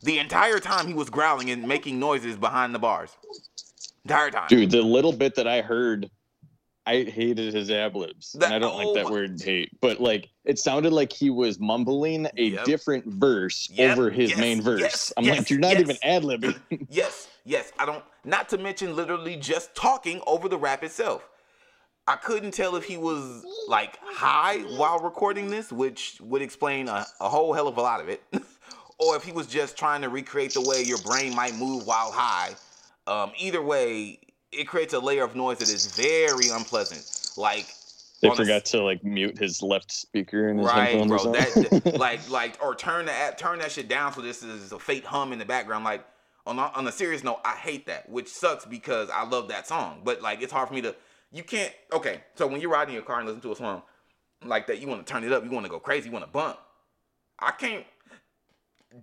the 0.02 0.20
entire 0.20 0.60
time 0.60 0.88
he 0.88 0.94
was 0.94 1.10
growling 1.10 1.50
and 1.50 1.68
making 1.68 2.00
noises 2.00 2.38
behind 2.38 2.74
the 2.74 2.80
bars. 2.80 3.12
Entire 4.06 4.32
time. 4.32 4.48
Dude, 4.48 4.72
the 4.72 4.82
little 4.82 5.12
bit 5.12 5.36
that 5.36 5.50
I 5.50 5.60
heard 5.60 6.10
I 6.86 7.04
hated 7.04 7.54
his 7.54 7.70
ab 7.70 7.98
libs. 7.98 8.36
and 8.36 8.46
I 8.46 8.58
don't 8.58 8.74
oh, 8.74 8.78
like 8.78 8.96
that 8.96 9.10
oh 9.10 9.12
word 9.12 9.42
hate, 9.42 9.78
but 9.82 10.00
like 10.00 10.30
it 10.46 10.58
sounded 10.58 10.94
like 10.94 11.12
he 11.12 11.30
was 11.30 11.60
mumbling 11.60 12.26
a 12.38 12.44
yep. 12.44 12.64
different 12.64 13.06
verse 13.06 13.70
yep. 13.70 13.98
over 13.98 14.10
his 14.10 14.30
yes, 14.30 14.40
main 14.40 14.62
verse. 14.62 14.80
Yes, 14.80 15.14
I'm 15.18 15.26
yes, 15.26 15.40
like, 15.40 15.50
you're 15.50 15.60
not 15.60 15.78
even 15.78 15.98
ad 16.04 16.24
libbing. 16.24 16.58
yes, 16.90 17.28
yes. 17.44 17.74
I 17.78 17.86
don't. 17.86 18.04
Not 18.24 18.48
to 18.50 18.58
mention 18.58 18.96
literally 18.96 19.36
just 19.36 19.76
talking 19.76 20.22
over 20.26 20.48
the 20.48 20.58
rap 20.58 20.86
itself. 20.86 21.28
I 22.10 22.16
couldn't 22.16 22.56
tell 22.56 22.76
if 22.76 22.86
he 22.86 22.98
was 22.98 23.46
like 23.68 24.00
high 24.02 24.62
while 24.78 24.98
recording 24.98 25.52
this, 25.52 25.72
which 25.72 26.18
would 26.22 26.42
explain 26.42 26.88
a, 26.88 27.06
a 27.20 27.30
whole 27.30 27.54
hell 27.54 27.68
of 27.68 27.78
a 27.78 27.82
lot 27.82 28.02
of 28.02 28.10
it, 28.10 28.24
or 28.98 29.16
if 29.16 29.24
he 29.24 29.32
was 29.32 29.46
just 29.46 29.78
trying 29.78 30.02
to 30.02 30.10
recreate 30.10 30.56
the 30.56 30.62
way 30.62 30.82
your 30.82 30.98
brain 30.98 31.36
might 31.36 31.54
move 31.54 31.86
while 31.86 32.12
high. 32.12 32.56
Um, 33.06 33.32
either 33.38 33.62
way, 33.62 34.20
it 34.52 34.64
creates 34.64 34.96
a 34.96 35.00
layer 35.00 35.24
of 35.24 35.36
noise 35.36 35.60
that 35.60 35.70
is 35.70 35.86
very 35.86 36.50
unpleasant. 36.50 37.32
Like 37.38 37.68
they 38.24 38.30
forgot 38.32 38.68
a, 38.68 38.72
to 38.72 38.84
like 38.84 39.04
mute 39.04 39.38
his 39.38 39.62
left 39.62 39.92
speaker 39.92 40.50
and 40.50 40.62
his 40.62 40.68
right, 40.68 41.08
bro. 41.08 41.32
That, 41.32 41.96
like, 42.00 42.28
like, 42.28 42.58
or 42.60 42.74
turn 42.74 43.06
that 43.06 43.38
turn 43.38 43.60
that 43.60 43.72
shit 43.72 43.88
down 43.88 44.14
so 44.14 44.22
this 44.22 44.42
is 44.42 44.72
a 44.72 44.80
fake 44.80 45.06
hum 45.06 45.32
in 45.32 45.38
the 45.38 45.46
background. 45.46 45.86
Like, 45.86 46.04
on 46.48 46.58
a, 46.58 46.72
on 46.74 46.88
a 46.88 46.92
serious 46.92 47.24
note, 47.24 47.40
I 47.46 47.56
hate 47.56 47.86
that, 47.86 48.10
which 48.10 48.30
sucks 48.30 48.66
because 48.66 49.12
I 49.12 49.26
love 49.26 49.50
that 49.50 49.68
song. 49.68 50.02
But 50.04 50.24
like, 50.24 50.42
it's 50.42 50.52
hard 50.52 50.70
for 50.70 50.74
me 50.74 50.82
to. 50.82 50.96
You 51.32 51.44
can't. 51.44 51.74
Okay, 51.94 52.22
so 52.36 52.48
when 52.48 52.62
you're 52.62 52.72
riding 52.72 52.94
your 52.94 53.04
car 53.04 53.20
and 53.20 53.28
listen 53.28 53.42
to 53.42 53.52
a 53.52 53.56
song 53.56 53.84
like 54.44 54.68
that, 54.68 54.80
you 54.80 54.88
want 54.88 55.06
to 55.06 55.12
turn 55.12 55.24
it 55.24 55.32
up. 55.32 55.44
You 55.44 55.52
want 55.52 55.66
to 55.66 55.70
go 55.70 55.80
crazy. 55.80 56.08
You 56.08 56.14
want 56.14 56.26
to 56.26 56.32
bump. 56.32 56.58
I 57.40 57.52
can't 57.52 57.86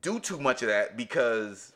do 0.01 0.19
too 0.19 0.39
much 0.39 0.63
of 0.63 0.69
that 0.69 0.97
because 0.97 1.73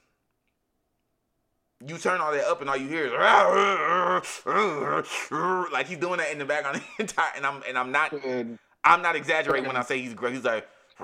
you 1.86 1.96
turn 1.96 2.20
all 2.20 2.32
that 2.32 2.44
up 2.44 2.60
and 2.60 2.68
all 2.68 2.76
you 2.76 2.88
hear 2.88 3.06
is 3.06 3.12
like 5.72 5.86
he's 5.86 5.98
doing 5.98 6.18
that 6.18 6.30
in 6.30 6.38
the 6.38 6.44
background 6.44 6.82
the 6.98 7.02
entire 7.02 7.32
and 7.36 7.46
I'm 7.46 7.62
and 7.66 7.78
I'm 7.78 7.90
not 7.90 8.12
I'm 8.84 9.02
not 9.02 9.16
exaggerating 9.16 9.66
when 9.66 9.76
I 9.76 9.82
say 9.82 10.00
he's 10.00 10.14
great. 10.14 10.34
He's 10.34 10.44
like 10.44 10.68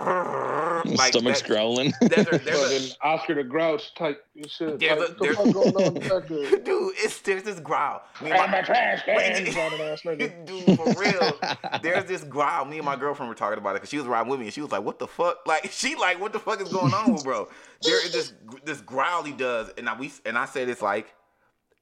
like 0.94 1.12
stomach's 1.12 1.42
that, 1.42 1.49
growling. 1.49 1.92
There's 2.01 2.27
a, 2.29 2.38
there's 2.44 2.92
a, 2.92 3.07
Oscar 3.07 3.35
the 3.35 3.44
Grouch 3.44 3.94
type 3.94 4.25
shit. 4.46 4.79
There's 4.79 4.99
like, 4.99 5.11
a, 5.11 5.14
there's, 5.20 5.37
going 5.37 5.77
on 5.77 5.94
dude, 6.64 6.94
it's 6.96 7.20
there's 7.20 7.42
this 7.42 7.61
growl. 7.61 8.03
Me 8.22 8.31
and 8.31 8.38
my, 8.38 8.46
my 8.46 8.62
trash 8.62 9.03
can. 9.05 10.44
dude, 10.44 10.77
for 10.77 10.92
real. 11.01 11.38
There's 11.83 12.05
this 12.05 12.25
growl. 12.25 12.64
Me 12.64 12.77
and 12.77 12.85
my 12.85 12.96
girlfriend 12.96 13.29
were 13.29 13.35
talking 13.35 13.59
about 13.59 13.70
it 13.70 13.75
because 13.75 13.90
she 13.90 13.99
was 13.99 14.07
riding 14.07 14.31
with 14.31 14.40
me 14.40 14.46
and 14.46 14.55
she 14.55 14.61
was 14.61 14.70
like, 14.70 14.83
"What 14.83 14.99
the 14.99 15.07
fuck?" 15.07 15.46
Like 15.46 15.70
she 15.70 15.94
like, 15.96 16.20
"What 16.20 16.33
the 16.33 16.38
fuck 16.38 16.61
is 16.61 16.72
going 16.72 16.92
on, 16.92 17.16
bro?" 17.22 17.49
There 17.83 18.05
is 18.05 18.12
this 18.12 18.33
this 18.64 18.81
growl 18.81 19.22
he 19.22 19.33
does, 19.33 19.70
and 19.79 19.88
I 19.88 19.99
we 19.99 20.12
and 20.25 20.37
I 20.37 20.46
said 20.46 20.68
it's 20.68 20.83
like 20.83 21.14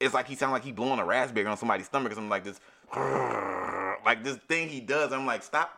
it's 0.00 0.14
like 0.14 0.28
he 0.28 0.34
sounds 0.34 0.52
like 0.52 0.64
he 0.64 0.72
blowing 0.72 0.98
a 0.98 1.04
raspberry 1.04 1.46
on 1.46 1.56
somebody's 1.56 1.86
stomach 1.86 2.12
or 2.12 2.14
something 2.14 2.30
like 2.30 2.44
this. 2.44 2.60
Like 4.04 4.22
this 4.22 4.36
thing 4.48 4.68
he 4.68 4.80
does. 4.80 5.12
I'm 5.12 5.26
like, 5.26 5.42
stop 5.42 5.70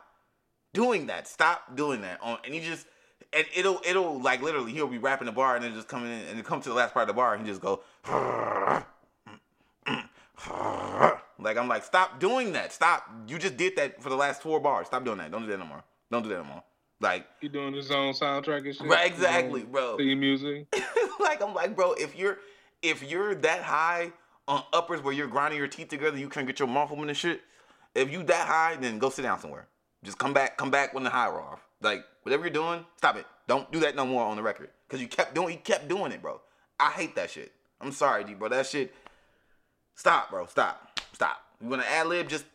doing 0.73 1.07
that. 1.07 1.27
Stop 1.27 1.75
doing 1.75 2.01
that. 2.01 2.19
On 2.21 2.37
and 2.43 2.53
he 2.53 2.59
just 2.59 2.87
and 3.33 3.45
it'll 3.55 3.81
it'll 3.85 4.21
like 4.21 4.41
literally 4.41 4.71
he'll 4.71 4.87
be 4.87 4.97
rapping 4.97 5.25
the 5.25 5.31
bar 5.31 5.55
and 5.55 5.63
then 5.63 5.73
just 5.73 5.87
coming 5.87 6.11
in 6.11 6.21
and 6.27 6.45
come 6.45 6.61
to 6.61 6.69
the 6.69 6.75
last 6.75 6.93
part 6.93 7.03
of 7.03 7.07
the 7.07 7.13
bar 7.13 7.33
and 7.33 7.45
he 7.45 7.49
just 7.49 7.61
go 7.61 7.81
like 11.39 11.57
I'm 11.57 11.67
like 11.67 11.83
stop 11.83 12.19
doing 12.19 12.53
that. 12.53 12.71
Stop. 12.73 13.09
You 13.27 13.37
just 13.37 13.57
did 13.57 13.75
that 13.77 14.01
for 14.01 14.09
the 14.09 14.15
last 14.15 14.41
four 14.41 14.59
bars. 14.59 14.87
Stop 14.87 15.03
doing 15.05 15.17
that. 15.17 15.31
Don't 15.31 15.43
do 15.43 15.47
that 15.47 15.57
no 15.57 15.65
more. 15.65 15.83
Don't 16.11 16.23
do 16.23 16.29
that 16.29 16.37
no 16.37 16.43
more. 16.43 16.63
Like 16.99 17.27
you 17.41 17.49
doing 17.49 17.73
his 17.73 17.91
own 17.91 18.13
soundtrack 18.13 18.65
and 18.65 18.75
shit. 18.75 18.87
Right, 18.87 19.09
exactly, 19.09 19.63
bro. 19.63 19.97
Theme 19.97 20.19
music. 20.19 20.67
like 21.19 21.41
I'm 21.41 21.53
like, 21.53 21.75
bro, 21.75 21.93
if 21.93 22.17
you're 22.17 22.39
if 22.81 23.03
you're 23.03 23.35
that 23.35 23.61
high 23.61 24.11
on 24.47 24.63
uppers 24.73 25.03
where 25.03 25.13
you're 25.13 25.27
grinding 25.27 25.59
your 25.59 25.67
teeth 25.67 25.89
together, 25.89 26.17
you 26.17 26.29
can't 26.29 26.47
get 26.47 26.59
your 26.59 26.67
mouth 26.67 26.91
open 26.91 27.07
and 27.07 27.17
shit. 27.17 27.41
If 27.93 28.11
you 28.11 28.23
that 28.23 28.47
high, 28.47 28.77
then 28.79 28.99
go 28.99 29.09
sit 29.09 29.23
down 29.23 29.39
somewhere. 29.39 29.67
Just 30.03 30.17
come 30.17 30.33
back, 30.33 30.57
come 30.57 30.71
back 30.71 30.93
when 30.93 31.03
the 31.03 31.09
high 31.09 31.27
are 31.27 31.41
off. 31.41 31.66
Like 31.81 32.05
whatever 32.23 32.43
you're 32.43 32.53
doing, 32.53 32.85
stop 32.97 33.17
it. 33.17 33.25
Don't 33.47 33.71
do 33.71 33.79
that 33.81 33.95
no 33.95 34.05
more 34.05 34.25
on 34.25 34.35
the 34.35 34.43
record. 34.43 34.69
Cause 34.89 34.99
you 34.99 35.07
kept 35.07 35.35
doing, 35.35 35.53
you 35.53 35.59
kept 35.59 35.87
doing 35.87 36.11
it, 36.11 36.21
bro. 36.21 36.41
I 36.79 36.91
hate 36.91 37.15
that 37.15 37.29
shit. 37.29 37.51
I'm 37.79 37.91
sorry, 37.91 38.23
D, 38.23 38.33
bro. 38.33 38.49
That 38.49 38.65
shit. 38.65 38.93
Stop, 39.95 40.29
bro. 40.29 40.45
Stop. 40.47 40.99
Stop. 41.13 41.41
You 41.61 41.69
wanna 41.69 41.83
ad 41.83 42.07
lib? 42.07 42.29
Just 42.29 42.45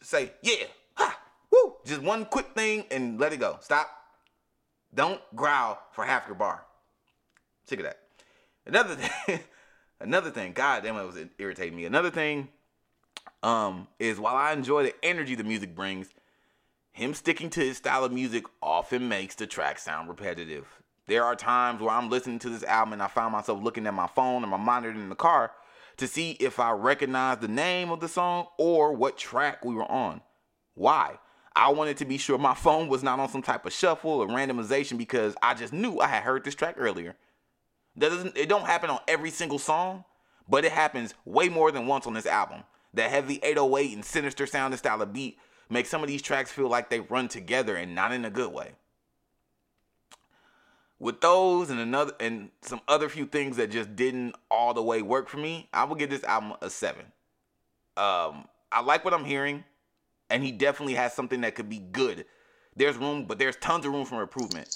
say 0.00 0.32
yeah, 0.42 0.66
ha, 0.94 1.18
woo. 1.50 1.74
Just 1.84 2.02
one 2.02 2.24
quick 2.24 2.54
thing 2.54 2.84
and 2.90 3.18
let 3.18 3.32
it 3.32 3.40
go. 3.40 3.58
Stop. 3.60 3.88
Don't 4.94 5.20
growl 5.34 5.78
for 5.92 6.04
half 6.04 6.26
your 6.26 6.34
bar. 6.34 6.64
Sick 7.64 7.78
of 7.78 7.86
that. 7.86 7.98
Another 8.66 8.94
thing. 9.26 9.40
another 10.00 10.30
thing. 10.30 10.52
God 10.52 10.82
damn, 10.82 10.96
it 10.96 11.06
was 11.06 11.18
irritating 11.38 11.76
me. 11.76 11.84
Another 11.84 12.10
thing. 12.10 12.48
Um, 13.42 13.88
is 13.98 14.20
while 14.20 14.36
I 14.36 14.52
enjoy 14.52 14.84
the 14.84 14.94
energy 15.04 15.34
the 15.34 15.42
music 15.42 15.74
brings, 15.74 16.08
him 16.92 17.14
sticking 17.14 17.50
to 17.50 17.60
his 17.60 17.78
style 17.78 18.04
of 18.04 18.12
music 18.12 18.44
often 18.62 19.08
makes 19.08 19.34
the 19.34 19.46
track 19.46 19.78
sound 19.78 20.08
repetitive. 20.08 20.66
There 21.06 21.24
are 21.24 21.34
times 21.34 21.80
where 21.80 21.90
I'm 21.90 22.10
listening 22.10 22.38
to 22.40 22.50
this 22.50 22.62
album 22.64 22.92
and 22.92 23.02
I 23.02 23.08
find 23.08 23.32
myself 23.32 23.62
looking 23.62 23.86
at 23.86 23.94
my 23.94 24.06
phone 24.06 24.44
or 24.44 24.46
my 24.46 24.58
monitor 24.58 24.94
in 24.94 25.08
the 25.08 25.14
car 25.14 25.52
to 25.96 26.06
see 26.06 26.32
if 26.32 26.60
I 26.60 26.70
recognize 26.72 27.38
the 27.38 27.48
name 27.48 27.90
of 27.90 28.00
the 28.00 28.08
song 28.08 28.46
or 28.58 28.92
what 28.92 29.18
track 29.18 29.64
we 29.64 29.74
were 29.74 29.90
on. 29.90 30.20
Why? 30.74 31.18
I 31.56 31.70
wanted 31.70 31.96
to 31.98 32.04
be 32.04 32.18
sure 32.18 32.38
my 32.38 32.54
phone 32.54 32.88
was 32.88 33.02
not 33.02 33.18
on 33.18 33.28
some 33.28 33.42
type 33.42 33.66
of 33.66 33.72
shuffle 33.72 34.10
or 34.10 34.28
randomization 34.28 34.96
because 34.96 35.34
I 35.42 35.54
just 35.54 35.72
knew 35.72 35.98
I 35.98 36.06
had 36.06 36.22
heard 36.22 36.44
this 36.44 36.54
track 36.54 36.76
earlier. 36.78 37.16
That 37.96 38.08
doesn't 38.10 38.36
it 38.36 38.48
don't 38.48 38.66
happen 38.66 38.90
on 38.90 39.00
every 39.06 39.30
single 39.30 39.58
song, 39.58 40.04
but 40.48 40.64
it 40.64 40.72
happens 40.72 41.14
way 41.24 41.48
more 41.48 41.70
than 41.70 41.86
once 41.86 42.06
on 42.06 42.14
this 42.14 42.26
album. 42.26 42.64
The 42.94 43.02
heavy 43.02 43.38
808 43.42 43.94
and 43.94 44.04
sinister 44.04 44.46
sound 44.46 44.72
and 44.72 44.78
style 44.78 45.02
of 45.02 45.12
beat 45.12 45.38
make 45.72 45.86
some 45.86 46.02
of 46.02 46.08
these 46.08 46.22
tracks 46.22 46.50
feel 46.50 46.68
like 46.68 46.90
they 46.90 47.00
run 47.00 47.28
together 47.28 47.76
and 47.76 47.94
not 47.94 48.12
in 48.12 48.24
a 48.24 48.30
good 48.30 48.52
way. 48.52 48.72
With 50.98 51.20
those 51.20 51.70
and 51.70 51.80
another 51.80 52.12
and 52.20 52.50
some 52.60 52.80
other 52.86 53.08
few 53.08 53.26
things 53.26 53.56
that 53.56 53.70
just 53.70 53.96
didn't 53.96 54.36
all 54.50 54.72
the 54.74 54.82
way 54.82 55.02
work 55.02 55.28
for 55.28 55.38
me, 55.38 55.68
I 55.72 55.84
will 55.84 55.96
give 55.96 56.10
this 56.10 56.22
album 56.22 56.54
a 56.62 56.70
seven. 56.70 57.06
Um, 57.96 58.46
I 58.70 58.82
like 58.84 59.04
what 59.04 59.14
I'm 59.14 59.24
hearing 59.24 59.64
and 60.30 60.44
he 60.44 60.52
definitely 60.52 60.94
has 60.94 61.12
something 61.12 61.40
that 61.40 61.54
could 61.54 61.68
be 61.68 61.78
good. 61.78 62.24
There's 62.76 62.96
room, 62.96 63.24
but 63.26 63.38
there's 63.38 63.56
tons 63.56 63.84
of 63.84 63.92
room 63.92 64.06
for 64.06 64.22
improvement. 64.22 64.68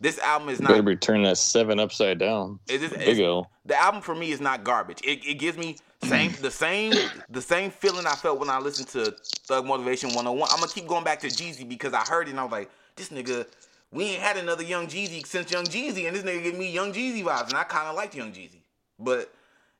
This 0.00 0.18
album 0.18 0.48
is 0.48 0.60
not. 0.60 0.70
Better 0.70 0.82
be 0.82 0.96
turning 0.96 1.24
that 1.24 1.38
seven 1.38 1.78
upside 1.78 2.18
down. 2.18 2.58
It 2.68 2.82
is, 2.82 2.92
Big 2.92 3.20
O. 3.20 3.46
The 3.66 3.80
album 3.80 4.02
for 4.02 4.14
me 4.14 4.32
is 4.32 4.40
not 4.40 4.64
garbage. 4.64 5.00
It, 5.04 5.24
it 5.24 5.34
gives 5.34 5.56
me 5.56 5.76
same 6.04 6.32
the 6.40 6.50
same 6.50 6.92
the 7.28 7.40
same 7.40 7.70
feeling 7.70 8.06
I 8.06 8.14
felt 8.14 8.40
when 8.40 8.50
I 8.50 8.58
listened 8.58 8.88
to 8.88 9.14
Thug 9.46 9.66
Motivation 9.66 10.08
101. 10.08 10.48
I'm 10.50 10.58
gonna 10.58 10.72
keep 10.72 10.86
going 10.86 11.04
back 11.04 11.20
to 11.20 11.28
Jeezy 11.28 11.68
because 11.68 11.92
I 11.92 12.00
heard 12.00 12.26
it 12.26 12.32
and 12.32 12.40
I 12.40 12.44
was 12.44 12.52
like, 12.52 12.70
this 12.96 13.10
nigga, 13.10 13.46
we 13.92 14.04
ain't 14.04 14.22
had 14.22 14.36
another 14.36 14.64
Young 14.64 14.86
Jeezy 14.88 15.24
since 15.24 15.52
Young 15.52 15.64
Jeezy, 15.64 16.06
and 16.06 16.16
this 16.16 16.24
nigga 16.24 16.42
give 16.42 16.58
me 16.58 16.72
Young 16.72 16.92
Jeezy 16.92 17.22
vibes, 17.22 17.48
and 17.48 17.54
I 17.54 17.64
kind 17.64 17.88
of 17.88 17.94
liked 17.94 18.14
Young 18.14 18.32
Jeezy. 18.32 18.62
But 18.98 19.32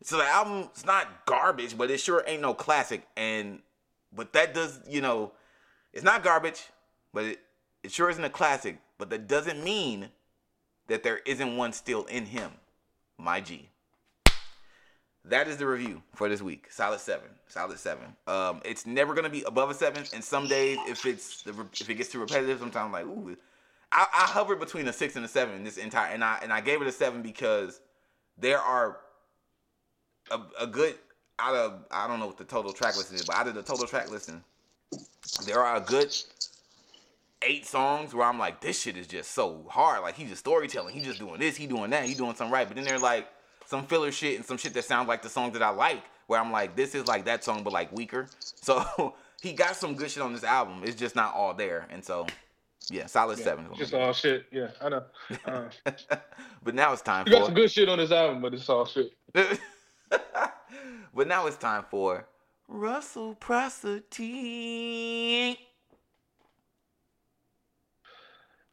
so 0.03 0.19
the 0.19 0.25
album, 0.25 0.69
it's 0.73 0.85
not 0.85 1.27
garbage, 1.27 1.77
but 1.77 1.91
it 1.91 1.99
sure 1.99 2.23
ain't 2.27 2.43
no 2.43 2.55
classic. 2.55 3.07
And 3.17 3.61
but 4.15 4.33
that 4.35 4.55
does, 4.55 4.81
you 4.89 5.01
know, 5.01 5.33
it's 5.93 6.05
not 6.05 6.23
garbage, 6.23 6.63
but 7.13 7.25
it, 7.25 7.41
it 7.83 7.93
sure 7.93 8.11
isn't 8.11 8.25
a 8.25 8.31
classic. 8.31 8.79
But 8.99 9.11
that 9.11 9.27
doesn't 9.27 9.63
mean 9.63 10.09
that 10.87 11.03
there 11.03 11.21
isn't 11.27 11.57
one 11.57 11.73
still 11.73 12.05
in 12.05 12.27
him. 12.27 12.53
My 13.19 13.41
G. 13.41 13.69
That 15.25 15.47
is 15.47 15.57
the 15.57 15.67
review 15.67 16.03
for 16.15 16.29
this 16.29 16.43
week. 16.43 16.67
Solid 16.71 17.01
seven. 17.01 17.29
Solid 17.47 17.79
seven. 17.79 18.17
Um, 18.27 18.61
it's 18.65 18.87
never 18.87 19.15
gonna 19.15 19.31
be 19.31 19.43
above 19.45 19.71
a 19.71 19.75
seven. 19.75 20.05
And 20.13 20.23
some 20.23 20.49
days, 20.49 20.79
if 20.89 21.07
it's 21.07 21.47
if 21.47 21.89
it 21.89 21.95
gets 21.95 22.11
too 22.11 22.21
repetitive, 22.21 22.59
sometimes 22.59 22.87
I'm 22.87 22.93
like, 22.93 23.07
ooh. 23.07 23.37
I, 23.93 24.07
I 24.13 24.27
hovered 24.27 24.59
between 24.59 24.89
a 24.89 24.93
six 24.93 25.17
and 25.17 25.25
a 25.25 25.29
seven 25.29 25.63
this 25.65 25.77
entire, 25.77 26.13
and 26.13 26.25
I 26.25 26.39
and 26.43 26.53
I 26.53 26.61
gave 26.61 26.81
it 26.81 26.89
a 26.89 26.93
seven 26.93 27.23
because 27.23 27.81
there 28.39 28.59
are 28.59 28.99
a, 30.31 30.41
a 30.61 30.67
good 30.67 30.95
out 31.39 31.55
of 31.55 31.85
I 31.91 32.09
don't 32.09 32.19
know 32.19 32.27
what 32.27 32.39
the 32.39 32.45
total 32.45 32.73
track 32.73 32.97
listing 32.97 33.17
is, 33.17 33.25
but 33.25 33.37
out 33.37 33.49
of 33.49 33.55
the 33.55 33.63
total 33.63 33.87
track 33.87 34.11
listing, 34.11 34.43
there 35.47 35.61
are 35.61 35.77
a 35.77 35.81
good 35.81 36.17
eight 37.45 37.67
songs 37.67 38.15
where 38.15 38.27
I'm 38.27 38.39
like, 38.39 38.61
this 38.61 38.81
shit 38.81 38.97
is 38.97 39.07
just 39.07 39.33
so 39.33 39.67
hard. 39.69 40.03
Like 40.03 40.15
he's 40.15 40.29
just 40.29 40.41
storytelling. 40.41 40.95
He's 40.95 41.05
just 41.05 41.19
doing 41.19 41.39
this, 41.39 41.57
he 41.57 41.67
doing 41.67 41.91
that, 41.91 42.05
he 42.05 42.15
doing 42.15 42.35
something 42.35 42.53
right. 42.53 42.67
But 42.67 42.77
then 42.77 42.85
there's 42.85 43.03
like 43.03 43.29
some 43.67 43.87
filler 43.87 44.13
shit 44.13 44.37
and 44.37 44.45
some 44.45 44.57
shit 44.59 44.75
that 44.75 44.85
sounds 44.85 45.09
like 45.09 45.23
the 45.23 45.29
songs 45.29 45.53
that 45.55 45.63
I 45.63 45.71
like, 45.71 46.03
where 46.27 46.41
I'm 46.41 46.53
like, 46.53 46.77
this 46.77 46.95
is 46.95 47.07
like 47.07 47.25
that 47.27 47.45
song 47.45 47.63
but 47.63 47.73
like 47.73 47.93
weaker. 47.93 48.27
So 48.63 49.17
he 49.43 49.53
got 49.53 49.75
some 49.75 49.97
good 49.97 50.09
shit 50.09 50.23
on 50.23 50.33
this 50.33 50.45
album. 50.45 50.83
It's 50.85 50.95
just 50.95 51.17
not 51.17 51.35
all 51.35 51.53
there. 51.53 51.89
And 51.91 52.05
so 52.05 52.27
yeah, 52.91 53.07
solid 53.07 53.39
Yeah, 53.39 53.45
seven. 53.45 53.67
Just 53.77 53.95
all 53.95 54.13
shit. 54.13 54.47
Yeah, 54.53 54.69
I 54.81 54.89
know. 54.89 55.03
Uh, 55.45 55.65
but 56.63 56.75
now 56.75 56.93
it's 56.93 57.03
time 57.03 57.27
you 57.27 57.33
got 57.33 57.41
for 57.41 57.47
some 57.47 57.55
good 57.55 57.71
shit 57.71 57.89
on 57.89 57.99
this 57.99 58.13
album, 58.13 58.41
but 58.41 58.55
it's 58.55 58.69
all 58.69 58.87
shit. 58.87 59.13
but 59.33 59.59
now 61.27 61.47
it's 61.47 61.57
time 61.57 61.85
for 61.91 62.27
Russell 62.69 63.35
Prosity. 63.35 63.99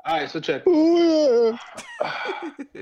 All 0.10 0.18
right, 0.18 0.28
so 0.28 0.40
check. 0.40 0.64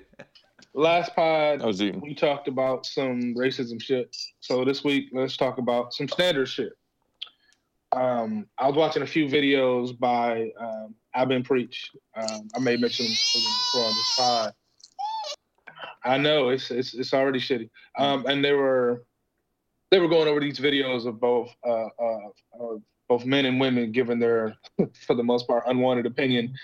Last 0.74 1.14
pod, 1.14 1.62
I 1.62 1.66
was 1.66 1.82
eating. 1.82 2.00
we 2.00 2.16
talked 2.16 2.48
about 2.48 2.86
some 2.86 3.36
racism 3.36 3.82
shit. 3.82 4.16
So 4.40 4.64
this 4.64 4.86
week, 4.86 5.10
let's 5.12 5.36
talk 5.36 5.58
about 5.58 5.94
some 5.94 6.08
standard 6.08 6.48
shit. 6.48 6.72
Um, 7.92 8.48
I 8.58 8.68
was 8.68 8.78
watching 8.78 9.04
a 9.04 9.06
few 9.06 9.26
videos 9.26 10.00
by 10.00 10.52
um, 10.58 10.96
I've 11.14 11.28
been 11.28 11.44
preach. 11.44 11.92
Um, 12.16 12.48
I 12.56 12.60
may 12.60 12.78
mention 12.78 13.08
them 13.08 13.14
before 13.14 13.84
on 13.84 13.94
this 13.94 14.16
pod. 14.18 14.54
I 16.06 16.18
know 16.18 16.48
it's 16.48 16.72
it's 16.72 16.94
it's 16.94 17.14
already 17.14 17.42
shitty. 17.42 17.70
Um, 18.00 18.26
and 18.26 18.42
they 18.42 18.54
were 18.54 19.04
they 19.92 20.00
were 20.00 20.08
going 20.08 20.30
over 20.30 20.40
these 20.40 20.60
videos 20.60 21.06
of 21.06 21.20
both 21.20 21.54
uh, 21.68 21.88
uh, 21.88 22.30
of 22.58 22.82
both 23.10 23.26
men 23.26 23.46
and 23.46 23.60
women 23.60 23.92
giving 23.92 24.20
their, 24.20 24.56
for 25.06 25.14
the 25.14 25.24
most 25.24 25.46
part, 25.46 25.66
unwanted 25.68 26.06
opinion 26.06 26.56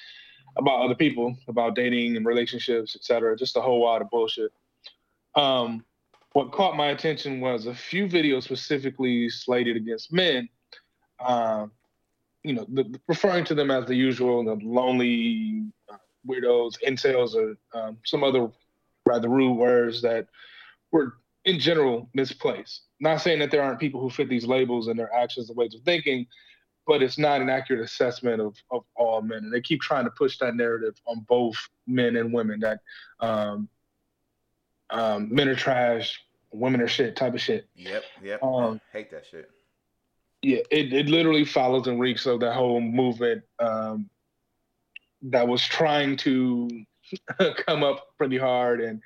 about 0.55 0.81
other 0.81 0.95
people, 0.95 1.35
about 1.47 1.75
dating 1.75 2.15
and 2.15 2.25
relationships, 2.25 2.95
etc. 2.95 3.35
Just 3.35 3.57
a 3.57 3.61
whole 3.61 3.81
lot 3.81 4.01
of 4.01 4.09
bullshit. 4.09 4.51
Um, 5.35 5.83
what 6.33 6.51
caught 6.51 6.75
my 6.75 6.87
attention 6.87 7.39
was 7.41 7.67
a 7.67 7.73
few 7.73 8.07
videos 8.07 8.43
specifically 8.43 9.29
slated 9.29 9.77
against 9.77 10.11
men. 10.11 10.49
Um, 11.19 11.71
you 12.43 12.53
know, 12.53 12.65
the, 12.67 12.99
referring 13.07 13.45
to 13.45 13.55
them 13.55 13.71
as 13.71 13.85
the 13.85 13.95
usual, 13.95 14.43
the 14.43 14.59
lonely 14.65 15.63
uh, 15.89 15.97
weirdos, 16.27 16.73
incels, 16.85 17.35
or 17.35 17.55
um, 17.79 17.97
some 18.03 18.23
other 18.23 18.49
rather 19.05 19.29
rude 19.29 19.53
words 19.53 20.01
that 20.01 20.27
were 20.91 21.13
in 21.45 21.59
general 21.59 22.09
misplaced. 22.13 22.83
Not 22.99 23.21
saying 23.21 23.39
that 23.39 23.51
there 23.51 23.61
aren't 23.61 23.79
people 23.79 24.01
who 24.01 24.09
fit 24.09 24.29
these 24.29 24.45
labels 24.45 24.87
and 24.87 24.97
their 24.97 25.13
actions 25.13 25.49
and 25.49 25.57
ways 25.57 25.75
of 25.75 25.81
thinking, 25.81 26.25
but 26.85 27.01
it's 27.01 27.17
not 27.17 27.41
an 27.41 27.49
accurate 27.49 27.81
assessment 27.81 28.41
of, 28.41 28.55
of 28.71 28.83
all 28.95 29.21
men. 29.21 29.39
And 29.39 29.53
they 29.53 29.61
keep 29.61 29.81
trying 29.81 30.05
to 30.05 30.11
push 30.11 30.37
that 30.39 30.55
narrative 30.55 30.95
on 31.05 31.25
both 31.27 31.55
men 31.87 32.15
and 32.15 32.33
women 32.33 32.59
that 32.59 32.79
um, 33.19 33.69
um, 34.89 35.33
men 35.33 35.47
are 35.47 35.55
trash, 35.55 36.21
women 36.51 36.81
are 36.81 36.87
shit 36.87 37.15
type 37.15 37.33
of 37.33 37.41
shit. 37.41 37.67
Yep, 37.75 38.03
yep. 38.21 38.43
Um, 38.43 38.81
Hate 38.91 39.11
that 39.11 39.25
shit. 39.29 39.49
Yeah, 40.41 40.59
it, 40.71 40.91
it 40.91 41.07
literally 41.07 41.45
follows 41.45 41.87
and 41.87 41.99
reeks 41.99 42.25
of 42.25 42.41
that 42.41 42.53
whole 42.53 42.81
movement 42.81 43.43
um, 43.59 44.09
that 45.23 45.47
was 45.47 45.65
trying 45.65 46.17
to 46.17 46.69
come 47.65 47.83
up 47.83 48.17
pretty 48.17 48.37
hard. 48.37 48.81
And 48.81 49.01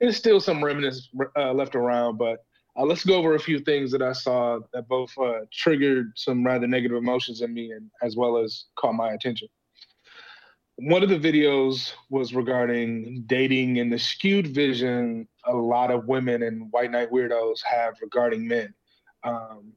there's 0.00 0.18
still 0.18 0.38
some 0.38 0.62
remnants 0.62 1.08
uh, 1.34 1.52
left 1.52 1.74
around, 1.74 2.18
but 2.18 2.44
uh, 2.76 2.84
let's 2.84 3.04
go 3.04 3.16
over 3.16 3.34
a 3.34 3.40
few 3.40 3.58
things 3.58 3.90
that 3.92 4.02
I 4.02 4.12
saw 4.12 4.60
that 4.72 4.88
both 4.88 5.16
uh, 5.18 5.40
triggered 5.52 6.12
some 6.16 6.44
rather 6.44 6.66
negative 6.66 6.96
emotions 6.96 7.42
in 7.42 7.52
me 7.52 7.72
and 7.72 7.90
as 8.02 8.16
well 8.16 8.38
as 8.38 8.64
caught 8.76 8.94
my 8.94 9.12
attention. 9.12 9.48
One 10.76 11.02
of 11.02 11.10
the 11.10 11.18
videos 11.18 11.92
was 12.08 12.34
regarding 12.34 13.24
dating 13.26 13.78
and 13.78 13.92
the 13.92 13.98
skewed 13.98 14.48
vision 14.48 15.28
a 15.44 15.54
lot 15.54 15.90
of 15.90 16.06
women 16.06 16.42
and 16.42 16.72
white 16.72 16.90
knight 16.90 17.10
weirdos 17.10 17.62
have 17.62 17.94
regarding 18.00 18.48
men. 18.48 18.72
Um, 19.22 19.74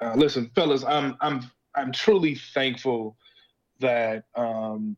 uh, 0.00 0.14
listen, 0.16 0.50
fellas, 0.54 0.84
I'm 0.84 1.16
I'm 1.20 1.42
I'm 1.74 1.92
truly 1.92 2.34
thankful 2.34 3.16
that 3.80 4.24
um, 4.34 4.96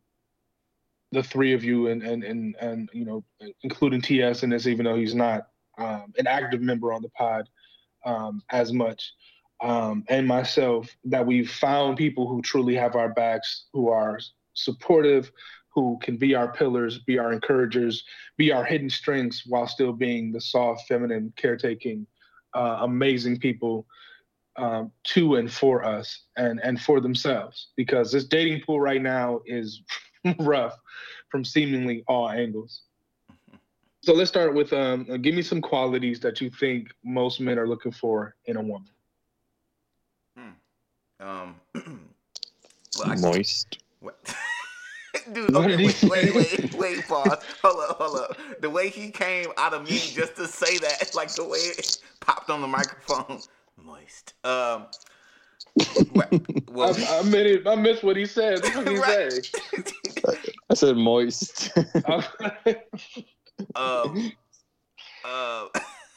the 1.12 1.22
three 1.22 1.52
of 1.54 1.64
you 1.64 1.88
and 1.88 2.02
and 2.02 2.22
and 2.24 2.56
and 2.60 2.88
you 2.92 3.04
know, 3.04 3.24
including 3.62 4.00
TS 4.00 4.42
in 4.42 4.50
this, 4.50 4.66
even 4.66 4.84
though 4.84 4.96
he's 4.96 5.14
not 5.14 5.48
um, 5.78 6.12
an 6.18 6.26
active 6.26 6.60
member 6.60 6.92
on 6.92 7.02
the 7.02 7.08
pod 7.10 7.48
um, 8.04 8.42
as 8.50 8.72
much, 8.72 9.12
um, 9.60 10.04
and 10.08 10.26
myself, 10.26 10.88
that 11.04 11.26
we've 11.26 11.50
found 11.50 11.96
people 11.96 12.28
who 12.28 12.42
truly 12.42 12.74
have 12.74 12.94
our 12.94 13.08
backs, 13.08 13.66
who 13.72 13.88
are 13.88 14.18
supportive, 14.54 15.30
who 15.74 15.98
can 16.02 16.16
be 16.16 16.34
our 16.34 16.52
pillars, 16.52 16.98
be 17.00 17.18
our 17.18 17.32
encouragers, 17.32 18.04
be 18.36 18.52
our 18.52 18.64
hidden 18.64 18.90
strengths, 18.90 19.44
while 19.46 19.66
still 19.66 19.92
being 19.92 20.32
the 20.32 20.40
soft, 20.40 20.86
feminine, 20.88 21.32
caretaking, 21.36 22.06
uh, 22.54 22.78
amazing 22.80 23.38
people 23.38 23.86
um, 24.56 24.90
to 25.04 25.36
and 25.36 25.52
for 25.52 25.84
us 25.84 26.24
and 26.36 26.60
and 26.62 26.80
for 26.80 27.00
themselves. 27.00 27.68
Because 27.76 28.10
this 28.10 28.24
dating 28.24 28.62
pool 28.62 28.80
right 28.80 29.02
now 29.02 29.40
is 29.46 29.82
rough 30.40 30.76
from 31.30 31.44
seemingly 31.44 32.04
all 32.08 32.28
angles 32.28 32.82
so 34.08 34.14
let's 34.14 34.30
start 34.30 34.54
with 34.54 34.72
um, 34.72 35.04
give 35.20 35.34
me 35.34 35.42
some 35.42 35.60
qualities 35.60 36.18
that 36.18 36.40
you 36.40 36.48
think 36.48 36.88
most 37.04 37.40
men 37.40 37.58
are 37.58 37.68
looking 37.68 37.92
for 37.92 38.34
in 38.46 38.56
a 38.56 38.62
woman 38.62 38.88
Um, 41.20 41.56
well, 42.98 43.16
Moist. 43.18 43.78
what? 44.00 44.16
Dude, 45.34 45.52
What 45.52 45.66
okay, 45.66 45.76
did 45.76 45.80
he 45.80 46.08
wait, 46.08 46.32
wait, 46.32 46.34
wait, 46.34 46.72
wait, 46.74 47.06
pause. 47.06 47.44
Hold 47.62 47.80
up, 47.90 47.96
hold 47.98 48.16
up. 48.16 48.38
The 48.62 48.70
way 48.70 48.88
he 48.88 49.10
came 49.10 49.48
out 49.58 49.74
of 49.74 49.82
me 49.82 49.98
just 50.14 50.36
to 50.36 50.46
say 50.46 50.78
that, 50.78 51.10
like 51.14 51.34
the 51.34 51.44
way 51.44 51.58
it 51.58 51.98
popped 52.20 52.48
on 52.48 52.62
the 52.62 52.66
microphone, 52.66 53.42
moist. 53.76 54.32
Um, 54.42 54.86
well, 56.14 56.28
well 56.70 56.96
I, 57.10 57.18
I, 57.18 57.22
meant 57.24 57.46
it, 57.46 57.66
I 57.66 57.74
missed 57.74 58.02
what 58.02 58.16
he 58.16 58.24
said. 58.24 58.62
That's 58.62 58.74
what 58.74 58.88
he 58.88 58.96
Right. 58.96 59.44
said. 59.44 60.38
I 60.70 60.74
said 60.74 60.96
moist. 60.96 61.70
Um, 63.74 64.32
uh, 65.24 65.66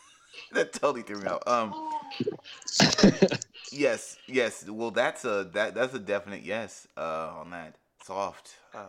that 0.54 0.74
totally 0.74 1.02
threw 1.04 1.20
me 1.22 1.28
out. 1.28 1.48
Um, 1.48 1.74
yes, 3.72 4.18
yes. 4.28 4.68
Well, 4.70 4.92
that's 4.92 5.26
a 5.26 5.50
that 5.54 5.76
that's 5.76 5.94
a 5.94 6.00
definite 6.00 6.44
yes. 6.44 6.88
Uh, 6.98 7.32
on 7.40 7.50
that 7.52 7.76
soft. 8.04 8.56
Uh, 8.74 8.86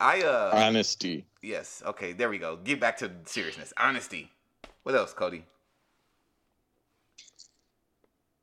I 0.00 0.22
uh 0.22 0.50
Honesty. 0.54 1.24
yes. 1.42 1.82
Okay, 1.86 2.12
there 2.12 2.28
we 2.28 2.38
go. 2.38 2.56
Get 2.56 2.80
back 2.80 2.98
to 2.98 3.10
seriousness. 3.26 3.72
Honesty. 3.78 4.30
What 4.82 4.94
else, 4.94 5.12
Cody? 5.12 5.44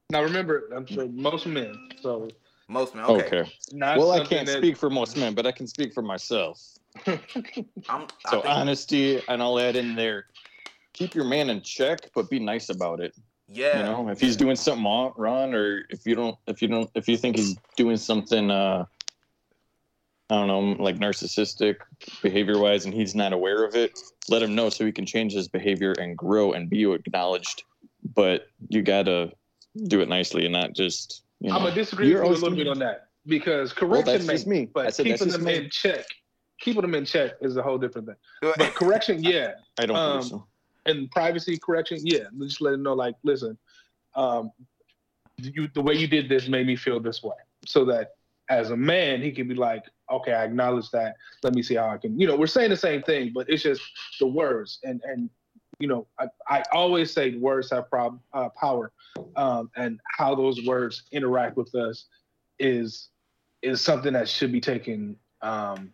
now 0.10 0.24
remember, 0.24 0.68
I'm 0.76 0.86
sure 0.86 1.08
most 1.08 1.46
men. 1.46 1.90
So 2.02 2.28
Most 2.68 2.96
men. 2.96 3.06
Okay. 3.06 3.26
Okay. 3.28 3.52
not 3.72 3.98
Well, 3.98 4.12
I 4.12 4.26
can't 4.26 4.46
that- 4.48 4.58
speak 4.58 4.76
for 4.78 4.90
most 4.90 5.16
men, 5.18 5.34
but 5.34 5.46
I 5.46 5.52
can 5.52 5.68
speak 5.68 5.94
for 5.94 6.02
myself. 6.02 6.62
I'm, 7.08 8.08
So 8.30 8.42
think- 8.42 8.46
honesty, 8.46 9.22
and 9.28 9.42
I'll 9.42 9.60
add 9.60 9.76
in 9.76 9.96
there. 9.96 10.26
Keep 10.94 11.16
your 11.16 11.26
man 11.26 11.50
in 11.50 11.62
check, 11.62 12.10
but 12.14 12.30
be 12.30 12.39
nice 12.39 12.70
about 12.70 13.00
it. 13.00 13.16
yeah. 13.48 13.78
You 13.80 13.84
know, 13.84 14.10
if 14.10 14.20
he's 14.20 14.36
doing 14.36 14.56
something 14.56 14.84
wrong- 14.84 15.14
wrong, 15.18 15.54
or 15.54 15.86
if 15.89 16.06
you 16.06 16.16
don't, 16.16 16.38
if 16.48 16.62
you 16.62 16.68
don't, 16.68 16.89
if 16.96 17.08
you 17.08 17.18
think 17.18 17.38
he's 17.38 17.56
doing 17.78 17.98
something, 17.98 18.50
uh, 18.52 18.86
I 20.30 20.34
don't 20.36 20.48
know, 20.48 20.82
like 20.84 20.98
narcissistic 20.98 21.78
behavior 22.22 22.58
wise, 22.58 22.86
and 22.86 22.94
he's 22.94 23.14
not 23.16 23.34
aware 23.34 23.64
of 23.66 23.76
it, 23.76 24.00
let 24.30 24.42
him 24.42 24.56
know 24.56 24.70
so 24.70 24.86
he 24.86 24.92
can 24.94 25.06
change 25.06 25.34
his 25.34 25.48
behavior 25.50 25.92
and 26.00 26.18
grow 26.18 26.54
and 26.54 26.70
be 26.70 26.84
acknowledged. 26.92 27.64
But 28.16 28.48
you 28.70 28.82
gotta 28.82 29.34
do 29.88 30.00
it 30.02 30.08
nicely 30.10 30.46
and 30.46 30.54
not 30.54 30.74
just. 30.74 31.24
You 31.42 31.50
know, 31.50 31.56
I'm 31.58 31.64
gonna 31.64 31.76
disagree 31.76 32.14
with 32.14 32.24
you 32.24 32.30
a 32.30 32.34
little 32.34 32.56
bit 32.56 32.68
on 32.68 32.80
that 32.80 33.08
because 33.26 33.76
Well, 33.82 33.89
correction 34.04 34.26
that's 34.28 34.46
may, 34.46 34.60
me. 34.62 34.66
But 34.74 34.94
said 34.94 35.06
that's 35.06 35.20
keeping 35.22 35.28
just 35.34 35.38
them 35.38 35.44
me. 35.46 35.56
in 35.56 35.70
check, 35.70 36.06
keeping 36.62 36.84
them 36.84 36.95
in 36.95 37.03
check 37.03 37.34
is 37.41 37.57
a 37.57 37.62
whole 37.62 37.78
different 37.78 38.07
thing. 38.07 38.16
But 38.41 38.76
correction, 38.76 39.22
yeah, 39.24 39.53
I 39.78 39.86
don't 39.86 39.97
um, 39.97 40.22
think 40.22 40.32
so. 40.32 40.47
and 40.86 41.12
privacy 41.12 41.57
correction, 41.57 41.99
yeah. 42.01 42.26
Just 42.39 42.62
let 42.62 42.72
them 42.72 42.84
know, 42.84 42.93
like, 42.93 43.16
listen, 43.24 43.57
um, 44.16 44.51
you 45.38 45.68
the 45.74 45.82
way 45.82 45.95
you 45.95 46.07
did 46.07 46.30
this 46.30 46.47
made 46.47 46.68
me 46.68 46.76
feel 46.76 46.99
this 46.99 47.22
way, 47.22 47.36
so 47.66 47.84
that 47.86 48.12
as 48.49 48.70
a 48.70 48.78
man, 48.78 49.22
he 49.22 49.32
can 49.32 49.47
be 49.47 49.55
like, 49.55 49.84
okay, 50.12 50.34
I 50.34 50.43
acknowledge 50.43 50.89
that. 50.91 51.16
Let 51.43 51.53
me 51.55 51.64
see 51.64 51.76
how 51.76 51.89
I 51.89 51.97
can. 51.97 52.20
You 52.20 52.28
know, 52.28 52.36
we're 52.36 52.47
saying 52.47 52.70
the 52.70 52.78
same 52.78 53.01
thing, 53.01 53.32
but 53.34 53.49
it's 53.49 53.64
just 53.64 53.82
the 54.20 54.28
words, 54.28 54.80
and 54.84 55.01
and 55.03 55.30
you 55.80 55.88
know, 55.88 56.05
I, 56.20 56.28
I 56.47 56.64
always 56.72 57.12
say 57.12 57.36
words 57.38 57.72
have 57.72 57.89
prob, 57.89 58.20
uh, 58.34 58.49
power, 58.49 58.91
um, 59.36 59.72
and 59.76 59.99
how 60.05 60.36
those 60.36 60.64
words 60.66 61.03
interact 61.12 61.57
with 61.57 61.74
us 61.74 62.05
is 62.59 63.09
is 63.64 63.82
something 63.82 64.14
that 64.14 64.30
should 64.30 64.51
be 64.51 64.62
taken 64.62 65.16
um, 65.41 65.93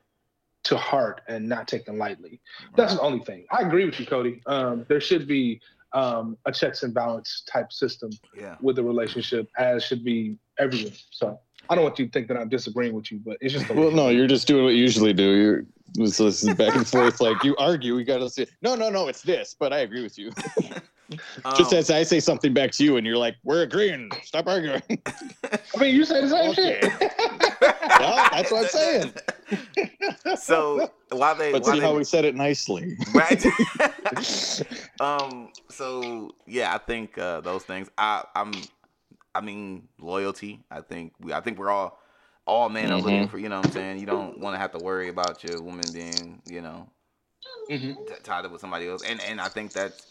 to 0.68 0.78
heart 0.78 1.22
and 1.28 1.48
not 1.48 1.68
taken 1.68 1.98
lightly. 1.98 2.42
That's 2.76 2.96
the 2.96 3.02
only 3.02 3.24
thing. 3.24 3.46
I 3.52 3.62
agree 3.62 3.86
with 3.86 4.00
you, 4.00 4.06
Cody. 4.06 4.42
Um, 4.46 4.86
there 4.90 5.00
should 5.00 5.28
be 5.28 5.62
um, 5.94 6.38
a 6.46 6.52
checks 6.52 6.84
and 6.84 6.94
balance 6.94 7.44
type 7.50 7.72
system 7.72 8.10
yeah. 8.38 8.56
with 8.62 8.76
the 8.76 8.84
relationship, 8.84 9.50
as 9.58 9.84
should 9.84 10.04
be 10.04 10.38
everywhere. 10.60 10.92
So 11.12 11.40
I 11.70 11.76
don't 11.76 11.86
want 11.86 11.98
you 12.00 12.06
to 12.06 12.12
think 12.12 12.28
that 12.28 12.38
I'm 12.38 12.50
disagreeing 12.50 12.94
with 12.94 13.12
you, 13.12 13.22
but 13.26 13.38
it's 13.40 13.54
just 13.54 13.68
the 13.68 13.74
Well, 13.80 13.92
no, 13.92 14.10
you're 14.10 14.28
just 14.28 14.46
doing 14.48 14.66
what 14.66 14.74
you 14.74 14.82
usually 14.82 15.14
do. 15.14 15.32
You're 15.36 15.66
this, 15.94 16.18
this 16.18 16.44
is 16.44 16.54
back 16.56 16.76
and 16.76 16.86
forth. 16.96 17.22
Like 17.22 17.44
you 17.46 17.56
argue, 17.58 17.96
we 17.96 18.04
gotta 18.04 18.30
say, 18.30 18.46
no, 18.62 18.76
no, 18.76 18.90
no, 18.90 19.08
it's 19.08 19.22
this. 19.22 19.56
But 19.58 19.72
I 19.72 19.80
agree 19.80 20.04
with 20.04 20.18
you. 20.18 20.32
just 21.56 21.72
Um, 21.72 21.78
as 21.80 21.90
I 21.90 22.04
say 22.04 22.20
something 22.20 22.54
back 22.54 22.72
to 22.72 22.84
you, 22.84 22.98
and 22.98 23.08
you're 23.08 23.18
like, 23.18 23.36
we're 23.44 23.62
agreeing. 23.62 24.12
Stop 24.24 24.48
arguing. 24.48 24.82
I 24.92 25.80
mean, 25.80 25.96
you 25.96 26.04
say 26.04 26.20
the 26.20 26.30
same 26.30 26.52
Okay. 26.52 26.80
shit. 26.82 27.12
well, 28.00 28.30
that's 28.34 28.52
what 28.52 28.64
I'm 28.64 28.70
saying. 28.70 29.14
So 30.38 30.90
while 31.12 31.36
they, 31.36 31.52
But 31.52 31.64
while 31.64 31.74
see 31.74 31.80
they 31.80 31.86
how 31.86 31.96
we 31.96 32.04
said 32.04 32.26
it 32.26 32.36
nicely. 32.36 32.98
right. 33.14 33.44
um. 35.00 35.50
So 35.70 36.32
yeah, 36.46 36.74
I 36.74 36.78
think 36.78 37.18
uh, 37.18 37.42
those 37.42 37.64
things. 37.64 37.90
I 37.98 38.24
I'm. 38.36 38.54
I 39.36 39.42
mean 39.42 39.88
loyalty. 40.00 40.64
I 40.72 40.82
think 40.82 41.14
we. 41.20 41.34
I 41.34 41.42
think 41.42 41.58
we're 41.60 41.70
all. 41.70 42.00
All 42.46 42.70
men 42.70 42.92
are 42.92 42.98
looking 43.00 43.28
Mhm. 43.28 43.30
for. 43.30 43.38
You 43.38 43.50
know 43.50 43.58
what 43.58 43.66
I'm 43.68 43.72
saying. 43.74 44.00
You 44.00 44.06
don't 44.06 44.40
want 44.40 44.54
to 44.56 44.58
have 44.58 44.72
to 44.72 44.80
worry 44.80 45.10
about 45.10 45.44
your 45.44 45.62
woman 45.62 45.86
being. 45.94 46.42
You 46.50 46.62
know. 46.62 46.90
Mhm. 47.70 48.08
t- 48.08 48.14
tied 48.24 48.46
up 48.46 48.52
with 48.52 48.62
somebody 48.62 48.88
else, 48.88 49.04
and 49.04 49.20
and 49.22 49.40
I 49.42 49.48
think 49.50 49.74
that's. 49.74 50.06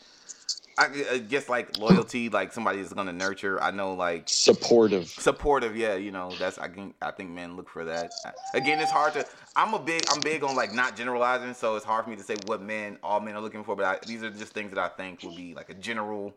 I 0.79 0.87
I 1.13 1.19
guess 1.19 1.49
like 1.49 1.77
loyalty, 1.79 2.29
like 2.29 2.53
somebody 2.53 2.81
is 2.81 2.93
gonna 2.93 3.13
nurture. 3.13 3.63
I 3.63 3.71
know 3.71 3.95
like 3.95 4.29
Supportive. 4.29 5.09
supportive 5.19 5.77
yeah 5.77 5.95
you 5.95 6.11
know 6.11 6.37
that's 6.39 6.59
i 6.59 6.69
can 6.69 6.93
i 7.01 7.11
think 7.11 7.31
men 7.31 7.57
look 7.57 7.69
for 7.71 7.85
that 7.85 8.11
again 8.53 8.79
it's 8.81 8.91
hard 8.91 9.15
to 9.15 9.25
i'm 9.57 9.73
a 9.73 9.79
big 9.79 10.07
i'm 10.11 10.23
big 10.23 10.45
on 10.45 10.55
like 10.55 10.75
not 10.75 10.95
generalizing 10.95 11.55
so 11.55 11.75
it's 11.77 11.87
hard 11.87 12.05
for 12.05 12.11
me 12.11 12.17
to 12.17 12.23
say 12.23 12.37
what 12.37 12.61
men 12.61 12.99
all 13.03 13.19
men 13.21 13.35
are 13.35 13.41
looking 13.41 13.65
for 13.65 13.75
but 13.75 13.85
I, 13.87 13.99
these 14.07 14.23
are 14.23 14.31
just 14.31 14.53
things 14.53 14.71
that 14.75 14.79
i 14.79 14.89
think 14.89 15.23
would 15.23 15.35
be 15.35 15.55
like 15.55 15.71
a 15.71 15.75
general 15.75 16.35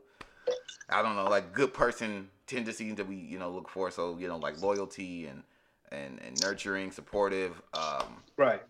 i 0.89 1.01
don't 1.01 1.15
know 1.17 1.27
like 1.29 1.53
good 1.53 1.73
person 1.73 2.29
tendencies 2.47 2.95
that 2.95 3.07
we 3.07 3.15
you 3.17 3.37
know 3.37 3.51
look 3.51 3.67
for 3.67 3.91
so 3.91 4.17
you 4.17 4.27
know 4.29 4.37
like 4.37 4.61
loyalty 4.61 5.25
and 5.27 5.43
and 5.91 6.19
and 6.21 6.39
nurturing 6.39 6.91
supportive 6.91 7.61
um 7.73 8.23
Right. 8.37 8.61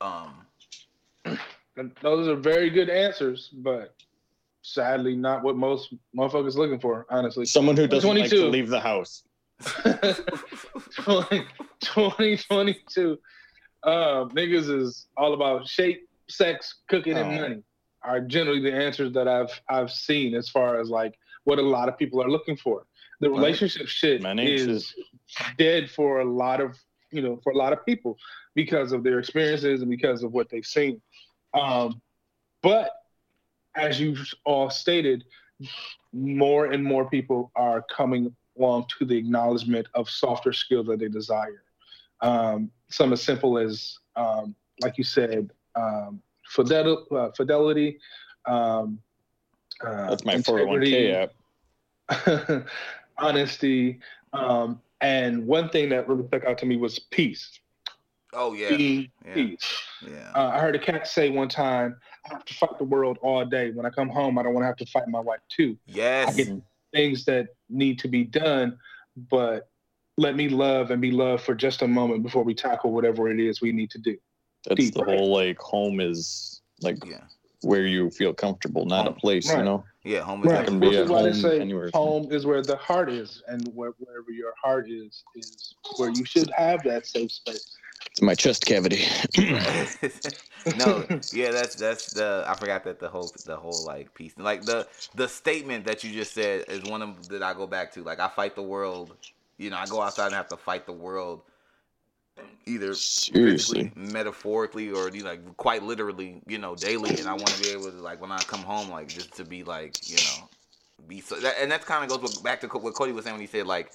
um 0.00 0.46
And 1.76 1.92
those 2.02 2.28
are 2.28 2.36
very 2.36 2.68
good 2.70 2.90
answers, 2.90 3.48
but 3.52 3.94
sadly, 4.62 5.14
not 5.16 5.42
what 5.42 5.56
most 5.56 5.92
motherfuckers 6.16 6.54
looking 6.54 6.80
for. 6.80 7.06
Honestly. 7.10 7.44
Someone 7.44 7.76
who 7.76 7.86
doesn't 7.86 8.08
like 8.08 8.30
to 8.30 8.36
22. 8.36 8.48
leave 8.50 8.68
the 8.68 8.80
house. 8.80 9.22
2022. 11.80 13.18
Um, 13.84 14.30
niggas 14.30 14.70
is 14.80 15.06
all 15.16 15.34
about 15.34 15.66
shape, 15.68 16.08
sex, 16.28 16.76
cooking, 16.88 17.16
and 17.16 17.28
Oh. 17.38 17.42
money. 17.42 17.62
Are 18.04 18.20
generally 18.20 18.60
the 18.60 18.72
answers 18.74 19.12
that 19.12 19.28
I've 19.28 19.60
I've 19.68 19.90
seen 19.90 20.34
as 20.34 20.48
far 20.48 20.80
as 20.80 20.88
like 20.90 21.16
what 21.44 21.58
a 21.60 21.62
lot 21.62 21.88
of 21.88 21.96
people 21.96 22.20
are 22.22 22.28
looking 22.30 22.56
for. 22.56 22.84
The 23.20 23.30
Right. 23.30 23.36
relationship 23.36 23.86
shit 23.86 24.24
ain't 24.24 24.40
is 24.40 24.92
dead 25.56 25.88
for 25.88 26.20
a 26.20 26.24
lot 26.24 26.60
of 26.60 26.76
you 27.12 27.22
know 27.22 27.38
for 27.44 27.52
a 27.52 27.56
lot 27.56 27.72
of 27.72 27.84
people 27.86 28.18
because 28.56 28.90
of 28.92 29.04
their 29.04 29.20
experiences 29.20 29.82
and 29.82 29.90
because 29.90 30.24
of 30.24 30.32
what 30.32 30.48
they've 30.50 30.66
seen. 30.66 31.00
Um, 31.54 32.02
but 32.60 32.90
as 33.74 34.00
you've 34.00 34.32
all 34.44 34.70
stated, 34.70 35.24
more 36.12 36.66
and 36.66 36.84
more 36.84 37.08
people 37.08 37.50
are 37.56 37.82
coming 37.94 38.34
along 38.58 38.86
to 38.98 39.04
the 39.04 39.16
acknowledgement 39.16 39.86
of 39.94 40.08
softer 40.10 40.52
skills 40.52 40.86
that 40.86 40.98
they 40.98 41.08
desire. 41.08 41.62
Um, 42.20 42.70
some 42.90 43.12
as 43.12 43.22
simple 43.22 43.58
as, 43.58 43.98
um, 44.16 44.54
like 44.80 44.98
you 44.98 45.04
said, 45.04 45.50
um, 45.74 46.20
fidel- 46.46 47.06
uh, 47.10 47.30
fidelity. 47.32 47.98
Um, 48.46 48.98
uh, 49.84 50.10
That's 50.10 50.24
my 50.24 50.34
integrity, 50.34 50.92
401k 50.92 51.30
app. 52.10 52.66
honesty, 53.18 54.00
um, 54.32 54.80
and 55.00 55.46
one 55.46 55.68
thing 55.68 55.88
that 55.90 56.08
really 56.08 56.26
stuck 56.28 56.44
out 56.44 56.58
to 56.58 56.66
me 56.66 56.76
was 56.76 56.98
peace. 56.98 57.58
oh 58.34 58.52
yeah 58.52 58.76
Peace. 58.76 59.08
yeah 59.26 59.34
Peace. 59.34 59.82
yeah 60.06 60.32
Uh, 60.34 60.50
I 60.54 60.58
heard 60.60 60.74
a 60.74 60.78
cat 60.78 61.06
say 61.06 61.30
one 61.30 61.48
time, 61.48 61.96
"I 62.24 62.34
have 62.34 62.44
to 62.44 62.54
fight 62.54 62.78
the 62.78 62.84
world 62.84 63.18
all 63.22 63.44
day. 63.44 63.70
When 63.70 63.86
I 63.86 63.90
come 63.90 64.08
home, 64.08 64.38
I 64.38 64.42
don't 64.42 64.54
want 64.54 64.62
to 64.62 64.66
have 64.68 64.76
to 64.76 64.86
fight 64.86 65.08
my 65.08 65.20
wife 65.20 65.40
too. 65.48 65.76
Yes. 65.86 66.28
I 66.28 66.32
get 66.36 66.48
things 66.92 67.24
that 67.24 67.48
need 67.68 67.98
to 68.00 68.08
be 68.08 68.24
done, 68.24 68.78
but 69.30 69.68
let 70.18 70.36
me 70.36 70.48
love 70.48 70.90
and 70.90 71.00
be 71.00 71.10
loved 71.10 71.42
for 71.42 71.54
just 71.54 71.82
a 71.82 71.88
moment 71.88 72.22
before 72.22 72.44
we 72.44 72.54
tackle 72.54 72.92
whatever 72.92 73.30
it 73.30 73.40
is 73.40 73.60
we 73.60 73.72
need 73.72 73.90
to 73.90 73.98
do." 73.98 74.16
That's 74.64 74.76
deep, 74.84 74.94
the 74.94 75.04
right? 75.04 75.18
whole 75.18 75.32
like 75.32 75.58
home 75.58 76.00
is 76.00 76.62
like 76.80 77.04
yeah 77.04 77.24
where 77.62 77.86
you 77.86 78.10
feel 78.10 78.34
comfortable, 78.34 78.84
not 78.86 79.06
a 79.06 79.10
Home. 79.10 79.18
place. 79.20 79.48
You 79.52 79.62
know. 79.62 79.84
yeah 80.04 80.20
home 80.22 80.40
is 80.42 80.48
Right. 80.50 80.56
like- 80.58 80.66
can 80.66 80.80
be 80.80 80.88
Which 80.88 80.96
at 80.96 81.04
is 81.04 81.10
why 81.10 81.22
they 81.22 81.30
home 81.30 81.40
say 81.40 81.60
anywhere. 81.60 81.90
home 81.94 82.32
is 82.32 82.44
where 82.44 82.60
the 82.62 82.76
heart 82.76 83.08
is, 83.10 83.40
and 83.46 83.66
where, 83.74 83.92
wherever 83.98 84.30
your 84.32 84.52
heart 84.60 84.90
is 84.90 85.22
is 85.36 85.74
where 85.96 86.10
you 86.10 86.24
should 86.24 86.50
have 86.50 86.82
that 86.84 87.06
safe 87.06 87.30
space. 87.30 87.76
It's 88.10 88.22
my 88.22 88.34
chest 88.34 88.66
cavity. 88.66 89.04
no, 90.76 91.06
yeah, 91.32 91.50
that's 91.50 91.74
that's 91.74 92.12
the 92.12 92.44
I 92.46 92.54
forgot 92.54 92.84
that 92.84 93.00
the 93.00 93.08
whole 93.08 93.32
the 93.46 93.56
whole 93.56 93.84
like 93.84 94.12
piece 94.14 94.34
like 94.36 94.62
the 94.62 94.86
the 95.14 95.28
statement 95.28 95.84
that 95.86 96.04
you 96.04 96.12
just 96.12 96.34
said 96.34 96.64
is 96.68 96.82
one 96.84 97.02
of 97.02 97.28
that 97.28 97.42
I 97.42 97.54
go 97.54 97.66
back 97.66 97.92
to. 97.92 98.02
Like 98.02 98.20
I 98.20 98.28
fight 98.28 98.54
the 98.54 98.62
world, 98.62 99.16
you 99.58 99.70
know, 99.70 99.76
I 99.76 99.86
go 99.86 100.02
outside 100.02 100.26
and 100.26 100.34
have 100.34 100.48
to 100.48 100.56
fight 100.56 100.86
the 100.86 100.92
world, 100.92 101.42
either 102.66 102.94
Seriously. 102.94 103.92
metaphorically, 103.94 104.90
or 104.90 105.08
you 105.10 105.22
know, 105.22 105.30
like 105.30 105.56
quite 105.56 105.82
literally, 105.82 106.42
you 106.46 106.58
know, 106.58 106.74
daily. 106.74 107.18
And 107.18 107.28
I 107.28 107.32
want 107.32 107.48
to 107.48 107.62
be 107.62 107.70
able 107.70 107.90
to 107.90 107.96
like 107.96 108.20
when 108.20 108.32
I 108.32 108.38
come 108.38 108.62
home, 108.62 108.90
like 108.90 109.08
just 109.08 109.34
to 109.36 109.44
be 109.44 109.64
like, 109.64 109.96
you 110.08 110.16
know, 110.16 110.48
be 111.08 111.20
so. 111.20 111.36
That, 111.36 111.54
and 111.60 111.70
that 111.70 111.84
kind 111.84 112.10
of 112.10 112.20
goes 112.20 112.38
back 112.38 112.60
to 112.60 112.68
what 112.68 112.94
Cody 112.94 113.12
was 113.12 113.24
saying 113.24 113.34
when 113.34 113.40
he 113.40 113.46
said 113.46 113.66
like 113.66 113.90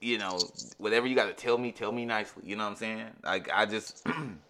you 0.00 0.18
know, 0.18 0.38
whatever 0.78 1.06
you 1.06 1.14
got 1.14 1.26
to 1.26 1.34
tell 1.34 1.58
me, 1.58 1.72
tell 1.72 1.92
me 1.92 2.04
nicely. 2.04 2.42
You 2.46 2.56
know 2.56 2.64
what 2.64 2.70
I'm 2.70 2.76
saying? 2.76 3.06
Like 3.24 3.50
I 3.52 3.66
just, 3.66 4.06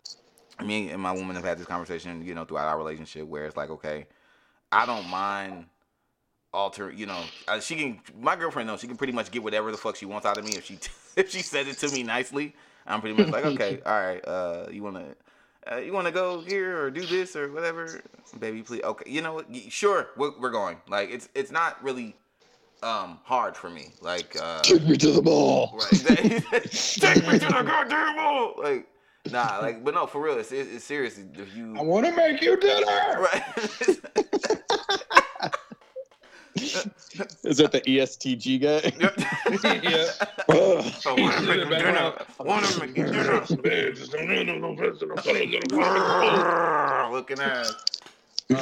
me 0.64 0.90
and 0.90 1.00
my 1.02 1.12
woman 1.12 1.36
have 1.36 1.44
had 1.44 1.58
this 1.58 1.66
conversation, 1.66 2.24
you 2.24 2.34
know, 2.34 2.44
throughout 2.44 2.68
our 2.68 2.78
relationship 2.78 3.26
where 3.26 3.46
it's 3.46 3.56
like, 3.56 3.70
okay, 3.70 4.06
I 4.70 4.86
don't 4.86 5.08
mind 5.08 5.66
alter, 6.52 6.90
you 6.90 7.06
know, 7.06 7.22
uh, 7.46 7.60
she 7.60 7.76
can. 7.76 8.00
My 8.20 8.36
girlfriend 8.36 8.66
knows 8.66 8.80
she 8.80 8.86
can 8.86 8.96
pretty 8.96 9.12
much 9.12 9.30
get 9.30 9.42
whatever 9.42 9.70
the 9.70 9.76
fuck 9.76 9.96
she 9.96 10.06
wants 10.06 10.26
out 10.26 10.38
of 10.38 10.44
me 10.44 10.52
if 10.52 10.64
she 10.64 10.78
if 11.16 11.30
she 11.30 11.42
says 11.42 11.68
it 11.68 11.78
to 11.78 11.94
me 11.94 12.02
nicely. 12.02 12.54
I'm 12.86 13.00
pretty 13.00 13.22
much 13.22 13.30
like, 13.32 13.44
okay, 13.54 13.80
all 13.84 14.00
right, 14.00 14.26
uh, 14.26 14.66
you 14.70 14.82
wanna, 14.82 15.14
uh, 15.70 15.76
you 15.76 15.92
wanna 15.92 16.10
go 16.10 16.40
here 16.40 16.82
or 16.82 16.90
do 16.90 17.04
this 17.04 17.36
or 17.36 17.52
whatever, 17.52 18.02
baby, 18.38 18.62
please. 18.62 18.82
Okay, 18.82 19.10
you 19.10 19.20
know 19.20 19.34
what? 19.34 19.46
Sure, 19.68 20.08
we're, 20.16 20.38
we're 20.40 20.50
going. 20.50 20.78
Like, 20.88 21.10
it's 21.10 21.28
it's 21.34 21.50
not 21.50 21.82
really 21.82 22.16
um 22.82 23.18
hard 23.24 23.56
for 23.56 23.70
me. 23.70 23.92
Like, 24.00 24.36
uh, 24.40 24.62
Take 24.62 24.84
me 24.84 24.96
to 24.96 25.12
the 25.12 25.22
mall. 25.22 25.72
right? 25.74 25.90
Take 26.70 27.26
me 27.26 27.38
to 27.38 27.46
the 27.46 27.62
goddamn 27.64 28.16
wall. 28.16 28.54
Like, 28.56 28.86
nah, 29.30 29.58
like, 29.60 29.84
but 29.84 29.94
no, 29.94 30.06
for 30.06 30.20
real, 30.20 30.38
it's 30.38 30.52
it's, 30.52 30.70
it's 30.72 30.84
serious. 30.84 31.18
If 31.18 31.54
you 31.56 31.76
I 31.76 31.82
want 31.82 32.06
to 32.06 32.12
make 32.12 32.40
you 32.42 32.56
dinner. 32.56 32.84
right. 33.20 33.42
Is 37.44 37.58
that 37.58 37.72
the 37.72 37.80
ESTG 37.80 38.60
guy? 38.60 38.92
yeah. 39.82 40.10
Ugh. 40.48 40.84
So 41.00 41.16
I 41.16 41.20
wanna 41.20 41.46
make 41.46 41.56
you 41.56 41.66
dinner. 41.78 42.14
Wanna 42.38 42.78
make 42.80 42.96
you 42.96 43.04
dinner. 43.04 43.46
Looking 47.12 47.40
ass. 47.40 47.74
Um, 48.50 48.58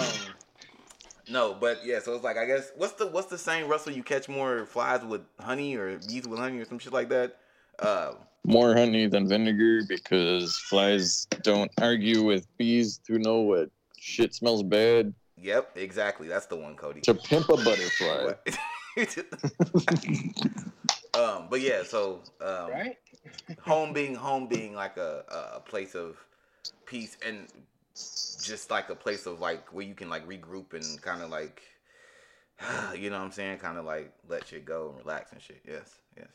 no, 1.28 1.54
but 1.54 1.84
yeah, 1.84 2.00
so 2.00 2.14
it's 2.14 2.24
like 2.24 2.36
I 2.36 2.46
guess 2.46 2.72
what's 2.76 2.94
the 2.94 3.06
what's 3.06 3.28
the 3.28 3.38
saying, 3.38 3.68
Russell? 3.68 3.92
You 3.92 4.02
catch 4.02 4.28
more 4.28 4.66
flies 4.66 5.04
with 5.04 5.22
honey 5.40 5.76
or 5.76 5.98
bees 5.98 6.26
with 6.26 6.38
honey 6.38 6.58
or 6.58 6.64
some 6.64 6.78
shit 6.78 6.92
like 6.92 7.08
that. 7.10 7.36
Uh, 7.78 8.14
More 8.44 8.74
honey 8.74 9.06
than 9.06 9.28
vinegar 9.28 9.82
because 9.88 10.56
flies 10.56 11.26
don't 11.42 11.70
argue 11.80 12.24
with 12.24 12.46
bees 12.58 12.98
to 13.06 13.18
know 13.18 13.40
what 13.40 13.70
shit 13.98 14.34
smells 14.34 14.62
bad. 14.62 15.12
yep, 15.40 15.70
exactly. 15.76 16.28
That's 16.28 16.46
the 16.46 16.56
one, 16.56 16.74
Cody. 16.76 17.00
To 17.02 17.14
pimp 17.14 17.48
a 17.50 17.56
butterfly. 17.56 18.32
um, 21.14 21.48
but 21.50 21.60
yeah, 21.60 21.82
so 21.82 22.20
um, 22.40 22.70
Right. 22.70 22.96
home 23.60 23.92
being 23.92 24.14
home 24.14 24.46
being 24.46 24.74
like 24.74 24.96
a, 24.96 25.24
a- 25.28 25.56
a 25.56 25.60
place 25.60 25.94
of 25.94 26.16
peace 26.86 27.16
and 27.26 27.48
just 28.42 28.70
like 28.70 28.90
a 28.90 28.94
place 28.94 29.26
of 29.26 29.40
like 29.40 29.72
where 29.72 29.84
you 29.84 29.94
can 29.94 30.08
like 30.08 30.26
regroup 30.28 30.72
and 30.74 31.00
kind 31.02 31.22
of 31.22 31.30
like 31.30 31.62
you 32.96 33.10
know 33.10 33.18
what 33.18 33.24
I'm 33.24 33.32
saying 33.32 33.58
kind 33.58 33.78
of 33.78 33.84
like 33.84 34.12
let 34.28 34.46
shit 34.48 34.64
go 34.64 34.90
and 34.90 34.98
relax 34.98 35.32
and 35.32 35.40
shit 35.40 35.62
yes 35.66 35.94
yes 36.16 36.28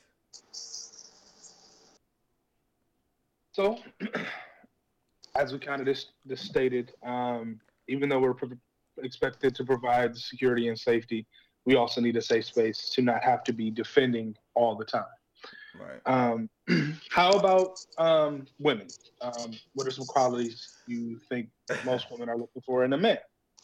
So, 3.53 3.78
as 5.36 5.51
we 5.51 5.59
kind 5.59 5.82
of 5.82 5.88
just, 5.88 6.12
just 6.28 6.45
stated, 6.45 6.93
um, 7.03 7.59
even 7.88 8.07
though 8.07 8.20
we're 8.20 8.34
pro- 8.34 8.57
expected 9.03 9.55
to 9.55 9.66
provide 9.66 10.18
security 10.18 10.70
and 10.70 10.80
safety, 10.80 11.28
we 11.66 11.76
also 11.76 11.99
need 11.99 12.16
a 12.16 12.22
safe 12.22 12.45
space 12.45 12.89
to 12.91 13.01
not 13.01 13.24
have 13.24 13.43
to 13.43 13.53
be 13.53 13.70
defending 13.70 14.36
all 14.55 14.76
the 14.76 14.86
time. 14.86 15.03
right 15.80 15.99
Um, 16.05 16.49
how 17.09 17.34
about 17.34 17.80
um, 17.97 18.47
women? 18.57 18.88
Um, 19.22 19.51
what 19.76 19.86
are 19.86 19.91
some 19.91 20.05
qualities 20.05 20.70
you 20.92 21.18
think 21.30 21.50
most 21.86 22.08
women 22.12 22.30
are 22.30 22.38
looking 22.38 22.62
for 22.66 22.84
in 22.84 22.94
a 22.94 22.98
man? 22.98 23.18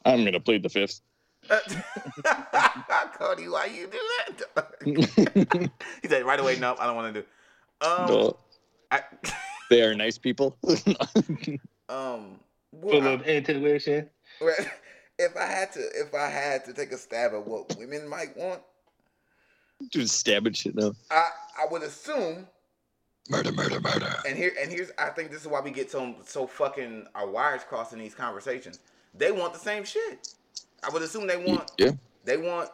I'm 0.05 0.23
gonna 0.23 0.39
plead 0.39 0.63
the 0.63 0.69
fifth. 0.69 1.01
Cody 3.17 3.47
why 3.47 3.65
you 3.65 3.87
do 3.87 3.99
that 4.55 5.69
he 6.01 6.07
said 6.07 6.25
right 6.25 6.39
away 6.39 6.57
no 6.59 6.75
I 6.77 6.85
don't 6.85 6.95
want 6.95 7.13
to 7.13 7.21
do 7.21 7.27
um 7.87 8.07
No, 8.07 8.37
I, 8.91 9.01
they 9.69 9.81
are 9.83 9.93
nice 9.95 10.17
people. 10.17 10.57
um 11.89 12.39
well, 12.71 12.91
Full 12.91 13.07
I- 13.07 13.11
of 13.11 13.21
intuition. 13.23 14.09
If 15.19 15.35
I 15.35 15.45
had 15.45 15.71
to, 15.71 15.79
if 15.79 16.13
I 16.13 16.27
had 16.27 16.63
to 16.65 16.73
take 16.73 16.91
a 16.91 16.97
stab 16.97 17.33
at 17.33 17.47
what 17.47 17.75
women 17.77 18.07
might 18.07 18.37
want, 18.37 18.61
Just 19.89 20.19
stabbing 20.19 20.53
shit 20.53 20.75
now. 20.75 20.93
I 21.09 21.29
I 21.59 21.65
would 21.71 21.81
assume, 21.81 22.47
Murder, 23.29 23.51
murder, 23.51 23.79
murder. 23.81 24.13
and 24.25 24.37
here 24.37 24.53
and 24.61 24.71
here's 24.71 24.91
I 24.97 25.09
think 25.09 25.31
this 25.31 25.41
is 25.41 25.47
why 25.47 25.59
we 25.59 25.71
get 25.71 25.91
so 25.91 26.15
so 26.25 26.47
fucking 26.47 27.07
our 27.13 27.27
wires 27.29 27.61
crossed 27.67 27.93
in 27.93 27.99
these 27.99 28.15
conversations. 28.15 28.79
They 29.13 29.31
want 29.31 29.53
the 29.53 29.59
same 29.59 29.83
shit. 29.83 30.33
I 30.83 30.89
would 30.89 31.01
assume 31.01 31.27
they 31.27 31.37
want 31.37 31.71
Yeah. 31.77 31.91
they 32.23 32.37
want 32.37 32.69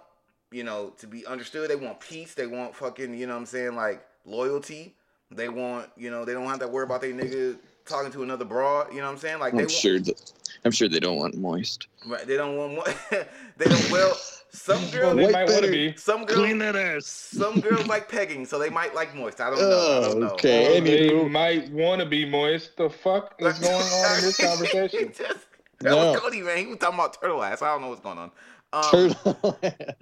you 0.51 0.63
know 0.63 0.89
to 0.99 1.07
be 1.07 1.25
understood. 1.25 1.69
They 1.69 1.75
want 1.75 1.99
peace. 1.99 2.33
They 2.35 2.45
want 2.47 2.75
fucking 2.75 3.13
you 3.17 3.25
know 3.25 3.33
what 3.33 3.39
I'm 3.39 3.45
saying 3.47 3.75
like 3.75 4.05
loyalty. 4.25 4.95
They 5.31 5.49
want 5.49 5.89
you 5.97 6.11
know 6.11 6.23
they 6.25 6.33
don't 6.33 6.45
have 6.47 6.59
to 6.59 6.67
worry 6.67 6.83
about 6.83 7.01
their 7.01 7.13
nigga 7.13 7.57
talking 7.85 8.11
to 8.11 8.23
another 8.23 8.45
broad. 8.45 8.91
You 8.91 8.97
know 8.99 9.05
what 9.05 9.11
I'm 9.11 9.17
saying 9.17 9.39
like 9.39 9.51
they 9.53 9.59
I'm 9.59 9.63
want, 9.65 9.71
sure 9.71 9.99
that 9.99 10.31
I'm 10.65 10.71
sure 10.71 10.87
they 10.87 10.99
don't 10.99 11.17
want 11.17 11.35
moist. 11.37 11.87
right, 12.05 12.25
they 12.25 12.37
don't 12.37 12.55
want 12.57 12.73
more. 12.75 12.85
they 13.57 13.65
don't 13.65 13.91
well 13.91 14.13
some 14.51 14.79
Well, 14.81 14.91
girls 14.91 15.15
they 15.15 15.23
White 15.23 15.31
might 15.33 15.43
want 15.49 15.49
to 15.49 15.61
better. 15.61 15.71
be. 15.71 15.95
some 15.97 16.25
girls 16.25 16.59
that 16.59 16.75
ass. 16.75 17.05
Some 17.07 17.59
girls 17.59 17.87
like 17.87 18.07
pegging, 18.07 18.45
so 18.45 18.59
they 18.59 18.69
might 18.69 18.93
like 18.93 19.15
moist. 19.15 19.41
I 19.41 19.49
don't 19.49 19.59
know. 19.59 19.97
I 19.97 20.01
don't 20.09 20.19
know. 20.19 20.27
Oh, 20.29 20.33
okay. 20.33 20.73
Well, 20.73 20.81
they 20.83 21.09
Anywho. 21.09 21.31
might 21.31 21.71
want 21.71 22.01
to 22.01 22.07
be 22.07 22.23
moist. 22.29 22.77
The 22.77 22.89
fuck 22.89 23.35
is 23.39 23.57
going 23.59 23.73
on 23.73 24.15
in 24.17 24.21
this 24.21 24.37
conversation? 24.47 25.11
Just- 25.15 25.47
that 25.79 25.89
No. 25.89 26.11
was 26.11 26.19
Cody, 26.21 26.41
man. 26.41 26.57
He 26.59 26.65
was 26.67 26.77
talking 26.77 26.99
about 26.99 27.19
turtle 27.19 27.43
ass. 27.43 27.61
I 27.61 27.67
don't 27.73 27.81
know 27.81 27.89
what's 27.89 27.99
going 28.01 28.17
on. 28.19 28.31
Um, 28.71 28.83
Turtle. 28.91 29.57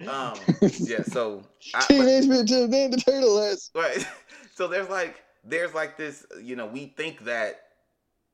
um, 0.08 0.36
yeah. 0.80 1.02
So, 1.04 1.44
I, 1.74 1.80
but- 1.80 1.88
Teenage 1.88 2.28
Mutant 2.28 2.72
Ninja 2.74 3.04
Turtle 3.06 3.40
ass. 3.42 3.72
right. 3.74 4.06
So 4.54 4.68
there's 4.68 4.90
like 4.90 5.24
there's 5.46 5.74
like 5.74 5.98
this. 5.98 6.26
You 6.44 6.56
know, 6.58 6.66
we 6.68 6.88
think 6.98 7.24
that 7.24 7.62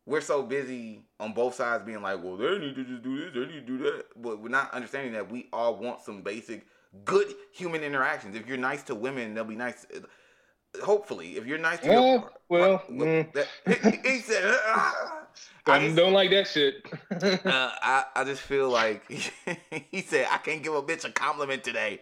we're 0.07 0.21
so 0.21 0.41
busy 0.41 1.01
on 1.19 1.33
both 1.33 1.53
sides 1.53 1.83
being 1.83 2.01
like, 2.01 2.23
well, 2.23 2.37
they 2.37 2.57
need 2.57 2.75
to 2.75 2.83
just 2.85 3.03
do 3.03 3.17
this, 3.19 3.33
they 3.33 3.41
need 3.53 3.67
to 3.67 3.77
do 3.77 3.77
that, 3.79 4.05
but 4.15 4.41
we're 4.41 4.47
not 4.47 4.73
understanding 4.73 5.11
that 5.13 5.29
we 5.29 5.47
all 5.51 5.75
want 5.75 6.01
some 6.01 6.21
basic 6.21 6.65
good 7.03 7.27
human 7.51 7.83
interactions. 7.83 8.35
If 8.35 8.47
you're 8.47 8.57
nice 8.57 8.81
to 8.83 8.95
women, 8.95 9.33
they'll 9.35 9.43
be 9.43 9.55
nice. 9.57 9.85
Hopefully, 10.81 11.37
if 11.37 11.45
you're 11.45 11.57
nice 11.57 11.79
to 11.79 11.87
Yeah, 11.87 11.93
your 11.99 12.31
well, 12.49 12.83
Well, 12.89 13.05
mm. 13.07 13.33
that- 13.33 13.47
he, 14.03 14.09
he 14.11 14.19
said, 14.19 14.43
I, 14.45 15.23
I 15.65 15.79
just, 15.79 15.97
don't 15.97 16.13
like 16.13 16.29
that 16.29 16.47
shit. 16.47 16.85
uh, 17.11 17.71
I, 17.81 18.05
I 18.15 18.23
just 18.23 18.41
feel 18.41 18.69
like 18.69 19.09
he 19.91 20.01
said 20.01 20.27
I 20.31 20.37
can't 20.37 20.63
give 20.63 20.73
a 20.73 20.81
bitch 20.81 21.03
a 21.03 21.11
compliment 21.11 21.63
today. 21.65 21.99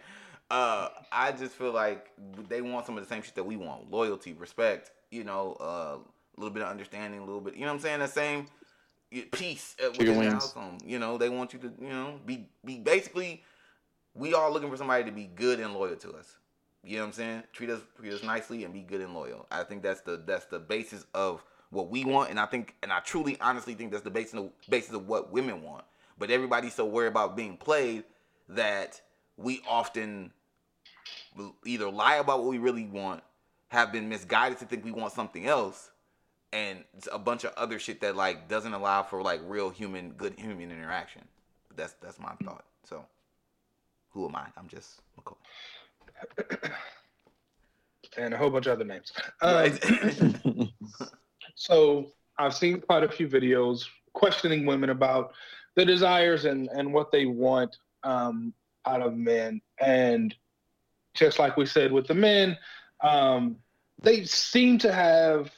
Uh, 0.48 0.90
I 1.10 1.32
just 1.32 1.54
feel 1.54 1.72
like 1.72 2.08
they 2.48 2.62
want 2.62 2.86
some 2.86 2.96
of 2.96 3.02
the 3.02 3.12
same 3.12 3.22
shit 3.22 3.34
that 3.34 3.42
we 3.44 3.56
want: 3.56 3.90
loyalty, 3.90 4.32
respect, 4.32 4.92
you 5.10 5.24
know, 5.24 5.54
uh, 5.58 5.96
a 6.36 6.40
little 6.40 6.52
bit 6.52 6.62
of 6.62 6.68
understanding, 6.68 7.20
a 7.20 7.24
little 7.24 7.40
bit, 7.40 7.54
you 7.54 7.60
know 7.60 7.68
what 7.68 7.74
I'm 7.74 7.80
saying? 7.80 8.00
The 8.00 8.08
same 8.08 8.46
peace 9.32 9.76
uh, 9.82 9.90
within 9.90 10.06
the 10.14 10.18
wings. 10.18 10.32
household. 10.32 10.82
You 10.84 10.98
know, 10.98 11.18
they 11.18 11.28
want 11.28 11.52
you 11.52 11.58
to, 11.60 11.72
you 11.80 11.88
know, 11.88 12.20
be 12.24 12.48
be 12.64 12.78
basically. 12.78 13.42
We 14.14 14.32
all 14.32 14.50
looking 14.50 14.70
for 14.70 14.78
somebody 14.78 15.04
to 15.04 15.10
be 15.10 15.24
good 15.34 15.60
and 15.60 15.74
loyal 15.74 15.96
to 15.96 16.12
us. 16.14 16.38
You 16.82 16.96
know 16.96 17.02
what 17.02 17.06
I'm 17.08 17.12
saying? 17.12 17.42
Treat 17.52 17.70
us 17.70 17.80
treat 17.98 18.12
us 18.12 18.22
nicely 18.22 18.64
and 18.64 18.72
be 18.72 18.80
good 18.80 19.00
and 19.00 19.14
loyal. 19.14 19.46
I 19.50 19.62
think 19.64 19.82
that's 19.82 20.00
the 20.00 20.22
that's 20.24 20.46
the 20.46 20.58
basis 20.58 21.04
of 21.14 21.44
what 21.70 21.90
we 21.90 22.04
want, 22.04 22.30
and 22.30 22.40
I 22.40 22.46
think 22.46 22.74
and 22.82 22.92
I 22.92 23.00
truly 23.00 23.38
honestly 23.40 23.74
think 23.74 23.90
that's 23.90 24.04
the 24.04 24.10
basis 24.10 24.34
of 24.34 24.50
basis 24.70 24.94
of 24.94 25.06
what 25.06 25.32
women 25.32 25.62
want. 25.62 25.84
But 26.18 26.30
everybody's 26.30 26.74
so 26.74 26.86
worried 26.86 27.08
about 27.08 27.36
being 27.36 27.56
played 27.56 28.04
that 28.48 29.00
we 29.36 29.60
often 29.68 30.32
either 31.64 31.90
lie 31.90 32.16
about 32.16 32.38
what 32.38 32.48
we 32.48 32.58
really 32.58 32.86
want, 32.86 33.22
have 33.68 33.92
been 33.92 34.08
misguided 34.08 34.58
to 34.58 34.64
think 34.64 34.84
we 34.84 34.92
want 34.92 35.12
something 35.12 35.46
else, 35.46 35.90
and 36.52 36.84
a 37.12 37.18
bunch 37.18 37.44
of 37.44 37.52
other 37.56 37.78
shit 37.78 38.00
that 38.00 38.16
like 38.16 38.48
doesn't 38.48 38.72
allow 38.72 39.02
for 39.02 39.22
like 39.22 39.40
real 39.44 39.70
human 39.70 40.10
good 40.12 40.34
human 40.38 40.70
interaction. 40.70 41.22
That's 41.74 41.94
that's 41.94 42.18
my 42.18 42.32
thought. 42.44 42.64
So 42.84 43.04
who 44.10 44.28
am 44.28 44.36
I? 44.36 44.46
I'm 44.56 44.68
just 44.68 45.02
McCoy. 45.20 45.36
and 48.16 48.34
a 48.34 48.36
whole 48.36 48.50
bunch 48.50 48.66
of 48.66 48.72
other 48.72 48.84
names. 48.84 49.12
Right. 49.42 49.78
so 51.54 52.06
I've 52.38 52.54
seen 52.54 52.80
quite 52.80 53.04
a 53.04 53.08
few 53.08 53.28
videos 53.28 53.84
questioning 54.12 54.66
women 54.66 54.90
about 54.90 55.32
the 55.74 55.84
desires 55.84 56.44
and, 56.46 56.68
and 56.68 56.92
what 56.92 57.12
they 57.12 57.26
want 57.26 57.76
um, 58.02 58.54
out 58.86 59.02
of 59.02 59.14
men. 59.14 59.60
And 59.78 60.34
just 61.14 61.38
like 61.38 61.56
we 61.56 61.66
said 61.66 61.92
with 61.92 62.06
the 62.06 62.14
men, 62.14 62.56
um, 63.02 63.56
they 64.02 64.24
seem 64.24 64.78
to 64.78 64.92
have 64.92 65.50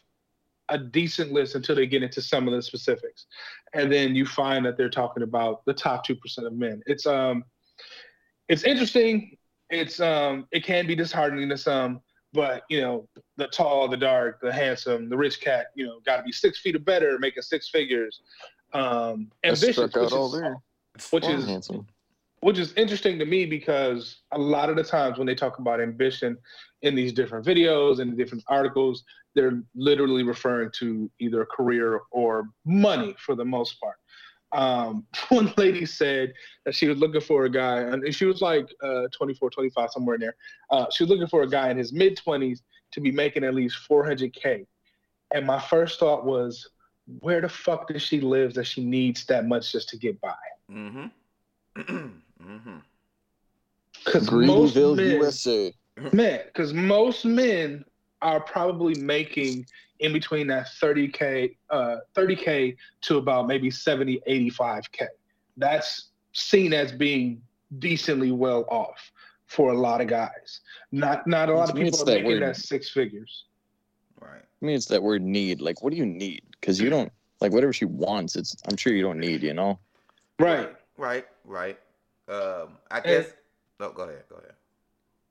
a 0.69 0.79
decent 0.79 1.33
list 1.33 1.55
until 1.55 1.75
they 1.75 1.87
get 1.87 2.03
into 2.03 2.21
some 2.21 2.47
of 2.47 2.55
the 2.55 2.63
specifics. 2.63 3.27
And 3.75 3.91
then 3.91 4.15
you 4.15 4.27
find 4.27 4.65
that 4.67 4.77
they're 4.77 4.91
talking 4.91 5.23
about 5.23 5.65
the 5.65 5.75
top 5.75 6.07
2% 6.07 6.17
of 6.47 6.53
men. 6.53 6.83
It's 6.87 7.07
um 7.07 7.45
it's 8.49 8.65
interesting. 8.65 9.37
It's 9.71 10.01
um 10.01 10.47
it 10.53 10.65
can 10.65 10.87
be 10.87 10.95
disheartening 10.95 11.49
to 11.49 11.59
some, 11.59 12.01
but 12.33 12.63
you 12.69 12.81
know, 12.81 13.09
the 13.37 13.49
tall, 13.49 13.89
the 13.89 13.97
dark, 13.97 14.41
the 14.41 14.53
handsome, 14.53 15.09
the 15.09 15.17
rich 15.17 15.41
cat, 15.41 15.67
you 15.75 15.87
know, 15.87 16.01
got 16.05 16.19
to 16.19 16.23
be 16.23 16.33
six 16.33 16.59
feet 16.61 16.77
or 16.77 16.81
better, 16.81 17.19
making 17.19 17.43
six 17.43 17.69
figures. 17.69 18.21
Um, 18.73 19.31
I 19.45 19.49
ambitious, 19.49 19.79
out 19.79 19.95
which 20.03 20.13
all 20.13 20.35
is, 20.35 20.41
there. 20.41 20.57
which 21.11 21.27
is 21.27 21.47
handsome. 21.47 21.87
Which 22.41 22.59
is 22.59 22.73
interesting 22.75 23.19
to 23.19 23.25
me 23.25 23.47
because 23.47 24.23
a 24.33 24.39
lot 24.39 24.71
of 24.71 24.77
the 24.77 24.85
times 24.85 25.19
when 25.19 25.27
they 25.27 25.35
talk 25.35 25.59
about 25.59 25.81
ambition 25.81 26.37
in 26.83 26.95
these 26.95 27.13
different 27.13 27.45
videos 27.45 27.99
and 27.99 28.17
different 28.17 28.45
articles, 28.49 29.05
they're 29.35 29.63
literally 29.75 30.23
referring 30.23 30.71
to 30.79 31.11
either 31.19 31.43
a 31.43 31.47
career 31.47 32.03
or 32.11 32.49
money 32.65 33.15
for 33.19 33.35
the 33.35 33.45
most 33.45 33.81
part. 33.81 33.97
Um, 34.53 35.05
one 35.29 35.53
lady 35.57 35.87
said 35.87 36.33
that 36.65 36.75
she 36.75 36.89
was 36.89 36.99
looking 36.99 37.21
for 37.21 37.45
a 37.45 37.51
guy, 37.51 37.81
and 37.81 38.15
she 38.15 38.25
was 38.25 38.41
like 38.41 38.69
uh, 38.83 39.09
24, 39.17 39.51
25, 39.51 39.91
somewhere 39.91 40.15
in 40.15 40.21
there. 40.21 40.37
Uh, 40.71 40.87
she 40.91 41.03
was 41.03 41.11
looking 41.11 41.27
for 41.27 41.43
a 41.43 41.49
guy 41.49 41.71
in 41.71 41.77
his 41.77 41.93
mid 41.93 42.17
20s 42.17 42.61
to 42.93 43.01
be 43.01 43.11
making 43.11 43.45
at 43.45 43.55
least 43.55 43.77
400K. 43.91 44.67
And 45.35 45.47
my 45.47 45.61
first 45.61 45.99
thought 45.99 46.25
was, 46.25 46.69
where 47.21 47.41
the 47.41 47.49
fuck 47.49 47.89
does 47.89 48.03
she 48.03 48.21
live 48.21 48.55
that 48.55 48.65
she 48.65 48.85
needs 48.85 49.25
that 49.27 49.47
much 49.47 49.73
just 49.73 49.89
to 49.91 49.99
get 49.99 50.21
by? 50.21 50.35
Mm-hmm. 50.71 52.07
mm-hmm. 52.43 52.79
Because 54.05 54.31
most 54.31 54.75
Greenville, 54.75 54.95
men, 54.95 55.11
USA. 55.11 55.73
man, 56.13 56.41
because 56.47 56.73
most 56.73 57.25
men 57.25 57.85
are 58.23 58.41
probably 58.41 58.95
making 58.95 59.67
in 60.01 60.13
between 60.13 60.47
that 60.49 60.69
30k, 60.81 61.57
uh, 61.71 61.97
30k 62.15 62.77
to 63.03 63.19
about 63.19 63.47
maybe 63.47 63.71
70, 63.71 64.21
85k. 64.29 65.07
That's 65.57 66.09
seen 66.33 66.73
as 66.73 66.93
being 66.93 67.43
decently 67.79 68.31
well 68.31 68.65
off 68.69 69.11
for 69.47 69.73
a 69.73 69.79
lot 69.79 70.01
of 70.01 70.07
guys. 70.07 70.61
Not 70.93 71.27
not 71.27 71.49
a 71.49 71.55
lot 71.55 71.71
of 71.71 71.75
people 71.75 71.89
it's 71.89 72.03
are 72.03 72.07
that 72.07 72.23
making 72.23 72.31
word. 72.31 72.43
that 72.43 72.57
six 72.57 72.91
figures. 72.91 73.45
Right. 74.21 74.41
I 74.41 74.65
mean, 74.65 74.77
it's 74.77 74.87
that 74.87 75.03
word 75.03 75.23
need. 75.23 75.61
Like, 75.61 75.83
what 75.83 75.91
do 75.91 75.97
you 75.97 76.07
need? 76.07 76.43
Because 76.53 76.81
you 76.81 76.91
don't 76.91 77.11
like 77.41 77.53
whatever 77.53 77.73
she 77.73 77.85
wants. 77.85 78.37
It's 78.37 78.57
I'm 78.69 78.77
sure 78.77 78.93
you 78.93 79.03
don't 79.03 79.19
need. 79.19 79.43
You 79.43 79.55
know. 79.55 79.79
Right. 80.39 80.75
Right. 80.97 81.27
Right. 81.45 81.79
Um, 82.29 82.79
I 82.91 82.97
And- 82.99 83.05
guess. 83.05 83.33
Oh, 83.81 83.91
go 83.93 84.03
ahead. 84.03 84.25
Go 84.29 84.37
ahead. 84.37 84.53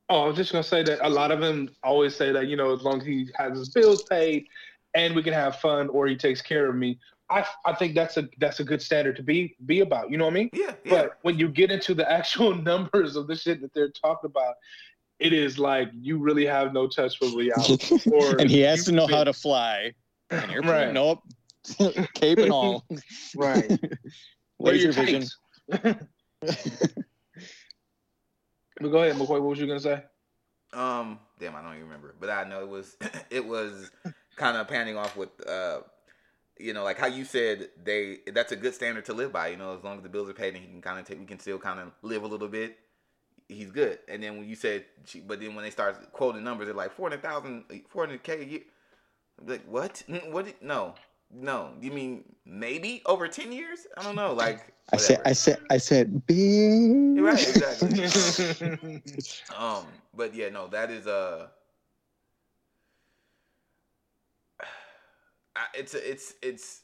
Oh, 0.10 0.24
I 0.24 0.28
was 0.28 0.38
just 0.38 0.52
gonna 0.54 0.64
say 0.64 0.84
that 0.84 1.06
a 1.06 1.10
lot 1.10 1.32
of 1.32 1.42
them 1.42 1.70
always 1.84 2.16
say 2.16 2.32
that 2.32 2.48
you 2.48 2.56
know 2.56 2.74
as 2.74 2.82
long 2.82 3.02
as 3.02 3.06
he 3.06 3.30
has 3.36 3.58
his 3.58 3.70
bills 3.70 4.04
paid 4.04 4.48
and 4.96 5.14
we 5.16 5.22
can 5.22 5.34
have 5.34 5.58
fun 5.58 5.90
or 5.90 6.08
he 6.08 6.16
takes 6.16 6.42
care 6.42 6.70
of 6.70 6.76
me. 6.76 6.98
I 7.30 7.46
I 7.66 7.74
think 7.74 7.94
that's 7.94 8.16
a 8.16 8.30
that's 8.38 8.62
a 8.62 8.64
good 8.64 8.82
standard 8.82 9.18
to 9.18 9.24
be 9.24 9.56
be 9.66 9.82
about. 9.82 10.10
You 10.10 10.18
know 10.18 10.24
what 10.24 10.32
I 10.32 10.36
mean? 10.36 10.50
Yeah. 10.54 10.72
Yeah. 10.86 10.92
But 10.92 11.18
when 11.24 11.38
you 11.38 11.50
get 11.50 11.72
into 11.72 11.94
the 11.94 12.10
actual 12.20 12.56
numbers 12.56 13.18
of 13.18 13.28
the 13.28 13.36
shit 13.36 13.60
that 13.62 13.74
they're 13.74 13.90
talking 13.92 14.30
about, 14.30 14.56
it 15.20 15.34
is 15.34 15.60
like 15.60 15.90
you 15.94 16.20
really 16.20 16.46
have 16.46 16.72
no 16.72 16.88
touch 16.88 17.20
with 17.20 17.34
reality. 17.34 18.00
Or 18.14 18.38
and 18.40 18.50
he 18.50 18.62
has 18.62 18.86
to 18.86 18.94
know 18.94 19.08
fit- 19.08 19.16
how 19.18 19.24
to 19.26 19.34
fly. 19.34 19.92
An 20.30 20.50
airplane? 20.52 20.72
Right. 20.72 20.94
Nope. 20.94 21.22
Cape 22.14 22.38
and 22.40 22.52
all. 22.52 22.86
Right. 23.36 23.70
Where 24.56 24.72
Laser 24.74 24.84
your 24.86 24.94
vision. 24.94 25.28
But 28.80 28.90
go 28.90 29.04
ahead, 29.04 29.16
McCoy. 29.16 29.30
What 29.42 29.44
was 29.44 29.60
you 29.60 29.68
gonna 29.68 29.80
say? 29.80 30.04
Um, 30.74 31.20
damn, 31.40 31.56
I 31.56 31.62
don't 31.62 31.74
even 31.74 31.86
remember, 31.86 32.16
but 32.20 32.30
I 32.30 32.44
know 32.44 32.62
it 32.62 32.70
was 32.70 32.98
it 33.30 33.46
was 33.46 33.92
kind 34.36 34.58
of 34.58 34.68
panning 34.68 34.98
off 34.98 35.16
with 35.16 35.30
uh, 35.48 35.80
you 36.60 36.74
know, 36.74 36.84
like 36.84 37.00
how 37.00 37.08
you 37.08 37.26
said 37.26 37.70
they 37.84 38.20
that's 38.34 38.52
a 38.52 38.56
good 38.56 38.76
standard 38.76 39.06
to 39.06 39.14
live 39.14 39.32
by. 39.34 39.50
You 39.50 39.58
know, 39.58 39.78
as 39.78 39.84
long 39.84 39.98
as 39.98 40.04
the 40.04 40.10
bills 40.10 40.30
are 40.30 40.34
paid 40.34 40.56
and 40.56 40.64
he 40.64 40.70
can 40.70 40.82
kind 40.82 41.00
of 41.00 41.06
take, 41.06 41.20
we 41.20 41.26
can 41.26 41.40
still 41.40 41.60
kind 41.60 41.80
of 41.80 41.92
live 42.02 42.24
a 42.24 42.28
little 42.28 42.48
bit. 42.50 42.78
He's 43.50 43.72
good. 43.72 44.00
And 44.10 44.24
then 44.24 44.38
when 44.38 44.50
you 44.50 44.56
said, 44.56 44.86
but 45.28 45.40
then 45.40 45.56
when 45.56 45.64
they 45.64 45.72
start 45.72 46.12
quoting 46.14 46.44
numbers, 46.44 46.68
they're 46.68 46.76
like 46.76 46.94
400,000, 46.94 47.66
400k 47.94 48.42
a 48.42 48.46
year. 48.46 48.62
I'm 49.40 49.48
like 49.48 49.66
what? 49.66 50.04
What? 50.32 50.62
No, 50.62 50.96
no. 51.34 51.72
You 51.82 51.92
mean 51.92 52.24
maybe 52.46 53.02
over 53.06 53.28
ten 53.28 53.52
years? 53.52 53.88
I 53.98 54.04
don't 54.04 54.16
know. 54.16 54.34
Like 54.34 54.74
I 54.92 54.98
said, 54.98 55.22
I 55.26 55.34
said, 55.34 55.60
I 55.70 55.78
said, 55.78 56.26
big. 56.26 57.20
Right, 57.20 57.48
exactly. 57.48 57.92
Um, 59.56 59.86
but 60.14 60.34
yeah, 60.34 60.50
no, 60.50 60.68
that 60.68 60.90
is 60.92 61.08
uh 61.08 61.48
I- 65.56 65.68
it's 65.74 65.94
it's 65.94 66.34
it's 66.42 66.82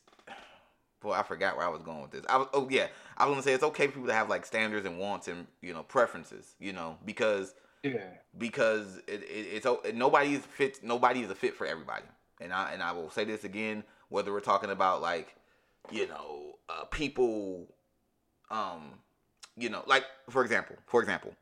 boy, 1.01 1.11
I 1.13 1.23
forgot 1.23 1.57
where 1.57 1.65
I 1.65 1.69
was 1.69 1.81
going 1.81 2.01
with 2.01 2.11
this. 2.11 2.25
I 2.29 2.37
was 2.37 2.47
oh 2.53 2.67
yeah, 2.69 2.87
I 3.17 3.25
was 3.25 3.33
gonna 3.33 3.43
say 3.43 3.53
it's 3.53 3.63
okay 3.63 3.87
for 3.87 3.93
people 3.93 4.07
to 4.07 4.13
have 4.13 4.29
like 4.29 4.45
standards 4.45 4.85
and 4.85 4.99
wants 4.99 5.27
and 5.27 5.47
you 5.61 5.73
know 5.73 5.83
preferences, 5.83 6.55
you 6.59 6.73
know, 6.73 6.97
because 7.05 7.55
yeah. 7.83 8.09
because 8.37 8.97
it, 9.07 9.23
it, 9.23 9.47
it's 9.53 9.65
o- 9.65 9.81
nobody 9.93 10.33
is 10.33 10.45
fit. 10.45 10.83
Nobody 10.83 11.21
is 11.21 11.29
a 11.29 11.35
fit 11.35 11.55
for 11.55 11.65
everybody. 11.65 12.05
And 12.41 12.53
I 12.53 12.71
and 12.73 12.81
I 12.81 12.91
will 12.91 13.09
say 13.09 13.23
this 13.25 13.43
again, 13.43 13.83
whether 14.13 14.31
we're 14.31 14.39
talking 14.39 14.69
about 14.69 15.01
like, 15.01 15.35
you 15.91 16.07
know, 16.07 16.53
uh, 16.69 16.85
people, 16.85 17.67
um, 18.51 18.99
you 19.57 19.69
know, 19.69 19.83
like 19.87 20.05
for 20.29 20.43
example, 20.43 20.75
for 20.85 21.01
example, 21.01 21.33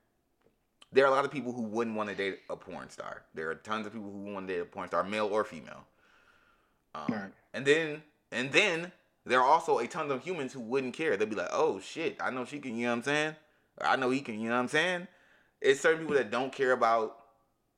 there 0.93 1.03
are 1.03 1.07
a 1.07 1.11
lot 1.11 1.25
of 1.25 1.31
people 1.31 1.51
who 1.51 1.63
wouldn't 1.63 1.97
want 1.97 2.09
to 2.09 2.15
date 2.15 2.39
a 2.49 2.55
porn 2.55 2.89
star. 2.89 3.23
There 3.33 3.49
are 3.49 3.55
tons 3.55 3.85
of 3.85 3.91
people 3.91 4.09
who 4.09 4.33
want 4.33 4.47
to 4.47 4.53
date 4.53 4.61
a 4.61 4.65
porn 4.65 4.87
star, 4.87 5.03
male 5.03 5.27
or 5.27 5.43
female. 5.43 5.85
Um, 6.95 7.05
Right. 7.09 7.31
And 7.53 7.65
then 7.65 8.03
and 8.31 8.53
then 8.53 8.93
there 9.25 9.41
are 9.41 9.47
also 9.47 9.79
a 9.79 9.87
ton 9.87 10.09
of 10.09 10.23
humans 10.23 10.53
who 10.53 10.61
wouldn't 10.61 10.93
care. 10.93 11.17
they'd 11.17 11.29
be 11.29 11.35
like, 11.35 11.49
oh 11.51 11.81
shit, 11.81 12.15
I 12.21 12.31
know 12.31 12.45
she 12.45 12.59
can. 12.59 12.77
You 12.77 12.85
know 12.85 12.91
what 12.91 12.97
I'm 12.99 13.03
saying? 13.03 13.35
Or 13.81 13.87
I 13.87 13.97
know 13.97 14.09
he 14.11 14.21
can. 14.21 14.39
You 14.39 14.47
know 14.47 14.55
what 14.55 14.61
I'm 14.61 14.67
saying? 14.69 15.07
it's 15.59 15.81
certain 15.81 15.99
people 15.99 16.15
that 16.15 16.31
don't 16.31 16.51
care 16.53 16.71
about 16.71 17.17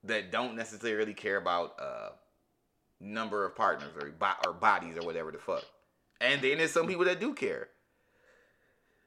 that 0.06 0.32
don't 0.32 0.56
necessarily 0.56 1.14
care 1.14 1.38
about 1.38 1.74
uh 1.80 2.10
number 3.04 3.46
of 3.46 3.56
partners 3.56 3.92
or 4.02 4.10
bo- 4.10 4.48
or 4.48 4.54
bodies 4.54 4.96
or 4.98 5.06
whatever 5.06 5.32
the 5.32 5.38
fuck. 5.38 5.66
And 6.22 6.42
then 6.42 6.58
there's 6.58 6.72
some 6.72 6.88
people 6.88 7.06
that 7.06 7.20
do 7.20 7.34
care. 7.34 7.68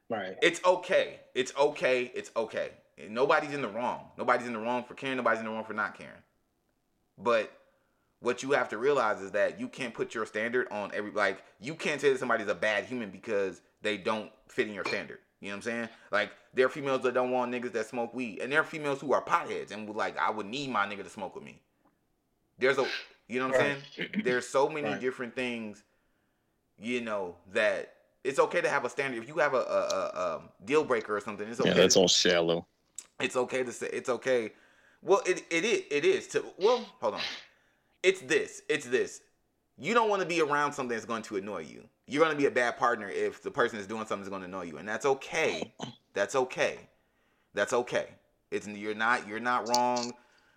Right. 0.08 0.36
It's 0.42 0.62
okay. 0.64 1.20
It's 1.34 1.52
okay. 1.56 2.12
It's 2.14 2.30
okay. 2.36 2.70
Nobody's 3.08 3.52
in 3.52 3.62
the 3.62 3.68
wrong. 3.68 4.08
Nobody's 4.16 4.46
in 4.46 4.52
the 4.52 4.58
wrong 4.58 4.84
for 4.84 4.94
caring. 4.94 5.16
Nobody's 5.16 5.40
in 5.40 5.46
the 5.46 5.50
wrong 5.50 5.64
for 5.64 5.74
not 5.74 5.98
caring. 5.98 6.12
But 7.18 7.52
what 8.20 8.42
you 8.42 8.52
have 8.52 8.68
to 8.70 8.78
realize 8.78 9.20
is 9.20 9.32
that 9.32 9.58
you 9.60 9.68
can't 9.68 9.94
put 9.94 10.14
your 10.14 10.26
standard 10.26 10.68
on 10.70 10.90
every 10.94 11.10
like 11.10 11.42
you 11.60 11.74
can't 11.74 12.00
say 12.00 12.12
that 12.12 12.18
somebody's 12.18 12.48
a 12.48 12.54
bad 12.54 12.84
human 12.84 13.10
because 13.10 13.60
they 13.82 13.96
don't 13.96 14.30
fit 14.48 14.68
in 14.68 14.74
your 14.74 14.84
standard. 14.84 15.18
You 15.40 15.48
know 15.48 15.54
what 15.54 15.56
I'm 15.56 15.62
saying? 15.62 15.88
Like 16.10 16.30
there 16.54 16.66
are 16.66 16.70
females 16.70 17.02
that 17.02 17.14
don't 17.14 17.30
want 17.30 17.52
niggas 17.52 17.72
that 17.72 17.86
smoke 17.86 18.14
weed, 18.14 18.40
and 18.40 18.50
there 18.50 18.60
are 18.60 18.64
females 18.64 19.00
who 19.00 19.12
are 19.12 19.22
potheads 19.22 19.70
and 19.70 19.86
would 19.86 19.96
like 19.96 20.16
I 20.18 20.30
would 20.30 20.46
need 20.46 20.70
my 20.70 20.86
nigga 20.86 21.04
to 21.04 21.10
smoke 21.10 21.34
with 21.34 21.44
me. 21.44 21.60
There's 22.58 22.78
a 22.78 22.86
you 23.28 23.38
know 23.40 23.48
what 23.48 23.60
I'm 23.60 23.78
saying? 23.96 24.10
There's 24.24 24.46
so 24.46 24.68
many 24.76 24.82
Right. 24.90 25.00
different 25.00 25.34
things, 25.34 25.82
you 26.78 27.00
know, 27.00 27.36
that 27.52 27.92
it's 28.24 28.38
okay 28.38 28.60
to 28.60 28.68
have 28.68 28.84
a 28.84 28.90
standard. 28.90 29.22
If 29.22 29.28
you 29.28 29.36
have 29.38 29.54
a, 29.54 29.58
a, 29.58 29.60
a, 29.60 30.36
um 30.36 30.48
deal 30.64 30.84
breaker 30.84 31.16
or 31.16 31.20
something, 31.20 31.48
it's 31.48 31.60
okay. 31.60 31.70
Yeah, 31.70 31.74
to- 31.74 31.80
that's 31.82 31.96
all 31.96 32.08
shallow. 32.08 32.66
it's 33.20 33.36
okay 33.36 33.62
to 33.62 33.72
say 33.72 33.88
it's 33.92 34.08
okay. 34.08 34.52
Well, 35.02 35.22
it 35.26 35.44
it 35.50 35.64
is 35.64 35.82
it 35.90 36.04
is 36.04 36.26
to 36.28 36.44
well, 36.58 36.84
hold 37.00 37.14
on. 37.14 37.20
It's 38.02 38.20
this. 38.20 38.62
It's 38.68 38.86
this. 38.86 39.20
You 39.78 39.92
don't 39.94 40.08
want 40.08 40.22
to 40.22 40.28
be 40.28 40.40
around 40.40 40.72
something 40.72 40.94
that's 40.94 41.04
going 41.06 41.22
to 41.24 41.36
annoy 41.36 41.60
you. 41.62 41.84
You're 42.06 42.22
going 42.24 42.34
to 42.34 42.38
be 42.40 42.46
a 42.46 42.50
bad 42.50 42.78
partner 42.78 43.08
if 43.10 43.42
the 43.42 43.50
person 43.50 43.78
is 43.78 43.86
doing 43.86 44.06
something 44.06 44.20
that's 44.20 44.28
going 44.30 44.42
to 44.42 44.48
annoy 44.48 44.62
you, 44.64 44.78
and 44.78 44.88
that's 44.88 45.04
okay. 45.04 45.74
That's 46.14 46.34
okay. 46.34 46.78
That's 47.52 47.72
okay. 47.72 48.08
It's 48.50 48.66
you're 48.68 48.94
not 48.94 49.26
you're 49.28 49.40
not 49.40 49.66
wrong. 49.66 50.14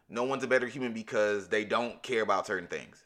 No 0.10 0.24
one's 0.24 0.44
a 0.44 0.48
better 0.48 0.68
human 0.68 0.94
because 0.94 1.48
they 1.48 1.64
don't 1.64 2.02
care 2.02 2.24
about 2.24 2.48
certain 2.48 2.68
things. 2.68 3.04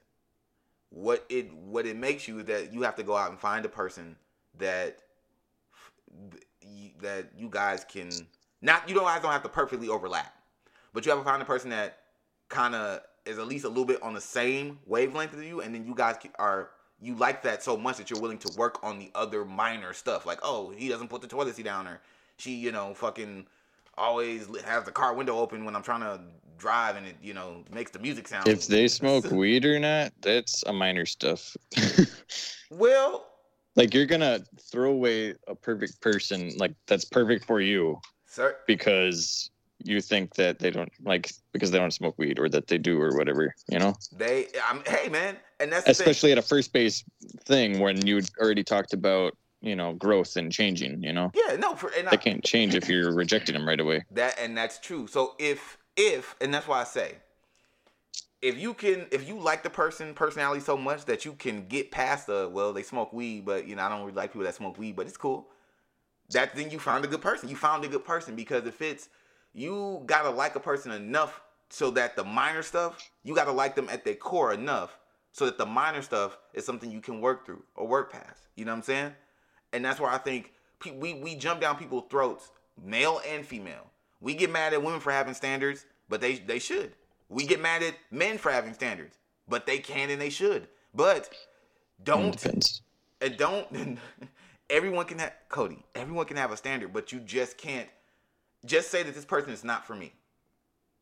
What 0.89 1.25
it 1.29 1.53
what 1.53 1.85
it 1.85 1.97
makes 1.97 2.27
you 2.27 2.39
is 2.39 2.45
that 2.45 2.73
you 2.73 2.83
have 2.83 2.95
to 2.95 3.03
go 3.03 3.17
out 3.17 3.29
and 3.29 3.39
find 3.39 3.65
a 3.65 3.69
person 3.69 4.15
that 4.57 4.99
that 7.01 7.31
you 7.37 7.49
guys 7.49 7.83
can 7.83 8.09
not 8.61 8.87
you 8.87 8.95
don't 8.95 9.05
guys 9.05 9.21
don't 9.21 9.31
have 9.31 9.43
to 9.43 9.49
perfectly 9.49 9.89
overlap, 9.89 10.33
but 10.93 11.05
you 11.05 11.11
have 11.11 11.19
to 11.19 11.25
find 11.25 11.41
a 11.41 11.45
person 11.45 11.69
that 11.71 11.99
kind 12.49 12.75
of 12.75 13.01
is 13.25 13.39
at 13.39 13.47
least 13.47 13.65
a 13.65 13.69
little 13.69 13.85
bit 13.85 14.01
on 14.03 14.13
the 14.13 14.21
same 14.21 14.79
wavelength 14.85 15.35
as 15.35 15.43
you, 15.43 15.61
and 15.61 15.73
then 15.73 15.85
you 15.85 15.95
guys 15.95 16.15
are 16.39 16.69
you 17.01 17.15
like 17.15 17.41
that 17.41 17.63
so 17.63 17.75
much 17.75 17.97
that 17.97 18.09
you're 18.09 18.21
willing 18.21 18.37
to 18.37 18.57
work 18.57 18.79
on 18.83 18.99
the 18.99 19.11
other 19.15 19.43
minor 19.43 19.93
stuff, 19.93 20.25
like 20.25 20.39
oh 20.43 20.71
he 20.77 20.87
doesn't 20.87 21.09
put 21.09 21.21
the 21.21 21.27
toilet 21.27 21.55
seat 21.55 21.65
down, 21.65 21.87
or 21.87 21.99
she 22.37 22.53
you 22.53 22.71
know 22.71 22.93
fucking 22.93 23.47
always 23.97 24.47
has 24.65 24.83
the 24.83 24.91
car 24.91 25.13
window 25.13 25.37
open 25.37 25.65
when 25.65 25.75
I'm 25.75 25.83
trying 25.83 26.01
to 26.01 26.19
drive, 26.57 26.95
and 26.95 27.05
it 27.05 27.15
you 27.21 27.33
know 27.33 27.63
makes 27.71 27.91
the 27.91 27.99
music 27.99 28.27
sound. 28.27 28.47
If 28.47 28.67
they 28.67 28.87
smoke 28.87 29.25
weed 29.31 29.65
or 29.65 29.79
not, 29.79 30.13
that's 30.21 30.63
a 30.65 30.73
minor 30.73 31.05
stuff. 31.05 31.55
well, 32.71 33.25
like 33.75 33.93
you're 33.93 34.05
gonna 34.05 34.41
throw 34.71 34.91
away 34.91 35.35
a 35.47 35.55
perfect 35.55 36.01
person, 36.01 36.51
like 36.57 36.73
that's 36.87 37.05
perfect 37.05 37.45
for 37.45 37.61
you, 37.61 37.99
sir, 38.25 38.55
because 38.67 39.49
you 39.83 39.99
think 39.99 40.35
that 40.35 40.59
they 40.59 40.71
don't 40.71 40.91
like 41.03 41.31
because 41.51 41.71
they 41.71 41.77
don't 41.77 41.93
smoke 41.93 42.15
weed 42.17 42.39
or 42.39 42.47
that 42.49 42.67
they 42.67 42.77
do 42.77 43.01
or 43.01 43.15
whatever, 43.17 43.53
you 43.69 43.79
know. 43.79 43.93
they 44.11 44.47
I'm 44.65 44.81
hey 44.85 45.09
man, 45.09 45.37
and 45.59 45.71
that's. 45.71 45.87
Especially 45.87 46.31
at 46.31 46.37
a 46.37 46.41
first 46.41 46.71
base 46.73 47.03
thing 47.45 47.79
when 47.79 48.05
you 48.05 48.21
already 48.39 48.63
talked 48.63 48.93
about 48.93 49.35
you 49.63 49.75
know 49.75 49.93
growth 49.93 50.35
and 50.35 50.51
changing. 50.51 51.01
You 51.01 51.13
know, 51.13 51.31
yeah 51.33 51.55
no 51.55 51.75
for 51.75 51.91
and 51.97 52.07
I, 52.09 52.17
can't 52.17 52.43
change 52.43 52.75
if 52.75 52.87
you're 52.87 53.13
rejecting 53.13 53.53
them 53.53 53.67
right 53.67 53.79
away. 53.79 54.05
That 54.11 54.37
and 54.39 54.55
that's 54.55 54.77
true. 54.79 55.07
So 55.07 55.33
if 55.39 55.77
if 55.95 56.35
and 56.41 56.53
that's 56.53 56.67
why 56.67 56.81
I 56.81 56.83
say 56.83 57.15
if 58.41 58.59
you 58.59 58.73
can 58.73 59.07
if 59.11 59.27
you 59.27 59.39
like 59.39 59.63
the 59.63 59.69
person 59.69 60.13
personality 60.13 60.59
so 60.59 60.77
much 60.77 61.05
that 61.05 61.23
you 61.23 61.33
can 61.33 61.65
get 61.67 61.91
past 61.91 62.27
the 62.27 62.49
well 62.51 62.73
they 62.73 62.83
smoke 62.83 63.13
weed 63.13 63.45
but 63.45 63.65
you 63.65 63.75
know 63.75 63.83
I 63.83 63.89
don't 63.89 64.01
really 64.01 64.13
like 64.13 64.31
people 64.31 64.43
that 64.43 64.53
smoke 64.53 64.77
weed 64.77 64.95
but 64.95 65.07
it's 65.07 65.17
cool. 65.17 65.47
That 66.31 66.55
then 66.55 66.69
you 66.69 66.79
found 66.79 67.05
a 67.05 67.07
good 67.07 67.21
person. 67.21 67.49
You 67.49 67.55
found 67.55 67.85
a 67.85 67.87
good 67.87 68.05
person 68.05 68.35
because 68.35 68.67
if 68.67 68.81
it's 68.81 69.09
you 69.53 70.03
gotta 70.05 70.29
like 70.29 70.55
a 70.55 70.59
person 70.59 70.91
enough 70.91 71.41
so 71.69 71.89
that 71.91 72.15
the 72.15 72.23
minor 72.23 72.61
stuff 72.61 73.09
you 73.23 73.33
gotta 73.33 73.51
like 73.51 73.75
them 73.75 73.87
at 73.89 74.03
their 74.03 74.15
core 74.15 74.53
enough 74.53 74.99
so 75.31 75.45
that 75.45 75.57
the 75.57 75.65
minor 75.65 76.01
stuff 76.01 76.37
is 76.53 76.65
something 76.65 76.91
you 76.91 77.01
can 77.01 77.19
work 77.19 77.45
through 77.45 77.63
or 77.75 77.87
work 77.87 78.11
past. 78.11 78.47
You 78.55 78.65
know 78.65 78.71
what 78.71 78.77
I'm 78.77 78.83
saying? 78.83 79.13
And 79.73 79.83
that's 79.83 79.99
where 79.99 80.09
I 80.09 80.17
think 80.17 80.53
pe- 80.79 80.91
we 80.91 81.13
we 81.15 81.35
jump 81.35 81.61
down 81.61 81.77
people's 81.77 82.05
throats, 82.09 82.51
male 82.81 83.21
and 83.27 83.45
female. 83.45 83.89
We 84.21 84.35
get 84.35 84.51
mad 84.51 84.73
at 84.73 84.81
women 84.83 84.99
for 84.99 85.11
having 85.11 85.33
standards, 85.33 85.85
but 86.09 86.21
they 86.21 86.35
they 86.35 86.59
should. 86.59 86.93
We 87.29 87.45
get 87.45 87.61
mad 87.61 87.83
at 87.83 87.95
men 88.11 88.37
for 88.37 88.51
having 88.51 88.73
standards, 88.73 89.17
but 89.47 89.65
they 89.65 89.79
can 89.79 90.09
and 90.09 90.21
they 90.21 90.29
should. 90.29 90.67
But 90.93 91.29
don't 92.03 92.45
and 93.21 93.37
don't 93.37 93.99
everyone 94.69 95.05
can 95.05 95.19
have 95.19 95.33
Cody, 95.49 95.83
everyone 95.95 96.25
can 96.25 96.37
have 96.37 96.51
a 96.51 96.57
standard, 96.57 96.93
but 96.93 97.11
you 97.11 97.19
just 97.19 97.57
can't 97.57 97.89
just 98.65 98.89
say 98.89 99.03
that 99.03 99.13
this 99.15 99.25
person 99.25 99.51
is 99.51 99.63
not 99.63 99.85
for 99.85 99.95
me. 99.95 100.13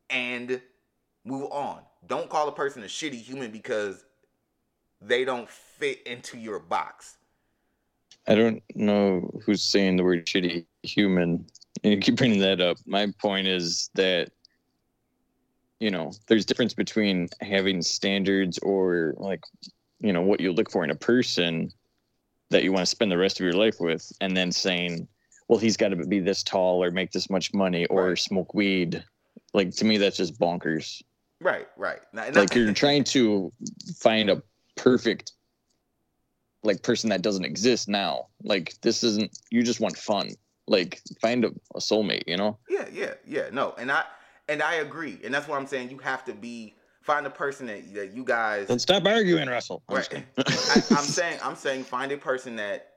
And 0.09 0.61
move 1.23 1.51
on. 1.51 1.81
Don't 2.07 2.29
call 2.29 2.47
a 2.47 2.51
person 2.51 2.83
a 2.83 2.87
shitty 2.87 3.21
human 3.21 3.51
because 3.51 4.05
they 5.01 5.23
don't 5.25 5.49
fit 5.49 6.05
into 6.05 6.37
your 6.37 6.59
box. 6.59 7.17
I 8.31 8.35
don't 8.35 8.63
know 8.75 9.29
who's 9.45 9.61
saying 9.61 9.97
the 9.97 10.03
word 10.03 10.25
shitty 10.25 10.65
human. 10.83 11.45
And 11.83 11.93
you 11.93 11.99
keep 11.99 12.15
bringing 12.15 12.39
that 12.39 12.61
up. 12.61 12.77
My 12.85 13.07
point 13.19 13.45
is 13.47 13.89
that, 13.95 14.31
you 15.81 15.91
know, 15.91 16.13
there's 16.27 16.45
difference 16.45 16.73
between 16.73 17.27
having 17.41 17.81
standards 17.81 18.57
or 18.59 19.15
like, 19.17 19.41
you 19.99 20.13
know, 20.13 20.21
what 20.21 20.39
you 20.39 20.53
look 20.53 20.71
for 20.71 20.85
in 20.85 20.91
a 20.91 20.95
person 20.95 21.71
that 22.51 22.63
you 22.63 22.71
want 22.71 22.83
to 22.83 22.89
spend 22.89 23.11
the 23.11 23.17
rest 23.17 23.37
of 23.39 23.43
your 23.43 23.53
life 23.53 23.75
with, 23.81 24.09
and 24.21 24.35
then 24.35 24.51
saying, 24.51 25.07
well, 25.49 25.59
he's 25.59 25.75
got 25.75 25.89
to 25.89 25.97
be 25.97 26.19
this 26.19 26.41
tall 26.43 26.81
or 26.81 26.89
make 26.91 27.11
this 27.11 27.29
much 27.29 27.53
money 27.53 27.85
or 27.87 28.09
Right. 28.09 28.17
smoke 28.17 28.53
weed. 28.53 29.03
Like 29.53 29.71
to 29.75 29.85
me, 29.85 29.97
that's 29.97 30.17
just 30.17 30.39
bonkers. 30.39 31.01
Right, 31.41 31.67
right. 31.75 31.99
Now- 32.13 32.23
and 32.23 32.35
Like 32.37 32.55
you're 32.55 32.73
trying 32.73 33.03
to 33.05 33.51
find 33.99 34.29
a 34.29 34.41
perfect 34.77 35.33
like 36.63 36.83
person 36.83 37.09
that 37.09 37.21
doesn't 37.21 37.45
exist 37.45 37.87
now. 37.87 38.27
Like 38.43 38.75
this 38.81 39.03
isn't 39.03 39.37
you 39.49 39.63
just 39.63 39.79
want 39.79 39.97
fun. 39.97 40.31
Like 40.67 41.01
find 41.21 41.43
a, 41.43 41.49
a 41.75 41.79
soulmate, 41.79 42.23
you 42.27 42.37
know? 42.37 42.57
Yeah, 42.69 42.85
yeah, 42.91 43.13
yeah. 43.25 43.49
No, 43.51 43.73
and 43.77 43.91
I 43.91 44.03
and 44.47 44.61
I 44.61 44.75
agree, 44.75 45.19
and 45.23 45.33
that's 45.33 45.47
what 45.47 45.59
I'm 45.59 45.67
saying. 45.67 45.89
You 45.89 45.97
have 45.99 46.23
to 46.25 46.33
be 46.33 46.75
find 47.01 47.25
a 47.25 47.29
person 47.29 47.67
that, 47.67 47.93
that 47.93 48.13
you 48.13 48.23
guys. 48.23 48.67
Then 48.67 48.79
stop 48.79 49.05
arguing, 49.05 49.49
Russell. 49.49 49.83
I'm 49.89 49.97
Right. 49.97 50.25
I, 50.37 50.83
I'm 50.91 51.03
saying 51.03 51.39
I'm 51.43 51.55
saying 51.55 51.83
find 51.85 52.11
a 52.11 52.17
person 52.17 52.55
that 52.57 52.91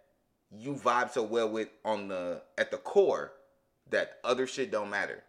you 0.57 0.75
vibe 0.75 1.11
so 1.11 1.23
well 1.23 1.49
with 1.49 1.69
on 1.85 2.09
the 2.09 2.43
at 2.59 2.71
the 2.71 2.77
core 2.77 3.33
that 3.91 4.19
other 4.25 4.47
shit 4.47 4.71
don't 4.71 4.91
matter. 4.91 5.23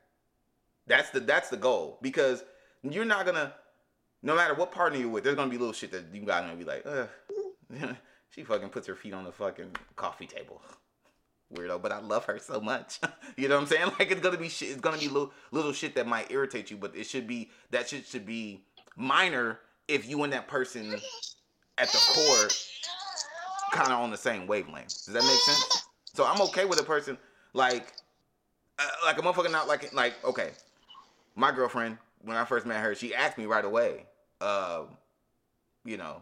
That's 0.88 1.09
the 1.09 1.19
that's 1.19 1.49
the 1.49 1.57
goal 1.57 1.99
because 2.01 2.43
you're 2.83 3.05
not 3.05 3.25
gonna 3.25 3.53
no 4.21 4.36
matter 4.36 4.53
what 4.53 4.71
partner 4.71 4.99
you're 4.99 5.09
with, 5.09 5.23
there's 5.23 5.36
gonna 5.36 5.49
be 5.49 5.57
little 5.57 5.73
shit 5.73 5.91
that 5.91 6.05
you 6.13 6.21
guys 6.21 6.41
gonna 6.41 6.55
be 6.55 6.63
like, 6.63 6.86
Ugh. 6.86 7.07
she 8.36 8.43
fucking 8.43 8.69
puts 8.69 8.86
her 8.88 8.95
feet 8.95 9.13
on 9.13 9.23
the 9.23 9.31
fucking 9.31 9.71
coffee 9.95 10.27
table. 10.27 10.61
Weirdo, 11.53 11.81
but 11.81 11.93
I 11.93 11.99
love 11.99 12.25
her 12.25 12.38
so 12.38 12.59
much. 12.59 12.99
you 13.38 13.47
know 13.47 13.55
what 13.55 13.61
I'm 13.61 13.67
saying? 13.67 13.91
Like 13.99 14.11
it's 14.11 14.19
gonna 14.19 14.38
be 14.38 14.49
shit. 14.49 14.69
It's 14.69 14.81
gonna 14.81 14.97
be 14.97 15.07
little 15.07 15.31
little 15.51 15.71
shit 15.71 15.95
that 15.95 16.05
might 16.05 16.31
irritate 16.31 16.69
you, 16.69 16.77
but 16.77 16.95
it 16.95 17.05
should 17.05 17.27
be 17.27 17.49
that 17.71 17.88
shit 17.88 18.05
should 18.05 18.25
be 18.25 18.65
minor 18.97 19.59
if 19.88 20.09
you 20.09 20.23
and 20.23 20.33
that 20.33 20.47
person 20.47 20.95
at 21.77 21.88
the 21.89 21.97
core 22.09 22.49
kind 23.71 23.91
of 23.91 23.99
on 23.99 24.11
the 24.11 24.17
same 24.17 24.47
wavelength. 24.47 25.05
Does 25.05 25.13
that 25.13 25.23
make 25.23 25.39
sense? 25.39 25.86
So 26.13 26.25
I'm 26.25 26.41
okay 26.41 26.65
with 26.65 26.79
a 26.79 26.83
person 26.83 27.17
like 27.53 27.93
uh, 28.79 28.88
like 29.05 29.17
a 29.17 29.21
motherfucker 29.21 29.51
not 29.51 29.67
like 29.67 29.93
like 29.93 30.13
okay. 30.25 30.51
My 31.36 31.51
girlfriend 31.51 31.99
when 32.23 32.36
I 32.36 32.43
first 32.43 32.65
met 32.65 32.81
her, 32.81 32.95
she 32.95 33.13
asked 33.13 33.38
me 33.38 33.45
right 33.45 33.63
away. 33.63 34.05
Um, 34.41 34.97
you 35.86 35.97
know, 35.97 36.21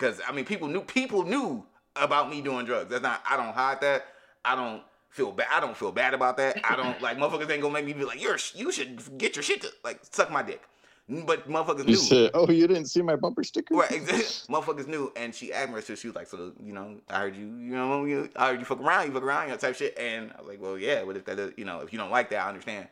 because 0.00 0.20
I 0.26 0.32
mean, 0.32 0.44
people 0.46 0.66
knew 0.68 0.80
people 0.80 1.24
knew 1.24 1.64
about 1.94 2.30
me 2.30 2.40
doing 2.40 2.64
drugs. 2.64 2.90
That's 2.90 3.02
not. 3.02 3.22
I 3.28 3.36
don't 3.36 3.54
hide 3.54 3.80
that. 3.82 4.06
I 4.44 4.56
don't 4.56 4.82
feel 5.10 5.30
bad. 5.30 5.48
I 5.52 5.60
don't 5.60 5.76
feel 5.76 5.92
bad 5.92 6.14
about 6.14 6.38
that. 6.38 6.58
I 6.64 6.76
don't 6.76 7.00
like 7.02 7.18
motherfuckers 7.18 7.50
ain't 7.50 7.62
gonna 7.62 7.74
make 7.74 7.84
me 7.84 7.92
be 7.92 8.04
like, 8.04 8.22
you're 8.22 8.38
you 8.54 8.72
should 8.72 9.18
get 9.18 9.36
your 9.36 9.42
shit 9.42 9.60
to 9.62 9.68
like 9.84 10.00
suck 10.10 10.30
my 10.30 10.42
dick. 10.42 10.62
Mm, 11.10 11.26
but 11.26 11.48
motherfuckers 11.48 11.80
You 11.80 11.86
knew. 11.86 11.96
said, 11.96 12.30
"Oh, 12.34 12.48
you 12.48 12.66
didn't 12.68 12.86
see 12.86 13.02
my 13.02 13.16
bumper 13.16 13.42
sticker?" 13.42 13.74
Right, 13.74 13.90
exactly. 13.90 14.24
Motherfuckers 14.54 14.86
knew, 14.86 15.12
and 15.16 15.34
she 15.34 15.52
asked 15.52 15.72
me, 15.72 15.80
so 15.80 15.94
she 15.96 16.06
was 16.06 16.14
like, 16.14 16.28
"So, 16.28 16.52
you 16.62 16.72
know, 16.72 17.00
I 17.08 17.18
heard 17.20 17.36
you, 17.36 17.46
you 17.46 17.74
know, 17.74 18.04
you, 18.04 18.30
I 18.36 18.50
heard 18.50 18.60
you 18.60 18.64
fuck 18.64 18.80
around, 18.80 19.06
you 19.06 19.12
fuck 19.12 19.24
around, 19.24 19.46
you 19.46 19.50
know, 19.50 19.56
type 19.56 19.74
shit." 19.74 19.98
And 19.98 20.30
I 20.36 20.40
was 20.40 20.48
like, 20.48 20.62
"Well, 20.62 20.78
yeah, 20.78 21.02
but 21.04 21.16
if 21.16 21.24
that, 21.24 21.38
is, 21.38 21.52
you 21.56 21.64
know, 21.64 21.80
if 21.80 21.92
you 21.92 21.98
don't 21.98 22.10
like 22.12 22.30
that, 22.30 22.44
I 22.44 22.48
understand." 22.48 22.86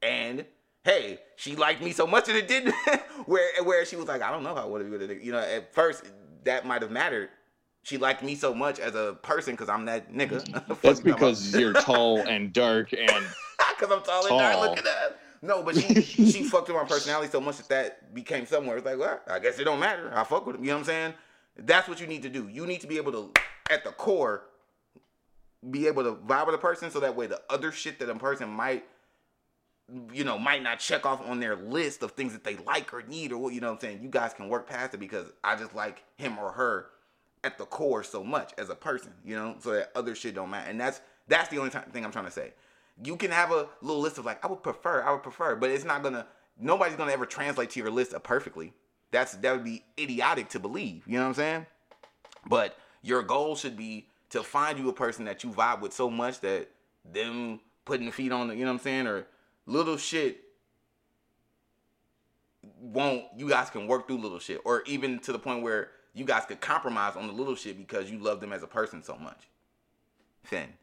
And 0.00 0.46
hey, 0.84 1.18
she 1.36 1.56
liked 1.56 1.82
me 1.82 1.92
so 1.92 2.06
much 2.06 2.24
that 2.26 2.36
it 2.36 2.48
didn't. 2.48 2.74
where, 3.26 3.62
where 3.64 3.84
she 3.84 3.96
was 3.96 4.06
like, 4.06 4.22
"I 4.22 4.30
don't 4.30 4.44
know 4.44 4.52
if 4.52 4.58
I 4.58 4.64
would 4.64 4.80
have, 4.80 5.22
you 5.22 5.32
know." 5.32 5.38
At 5.38 5.74
first, 5.74 6.04
that 6.48 6.66
might 6.66 6.82
have 6.82 6.90
mattered. 6.90 7.28
She 7.82 7.98
liked 7.98 8.22
me 8.22 8.34
so 8.34 8.54
much 8.54 8.80
as 8.80 8.94
a 8.94 9.16
person 9.22 9.54
because 9.54 9.68
I'm 9.68 9.84
that 9.84 10.12
nigga. 10.12 10.42
Mm-hmm. 10.44 10.72
That's 10.82 11.00
because 11.00 11.54
you're 11.54 11.74
tall 11.74 12.18
and 12.20 12.52
dark 12.52 12.92
and 12.92 13.10
Because 13.78 13.92
I'm 13.92 14.02
tall 14.02 14.26
and 14.26 14.38
dark. 14.38 14.60
Look 14.60 14.78
at 14.78 14.84
that. 14.84 15.20
No, 15.40 15.62
but 15.62 15.76
she 15.76 16.02
she 16.02 16.42
fucked 16.50 16.68
with 16.68 16.76
my 16.76 16.84
personality 16.84 17.30
so 17.30 17.40
much 17.40 17.58
that 17.58 17.68
that 17.68 18.14
became 18.14 18.46
somewhere. 18.46 18.78
It's 18.78 18.86
like, 18.86 18.98
well, 18.98 19.20
I 19.28 19.38
guess 19.38 19.58
it 19.58 19.64
don't 19.64 19.78
matter. 19.78 20.10
I 20.12 20.24
fuck 20.24 20.46
with 20.46 20.56
him. 20.56 20.64
You 20.64 20.70
know 20.70 20.76
what 20.76 20.80
I'm 20.80 20.86
saying? 20.86 21.14
That's 21.56 21.88
what 21.88 22.00
you 22.00 22.06
need 22.06 22.22
to 22.22 22.28
do. 22.28 22.48
You 22.48 22.66
need 22.66 22.80
to 22.80 22.86
be 22.86 22.96
able 22.96 23.12
to, 23.12 23.32
at 23.70 23.84
the 23.84 23.90
core, 23.90 24.44
be 25.70 25.86
able 25.86 26.04
to 26.04 26.12
vibe 26.12 26.46
with 26.46 26.54
a 26.54 26.58
person 26.58 26.90
so 26.90 27.00
that 27.00 27.14
way 27.14 27.26
the 27.26 27.40
other 27.50 27.72
shit 27.72 27.98
that 27.98 28.08
a 28.08 28.14
person 28.14 28.48
might, 28.48 28.84
you 30.12 30.24
know, 30.24 30.38
might 30.38 30.62
not 30.62 30.78
check 30.80 31.06
off 31.06 31.26
on 31.26 31.40
their 31.40 31.56
list 31.56 32.02
of 32.02 32.12
things 32.12 32.32
that 32.32 32.44
they 32.44 32.56
like 32.56 32.92
or 32.92 33.02
need 33.02 33.32
or 33.32 33.38
what 33.38 33.54
you 33.54 33.60
know 33.60 33.68
what 33.68 33.74
I'm 33.74 33.80
saying. 33.80 34.02
You 34.02 34.08
guys 34.08 34.34
can 34.34 34.48
work 34.48 34.68
past 34.68 34.94
it 34.94 34.98
because 34.98 35.26
I 35.42 35.56
just 35.56 35.74
like 35.74 36.04
him 36.16 36.38
or 36.38 36.52
her 36.52 36.86
at 37.44 37.56
the 37.56 37.64
core 37.64 38.02
so 38.02 38.22
much 38.22 38.52
as 38.58 38.68
a 38.68 38.74
person, 38.74 39.12
you 39.24 39.34
know, 39.34 39.56
so 39.60 39.72
that 39.72 39.92
other 39.94 40.14
shit 40.14 40.34
don't 40.34 40.50
matter. 40.50 40.68
And 40.68 40.80
that's 40.80 41.00
that's 41.26 41.48
the 41.48 41.58
only 41.58 41.70
time, 41.70 41.84
thing 41.90 42.04
I'm 42.04 42.12
trying 42.12 42.26
to 42.26 42.30
say. 42.30 42.52
You 43.02 43.16
can 43.16 43.30
have 43.30 43.52
a 43.52 43.68
little 43.80 44.00
list 44.00 44.18
of 44.18 44.24
like, 44.24 44.44
I 44.44 44.48
would 44.48 44.62
prefer, 44.62 45.02
I 45.02 45.12
would 45.12 45.22
prefer, 45.22 45.56
but 45.56 45.70
it's 45.70 45.84
not 45.84 46.02
gonna. 46.02 46.26
Nobody's 46.60 46.96
gonna 46.96 47.12
ever 47.12 47.26
translate 47.26 47.70
to 47.70 47.80
your 47.80 47.90
list 47.90 48.14
perfectly. 48.24 48.72
That's 49.10 49.34
that 49.36 49.52
would 49.52 49.64
be 49.64 49.84
idiotic 49.98 50.48
to 50.50 50.58
believe. 50.58 51.06
You 51.06 51.14
know 51.14 51.22
what 51.22 51.28
I'm 51.28 51.34
saying? 51.34 51.66
But 52.46 52.76
your 53.02 53.22
goal 53.22 53.54
should 53.56 53.76
be 53.76 54.08
to 54.30 54.42
find 54.42 54.78
you 54.78 54.88
a 54.88 54.92
person 54.92 55.24
that 55.26 55.44
you 55.44 55.50
vibe 55.50 55.80
with 55.80 55.92
so 55.92 56.10
much 56.10 56.40
that 56.40 56.68
them 57.10 57.60
putting 57.84 58.06
the 58.06 58.12
feet 58.12 58.32
on 58.32 58.48
the, 58.48 58.54
you 58.54 58.64
know 58.64 58.72
what 58.72 58.80
I'm 58.80 58.84
saying, 58.84 59.06
or 59.06 59.26
little 59.68 59.96
shit 59.96 60.42
won't. 62.80 63.24
You 63.36 63.48
guys 63.48 63.70
can 63.70 63.86
work 63.86 64.06
through 64.06 64.18
little 64.18 64.38
shit, 64.38 64.60
or 64.64 64.82
even 64.86 65.18
to 65.20 65.32
the 65.32 65.38
point 65.38 65.62
where 65.62 65.90
you 66.14 66.24
guys 66.24 66.44
could 66.46 66.60
compromise 66.60 67.16
on 67.16 67.26
the 67.26 67.32
little 67.32 67.54
shit 67.54 67.78
because 67.78 68.10
you 68.10 68.18
love 68.18 68.40
them 68.40 68.52
as 68.52 68.62
a 68.62 68.66
person 68.66 69.02
so 69.02 69.16
much. 69.16 69.48
Finn. 70.42 70.68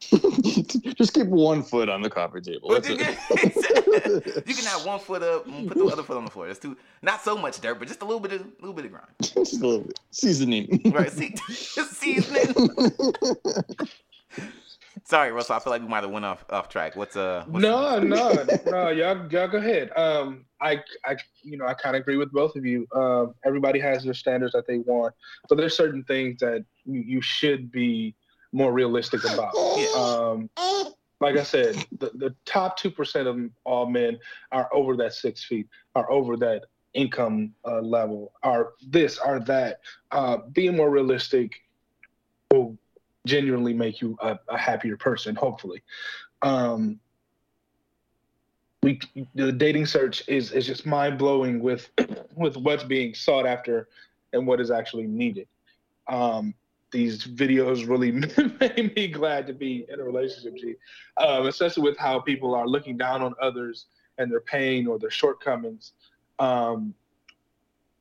just 0.94 1.12
keep 1.12 1.26
one 1.26 1.62
foot 1.62 1.88
on 1.88 2.00
the 2.00 2.08
coffee 2.08 2.40
table. 2.40 2.70
That's 2.70 2.88
you, 2.88 2.96
it. 3.00 4.22
can, 4.22 4.42
you 4.46 4.54
can 4.54 4.64
have 4.64 4.86
one 4.86 5.00
foot 5.00 5.22
up, 5.24 5.46
and 5.46 5.66
put 5.66 5.76
the 5.76 5.84
other 5.86 6.04
foot 6.04 6.16
on 6.16 6.24
the 6.24 6.30
floor. 6.30 6.46
That's 6.46 6.60
too 6.60 6.76
not 7.02 7.22
so 7.22 7.36
much 7.36 7.60
dirt, 7.60 7.78
but 7.78 7.88
just 7.88 8.02
a 8.02 8.04
little 8.04 8.20
bit 8.20 8.32
of 8.32 8.42
a 8.42 8.46
little 8.60 8.74
bit 8.74 8.84
of 8.84 8.92
grind. 8.92 9.08
just 9.22 9.54
a 9.60 9.66
little 9.66 9.80
bit. 9.80 9.98
Seasoning. 10.12 10.92
Right? 10.94 11.10
See, 11.10 11.34
seasoning. 11.36 12.54
Sorry, 15.04 15.30
Russell. 15.32 15.56
I 15.56 15.58
feel 15.58 15.72
like 15.72 15.82
we 15.82 15.88
might 15.88 16.02
have 16.02 16.10
went 16.10 16.24
off 16.24 16.44
off 16.50 16.68
track. 16.68 16.96
What's 16.96 17.16
uh? 17.16 17.44
What's 17.46 17.62
No, 17.62 17.98
no, 17.98 18.32
no. 18.66 18.88
Y'all, 18.88 19.30
y'all 19.30 19.48
go 19.48 19.58
ahead. 19.58 19.90
Um, 19.96 20.44
I, 20.60 20.82
I, 21.04 21.16
you 21.42 21.58
know, 21.58 21.66
I 21.66 21.74
kind 21.74 21.96
of 21.96 22.00
agree 22.00 22.16
with 22.16 22.32
both 22.32 22.56
of 22.56 22.64
you. 22.64 22.86
Um, 22.94 23.34
everybody 23.44 23.78
has 23.80 24.04
their 24.04 24.14
standards 24.14 24.52
that 24.52 24.66
they 24.66 24.78
want, 24.78 25.14
but 25.48 25.56
there's 25.56 25.76
certain 25.76 26.02
things 26.04 26.40
that 26.40 26.64
you, 26.84 27.00
you 27.00 27.20
should 27.20 27.70
be 27.70 28.14
more 28.52 28.72
realistic 28.72 29.24
about. 29.24 29.54
Um, 29.96 30.50
like 31.20 31.36
I 31.36 31.42
said, 31.42 31.76
the, 31.98 32.10
the 32.14 32.34
top 32.44 32.76
two 32.76 32.90
percent 32.90 33.28
of 33.28 33.38
all 33.64 33.86
men 33.86 34.18
are 34.52 34.68
over 34.72 34.96
that 34.96 35.14
six 35.14 35.44
feet, 35.44 35.66
are 35.94 36.10
over 36.10 36.36
that 36.38 36.64
income 36.94 37.52
uh, 37.64 37.80
level, 37.80 38.32
are 38.42 38.72
this, 38.88 39.18
are 39.18 39.40
that. 39.40 39.80
Uh, 40.10 40.38
being 40.52 40.76
more 40.76 40.90
realistic 40.90 41.62
will 42.50 42.76
genuinely 43.26 43.74
make 43.74 44.00
you 44.00 44.16
a, 44.22 44.38
a 44.48 44.56
happier 44.56 44.96
person, 44.96 45.34
hopefully. 45.34 45.82
Um, 46.42 47.00
we 48.82 49.00
the 49.34 49.52
dating 49.52 49.86
search 49.86 50.22
is 50.28 50.52
is 50.52 50.66
just 50.66 50.86
mind 50.86 51.18
blowing 51.18 51.60
with 51.60 51.90
with 52.36 52.56
what's 52.56 52.84
being 52.84 53.14
sought 53.14 53.46
after 53.46 53.88
and 54.32 54.46
what 54.46 54.60
is 54.60 54.70
actually 54.70 55.06
needed. 55.06 55.48
Um, 56.08 56.54
these 56.92 57.26
videos 57.26 57.88
really 57.88 58.12
made 58.60 58.94
me 58.94 59.08
glad 59.08 59.46
to 59.48 59.52
be 59.52 59.86
in 59.88 60.00
a 60.00 60.04
relationship, 60.04 60.56
G. 60.56 60.74
Um, 61.16 61.46
especially 61.46 61.82
with 61.82 61.98
how 61.98 62.20
people 62.20 62.54
are 62.54 62.68
looking 62.68 62.96
down 62.96 63.22
on 63.22 63.34
others 63.42 63.86
and 64.18 64.30
their 64.30 64.40
pain 64.40 64.86
or 64.86 64.98
their 64.98 65.10
shortcomings. 65.10 65.92
Um, 66.38 66.94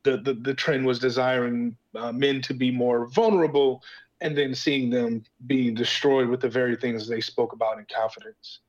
the, 0.03 0.17
the 0.17 0.36
the 0.36 0.53
trend 0.53 0.86
was 0.86 0.99
desiring 0.99 1.76
uh, 1.95 2.11
men 2.11 2.41
to 2.43 2.53
be 2.53 2.69
more 2.69 3.07
vulnerable 3.07 3.82
and 4.22 4.38
then 4.38 4.55
seeing 4.55 4.89
them 4.89 5.24
being 5.47 5.74
destroyed 5.74 6.28
with 6.28 6.41
the 6.41 6.49
very 6.49 6.76
things 6.76 7.07
they 7.07 7.22
spoke 7.22 7.53
about 7.53 7.80
in 7.80 7.86
confidence. 7.93 8.59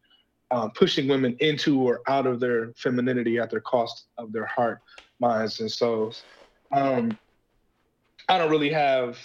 Um, 0.51 0.71
pushing 0.71 1.09
women 1.09 1.37
into 1.41 1.81
or 1.81 2.03
out 2.07 2.27
of 2.27 2.39
their 2.39 2.73
femininity 2.77 3.39
at 3.39 3.51
the 3.51 3.61
cost 3.61 4.07
of 4.17 4.33
their 4.33 4.47
heart, 4.47 4.81
minds, 5.19 5.59
and 5.61 5.71
souls. 5.71 6.23
Um, 6.71 7.19
I 8.29 8.39
don't 8.39 8.51
really 8.51 8.71
have 8.71 9.19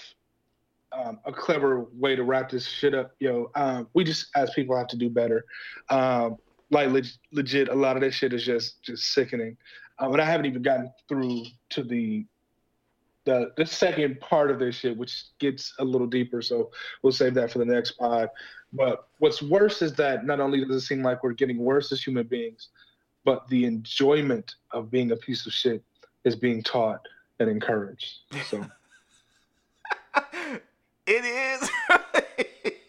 um, 0.91 1.19
a 1.26 1.32
clever 1.32 1.86
way 1.93 2.15
to 2.15 2.24
wrap 2.24 2.49
this 2.49 2.67
shit 2.67 2.95
up, 2.95 3.13
yo. 3.19 3.51
Um, 3.55 3.88
we 3.93 4.03
just, 4.03 4.28
as 4.36 4.51
people, 4.51 4.76
have 4.76 4.88
to 4.88 4.97
do 4.97 5.09
better. 5.09 5.45
Um, 5.89 6.38
like 6.72 6.89
leg- 6.89 7.05
legit, 7.32 7.69
a 7.69 7.76
lot 7.76 7.97
of 7.97 8.01
this 8.01 8.15
shit 8.15 8.34
is 8.34 8.43
just 8.43 8.82
just 8.82 9.13
sickening. 9.13 9.57
Uh, 9.99 10.09
but 10.09 10.19
I 10.19 10.26
haven't 10.26 10.47
even 10.47 10.61
gotten 10.61 10.91
through 11.07 11.45
to 11.69 11.84
the 11.84 12.26
the 13.26 13.51
the 13.57 13.65
second 13.65 14.19
part 14.19 14.49
of 14.51 14.59
this 14.59 14.76
shit, 14.76 14.97
which 14.97 15.26
gets 15.39 15.74
a 15.80 15.84
little 15.84 16.07
deeper. 16.07 16.41
So 16.41 16.72
we'll 17.01 17.13
save 17.13 17.34
that 17.36 17.51
for 17.51 17.59
the 17.59 17.65
next 17.65 17.91
pod. 17.91 18.30
But 18.74 19.07
what's 19.19 19.41
worse 19.41 19.82
is 19.82 19.93
that 19.95 20.26
not 20.26 20.39
only 20.39 20.63
does 20.63 20.76
it 20.76 20.82
seem 20.82 21.03
like 21.03 21.24
we're 21.24 21.34
getting 21.34 21.57
worse 21.57 21.91
as 21.91 22.01
human 22.01 22.26
beings, 22.26 22.69
but 23.26 23.47
the 23.49 23.65
enjoyment 23.65 24.55
of 24.72 24.89
being 24.89 25.11
a 25.11 25.15
piece 25.15 25.45
of 25.45 25.53
shit 25.53 25.84
is 26.24 26.36
being 26.36 26.63
taught 26.63 27.05
and 27.39 27.49
encouraged. 27.49 28.19
So 28.49 28.65
it 31.05 31.26
is. 31.26 31.69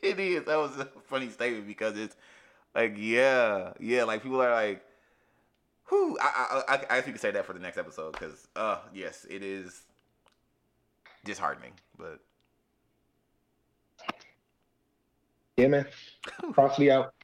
it 0.02 0.20
is. 0.20 0.44
That 0.44 0.56
was 0.56 0.78
a 0.78 0.88
funny 1.06 1.28
statement 1.28 1.66
because 1.66 1.98
it's 1.98 2.16
like, 2.74 2.94
yeah, 2.96 3.72
yeah. 3.80 4.04
Like 4.04 4.22
people 4.22 4.40
are 4.40 4.52
like, 4.52 4.82
who? 5.84 6.16
I, 6.20 6.62
I, 6.68 6.74
I, 6.74 6.74
I 6.74 7.00
think 7.00 7.08
you 7.08 7.12
can 7.14 7.20
say 7.20 7.30
that 7.32 7.44
for 7.44 7.52
the 7.52 7.58
next 7.58 7.76
episode 7.76 8.12
because, 8.12 8.46
uh, 8.56 8.78
yes, 8.94 9.26
it 9.28 9.42
is 9.42 9.82
disheartening, 11.24 11.72
but 11.98 12.20
yeah, 15.56 15.68
man. 15.68 15.86
Prosody 16.52 16.90
out. 16.90 17.14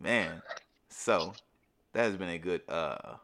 Man, 0.00 0.42
so 0.88 1.32
that 1.92 2.02
has 2.02 2.16
been 2.16 2.30
a 2.30 2.38
good 2.38 2.62
uh 2.68 3.16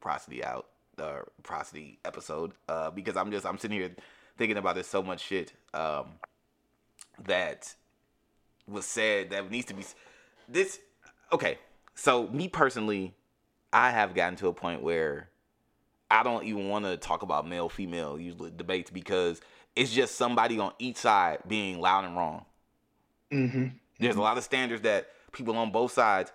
prosody 0.00 0.42
out 0.42 0.66
uh 0.98 1.20
prosody 1.42 1.98
episode 2.04 2.52
uh 2.68 2.90
because 2.90 3.16
I'm 3.16 3.30
just 3.30 3.46
I'm 3.46 3.58
sitting 3.58 3.78
here 3.78 3.94
thinking 4.36 4.56
about 4.56 4.74
this 4.74 4.86
so 4.86 5.02
much 5.02 5.20
shit 5.20 5.52
um 5.74 6.06
that 7.24 7.74
was 8.66 8.86
said 8.86 9.30
that 9.30 9.50
needs 9.50 9.66
to 9.66 9.74
be 9.74 9.84
this 10.48 10.78
okay 11.32 11.58
so 11.94 12.28
me 12.28 12.48
personally 12.48 13.14
I 13.72 13.90
have 13.90 14.14
gotten 14.14 14.36
to 14.36 14.48
a 14.48 14.52
point 14.52 14.82
where 14.82 15.28
I 16.10 16.22
don't 16.22 16.44
even 16.44 16.68
want 16.68 16.84
to 16.84 16.96
talk 16.96 17.22
about 17.22 17.46
male 17.46 17.68
female 17.68 18.18
usually 18.18 18.50
debates 18.50 18.90
because 18.90 19.40
it's 19.76 19.92
just 19.92 20.16
somebody 20.16 20.58
on 20.58 20.72
each 20.78 20.96
side 20.96 21.38
being 21.46 21.80
loud 21.80 22.04
and 22.04 22.16
wrong. 22.16 22.44
Mm-hmm. 23.32 23.66
There's 24.00 24.16
a 24.16 24.20
lot 24.20 24.36
of 24.36 24.44
standards 24.44 24.82
that 24.82 25.08
people 25.32 25.56
on 25.56 25.70
both 25.70 25.92
sides. 25.92 26.32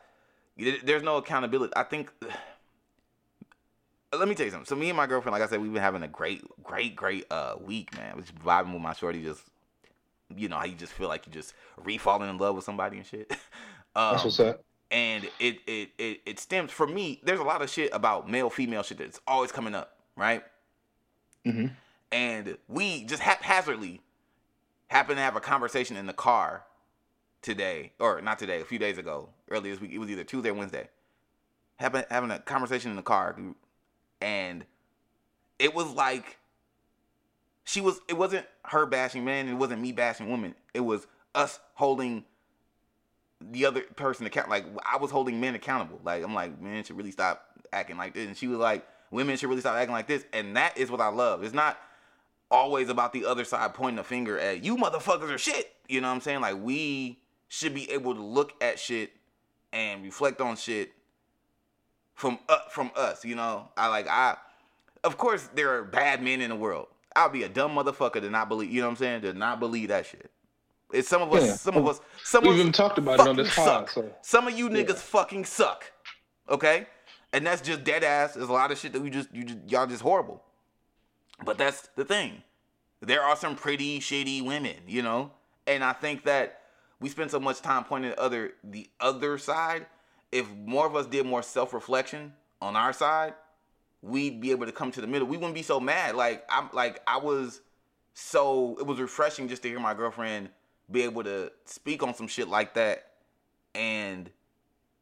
There's 0.58 1.04
no 1.04 1.18
accountability. 1.18 1.74
I 1.76 1.84
think. 1.84 2.12
Let 4.18 4.30
me 4.30 4.36
tell 4.36 4.46
you 4.46 4.52
something. 4.52 4.66
So 4.66 4.78
me 4.78 4.88
and 4.90 4.96
my 4.96 5.08
girlfriend, 5.08 5.34
like 5.34 5.42
I 5.42 5.48
said, 5.48 5.60
we've 5.60 5.74
been 5.74 5.82
having 5.82 6.04
a 6.04 6.08
great, 6.08 6.42
great, 6.64 6.96
great 6.96 7.26
uh 7.30 7.56
week, 7.60 7.94
man. 7.98 8.16
Just 8.18 8.34
vibing 8.36 8.72
with 8.72 8.82
my 8.82 8.94
shorty. 8.94 9.22
Just 9.22 9.42
you 10.34 10.48
know 10.48 10.58
how 10.58 10.66
you 10.66 10.76
just 10.76 10.94
feel 10.94 11.10
like 11.10 11.28
you 11.28 11.34
just 11.34 11.54
re-falling 11.84 12.30
in 12.30 12.38
love 12.38 12.56
with 12.56 12.64
somebody 12.64 12.98
and 12.98 13.06
shit. 13.06 13.30
um, 13.96 14.14
That's 14.14 14.24
what's 14.24 14.40
up 14.40 14.65
and 14.92 15.26
it, 15.40 15.60
it 15.68 15.90
it 15.98 16.22
it 16.26 16.40
stems 16.40 16.72
for 16.72 16.88
me. 16.88 17.20
There's 17.24 17.40
a 17.40 17.44
lot 17.44 17.62
of 17.62 17.70
shit 17.70 17.90
about 17.94 18.30
male 18.30 18.50
female 18.50 18.84
shit 18.84 19.00
that's 19.00 19.20
always 19.28 19.52
coming 19.52 19.76
up, 19.76 19.98
right? 20.16 20.44
Mm-hmm. 21.46 21.68
And 22.12 22.58
we 22.68 23.04
just 23.06 23.22
haphazardly 23.22 24.02
happened 24.88 25.18
to 25.18 25.22
have 25.24 25.36
a 25.36 25.42
conversation 25.42 25.98
in 25.98 26.06
the 26.06 26.14
car 26.14 26.64
today, 27.42 27.92
or 28.00 28.22
not 28.22 28.40
today, 28.40 28.62
a 28.62 28.66
few 28.66 28.80
days 28.80 28.98
ago, 28.98 29.30
earlier 29.50 29.74
this 29.74 29.82
week. 29.82 29.92
It 29.92 30.00
was 30.00 30.10
either 30.10 30.24
Tuesday 30.24 30.50
or 30.50 30.54
Wednesday. 30.54 30.90
Having 31.78 32.04
having 32.10 32.32
a 32.32 32.40
conversation 32.40 32.92
in 32.92 32.96
the 32.96 33.04
car, 33.04 33.36
and 34.22 34.66
it 35.60 35.74
was 35.76 35.92
like 35.92 36.38
she 37.66 37.82
was. 37.82 38.00
It 38.08 38.18
wasn't 38.18 38.46
her 38.66 38.86
bashing 38.86 39.26
men. 39.26 39.50
It 39.50 39.56
wasn't 39.56 39.82
me 39.82 39.92
bashing 39.92 40.30
women. 40.30 40.56
It 40.74 40.80
was 40.80 41.06
us 41.34 41.60
holding 41.74 42.24
the 43.52 43.66
other 43.66 43.82
person 43.82 44.26
account 44.26 44.50
like 44.50 44.66
I 44.86 44.98
was 44.98 45.12
holding 45.12 45.40
men 45.40 45.56
accountable. 45.56 46.00
Like 46.04 46.24
I'm 46.24 46.34
like, 46.34 46.60
men 46.62 46.84
should 46.84 46.98
really 46.98 47.12
stop 47.12 47.46
acting 47.72 47.98
like 47.98 48.14
this. 48.14 48.28
And 48.28 48.38
she 48.38 48.48
was 48.48 48.60
like, 48.60 48.86
women 49.12 49.38
should 49.38 49.50
really 49.50 49.62
stop 49.62 49.76
acting 49.76 49.94
like 49.94 50.08
this. 50.08 50.26
And 50.34 50.56
that 50.58 50.78
is 50.78 50.90
what 50.90 51.02
I 51.02 51.08
love. 51.08 51.44
It's 51.44 51.54
not 51.54 51.78
always 52.52 52.90
about 52.90 53.12
the 53.12 53.26
other 53.26 53.44
side 53.44 53.74
pointing 53.74 54.00
a 54.00 54.04
finger 54.04 54.38
at 54.38 54.64
you 54.64 54.78
motherfuckers 54.78 55.30
are 55.30 55.38
shit. 55.38 55.74
You 55.88 56.02
know 56.02 56.08
what 56.08 56.16
I'm 56.16 56.22
saying? 56.22 56.42
Like 56.42 56.58
we 56.62 57.20
should 57.48 57.74
be 57.74 57.90
able 57.92 58.16
to 58.16 58.22
look 58.22 58.54
at 58.62 58.80
shit 58.80 59.12
and 59.74 60.04
reflect 60.04 60.42
on 60.42 60.56
shit 60.56 60.94
from 62.14 62.40
uh, 62.50 62.60
from 62.70 62.92
us, 62.96 63.26
you 63.26 63.36
know? 63.36 63.70
I 63.78 63.88
like 63.88 64.08
I 64.08 64.38
of 65.04 65.18
course 65.18 65.50
there 65.56 65.76
are 65.76 65.84
bad 65.84 66.22
men 66.22 66.42
in 66.42 66.50
the 66.50 66.56
world. 66.56 66.88
I'll 67.16 67.30
be 67.30 67.44
a 67.44 67.50
dumb 67.50 67.76
motherfucker 67.76 68.20
to 68.22 68.30
not 68.30 68.50
believe, 68.50 68.72
you 68.72 68.82
know 68.82 68.88
what 68.88 68.92
I'm 68.92 68.98
saying? 68.98 69.22
To 69.22 69.34
not 69.34 69.60
believe 69.60 69.88
that 69.90 70.06
shit. 70.06 70.30
It's 70.94 71.08
some 71.08 71.22
of 71.22 71.34
us. 71.34 71.46
Yeah. 71.46 71.54
Some 71.54 71.78
of 71.78 71.86
oh, 71.86 71.90
us. 71.90 72.02
Some 72.24 72.48
of 72.48 72.56
even 72.56 72.72
talked 72.72 72.98
about 72.98 73.20
it 73.20 73.28
on 73.28 73.36
this 73.36 73.54
pod. 73.54 73.90
So. 73.90 74.12
Some 74.22 74.48
of 74.48 74.58
you 74.58 74.70
niggas 74.70 74.90
yeah. 74.90 74.96
fucking 74.96 75.46
suck. 75.46 75.92
Okay, 76.50 76.86
and 77.34 77.46
that's 77.46 77.62
just 77.62 77.84
dead 77.84 78.04
ass. 78.04 78.36
There's 78.36 78.50
a 78.50 78.54
lot 78.54 78.72
of 78.72 78.78
shit 78.78 78.94
that 78.94 79.02
we 79.02 79.10
just 79.10 79.34
you 79.34 79.44
just 79.44 79.60
y'all 79.68 79.88
just 79.88 80.02
horrible. 80.02 80.44
But 81.44 81.58
that's 81.58 81.90
the 81.96 82.06
thing. 82.06 82.44
There 83.02 83.22
are 83.22 83.36
some 83.36 83.56
pretty 83.56 84.00
shitty 84.00 84.46
women, 84.46 84.78
you 84.88 85.02
know, 85.02 85.32
and 85.68 85.84
I 85.84 85.94
think 85.94 86.24
that 86.26 86.62
we 87.00 87.10
spend 87.10 87.32
so 87.32 87.40
much 87.40 87.62
time 87.62 87.84
pointing 87.84 88.12
at 88.12 88.20
other 88.20 88.54
the 88.64 88.90
other 89.00 89.38
side. 89.38 89.88
If 90.32 90.50
more 90.66 90.86
of 90.86 90.96
us 90.96 91.08
did 91.08 91.26
more 91.26 91.44
self 91.44 91.74
reflection 91.74 92.34
on 92.62 92.76
our 92.76 92.94
side, 92.94 93.34
we'd 94.02 94.40
be 94.40 94.52
able 94.52 94.66
to 94.66 94.72
come 94.72 94.92
to 94.92 95.02
the 95.02 95.08
middle. 95.08 95.28
We 95.28 95.38
wouldn't 95.38 95.56
be 95.56 95.64
so 95.64 95.80
mad. 95.80 96.16
Like 96.16 96.46
I'm 96.50 96.70
like 96.74 97.02
I 97.08 97.18
was 97.18 97.62
so 98.14 98.78
it 98.80 98.86
was 98.86 99.00
refreshing 99.00 99.48
just 99.48 99.64
to 99.64 99.70
hear 99.70 99.80
my 99.80 99.94
girlfriend 99.94 100.50
be 100.92 101.04
able 101.04 101.24
to 101.24 101.52
speak 101.66 102.04
on 102.04 102.14
some 102.14 102.28
shit 102.28 102.48
like 102.48 102.74
that 102.76 103.12
and 103.74 104.30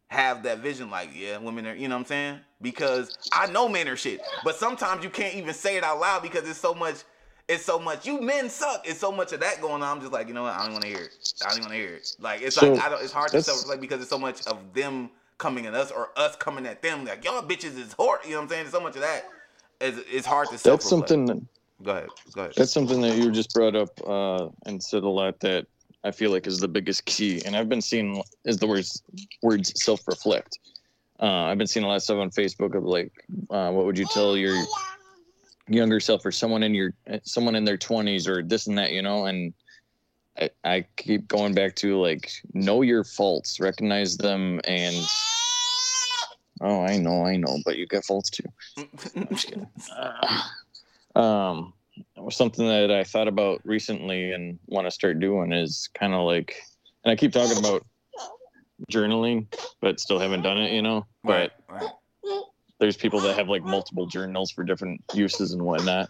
have 0.07 0.43
that 0.43 0.59
vision 0.59 0.89
like 0.91 1.09
yeah 1.15 1.38
women 1.38 1.65
are 1.65 1.75
you 1.75 1.88
know 1.88 1.95
what 1.95 2.01
i'm 2.01 2.05
saying? 2.05 2.39
Because 2.61 3.17
i 3.31 3.47
know 3.47 3.67
men 3.67 3.88
are 3.88 3.97
shit 3.97 4.21
but 4.43 4.55
sometimes 4.55 5.03
you 5.03 5.09
can't 5.09 5.36
even 5.36 5.53
say 5.53 5.75
it 5.77 5.84
out 5.84 5.99
loud 5.99 6.21
because 6.21 6.47
it's 6.47 6.59
so 6.59 6.73
much 6.73 7.03
it's 7.47 7.65
so 7.65 7.79
much 7.79 8.05
you 8.05 8.21
men 8.21 8.49
suck. 8.49 8.88
It's 8.88 8.99
so 8.99 9.11
much 9.11 9.34
of 9.34 9.41
that 9.41 9.61
going 9.61 9.84
on. 9.84 9.97
I'm 9.97 9.99
just 9.99 10.13
like 10.13 10.27
you 10.27 10.34
know 10.34 10.43
what? 10.43 10.53
I 10.53 10.63
don't 10.63 10.73
want 10.73 10.84
to 10.84 10.89
hear 10.89 11.01
it. 11.01 11.34
I 11.45 11.49
don't 11.49 11.61
want 11.61 11.71
to 11.71 11.77
hear 11.77 11.95
it. 11.95 12.15
Like 12.19 12.41
it's 12.41 12.55
so 12.55 12.71
like 12.73 12.84
I 12.84 12.89
don't, 12.89 13.03
it's 13.03 13.13
hard 13.13 13.31
to 13.31 13.41
self-reflect 13.41 13.81
because 13.81 14.01
it's 14.01 14.09
so 14.09 14.17
much 14.17 14.45
of 14.47 14.57
them 14.73 15.09
coming 15.38 15.65
at 15.65 15.73
us 15.73 15.91
or 15.91 16.09
us 16.15 16.36
coming 16.36 16.65
at 16.65 16.81
them. 16.81 17.05
Like 17.05 17.25
y'all 17.25 17.41
bitches 17.41 17.77
is 17.77 17.93
hard 17.93 18.21
you 18.23 18.31
know 18.31 18.38
what 18.38 18.43
i'm 18.43 18.49
saying? 18.49 18.63
There's 18.63 18.73
so 18.73 18.81
much 18.81 18.95
of 18.95 19.01
that. 19.01 19.25
It's, 19.81 19.99
it's 20.09 20.25
hard 20.25 20.47
to 20.51 20.63
that's 20.63 20.88
something 20.88 21.47
go 21.81 21.91
ahead. 21.91 22.09
Go 22.34 22.41
ahead. 22.41 22.53
that's 22.55 22.71
something 22.71 23.01
that 23.01 23.17
you 23.17 23.31
just 23.31 23.53
brought 23.53 23.75
up 23.75 23.89
uh 24.07 24.47
and 24.65 24.81
said 24.81 25.03
a 25.03 25.09
lot 25.09 25.41
that 25.41 25.67
I 26.04 26.12
feel 26.12 26.32
like 26.32 26.47
is 26.47 26.60
the 26.60 26.68
biggest 26.68 27.06
key. 27.06 27.41
And 27.45 27.56
I've 27.56 27.70
been 27.70 27.82
seeing 27.82 28.22
is 28.45 28.58
the 28.58 28.68
words 28.68 29.01
words 29.41 29.72
self 29.82 30.08
reflect. 30.08 30.60
Uh, 31.20 31.45
I've 31.45 31.58
been 31.58 31.68
seeing 31.68 31.86
a 31.86 31.88
lot 31.88 31.95
of 31.95 32.04
stuff 32.04 32.18
on 32.18 32.32
Facebook 32.32 32.76
of 32.76 32.84
like, 32.84 33.12
uh, 33.49 33.72
what 33.72 33.86
would 33.86 33.97
you 33.97 34.06
tell 34.06 34.36
your 34.36 34.62
younger 35.68 35.99
self 35.99 36.26
or 36.26 36.32
someone 36.32 36.64
in 36.64 36.74
your 36.74 36.93
someone 37.24 37.56
in 37.56 37.64
their 37.64 37.78
twenties 37.78 38.28
or 38.28 38.43
this 38.43 38.68
and 38.68 38.78
that, 38.78 38.91
you 38.91 39.01
know? 39.01 39.26
And 39.26 39.54
I, 40.38 40.49
I 40.64 40.86
keep 40.97 41.28
going 41.28 41.54
back 41.54 41.76
to 41.78 41.99
like 41.99 42.32
know 42.54 42.82
your 42.82 43.04
faults, 43.04 43.60
recognize 43.60 44.18
them, 44.18 44.60
and 44.66 44.95
oh, 46.62 46.82
I 46.82 46.97
know, 46.97 47.26
I 47.26 47.38
know, 47.38 47.60
but 47.64 47.78
you 47.78 47.86
got 47.86 48.04
faults 48.04 48.30
too. 48.30 48.43
I'm 49.16 49.28
just 49.30 49.47
kidding. 49.47 49.68
Um, 51.16 51.74
something 52.29 52.67
that 52.67 52.91
I 52.91 53.03
thought 53.03 53.27
about 53.27 53.61
recently 53.63 54.31
and 54.31 54.59
want 54.67 54.87
to 54.87 54.91
start 54.91 55.19
doing 55.19 55.51
is 55.51 55.89
kind 55.93 56.13
of 56.13 56.21
like, 56.21 56.55
and 57.03 57.11
I 57.11 57.15
keep 57.15 57.33
talking 57.33 57.57
about 57.57 57.85
journaling, 58.91 59.47
but 59.81 59.99
still 59.99 60.19
haven't 60.19 60.41
done 60.41 60.57
it, 60.57 60.71
you 60.71 60.81
know. 60.81 61.05
But 61.23 61.53
right. 61.69 61.89
there's 62.79 62.97
people 62.97 63.19
that 63.21 63.37
have 63.37 63.49
like 63.49 63.63
multiple 63.63 64.05
journals 64.05 64.51
for 64.51 64.63
different 64.63 65.01
uses 65.13 65.53
and 65.53 65.61
whatnot. 65.61 66.09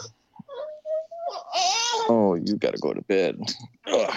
Oh, 2.09 2.36
you 2.36 2.55
got 2.55 2.73
to 2.73 2.81
go 2.81 2.93
to 2.93 3.01
bed. 3.01 3.39
Ugh. 3.88 4.15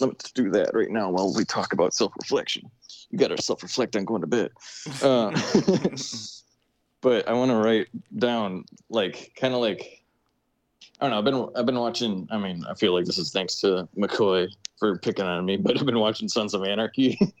Let's 0.00 0.30
do 0.30 0.50
that 0.50 0.70
right 0.74 0.90
now 0.90 1.10
while 1.10 1.34
we 1.34 1.44
talk 1.44 1.72
about 1.72 1.92
self 1.92 2.12
reflection. 2.20 2.70
You 3.10 3.18
got 3.18 3.28
to 3.28 3.42
self 3.42 3.62
reflect 3.62 3.96
on 3.96 4.04
going 4.04 4.20
to 4.20 4.26
bed. 4.26 4.50
Uh, 5.02 5.30
but 7.00 7.28
I 7.28 7.32
want 7.32 7.50
to 7.50 7.56
write 7.56 7.88
down, 8.16 8.64
like, 8.88 9.32
kind 9.36 9.54
of 9.54 9.60
like 9.60 9.97
I 11.00 11.08
don't 11.08 11.10
know. 11.10 11.18
I've 11.18 11.24
been 11.24 11.60
I've 11.60 11.66
been 11.66 11.78
watching. 11.78 12.28
I 12.30 12.38
mean, 12.38 12.64
I 12.68 12.74
feel 12.74 12.92
like 12.92 13.04
this 13.04 13.18
is 13.18 13.30
thanks 13.30 13.60
to 13.60 13.88
McCoy 13.96 14.48
for 14.78 14.98
picking 14.98 15.24
on 15.24 15.44
me, 15.44 15.56
but 15.56 15.78
I've 15.78 15.86
been 15.86 15.98
watching 15.98 16.28
Sons 16.28 16.54
of 16.54 16.64
Anarchy. 16.64 17.18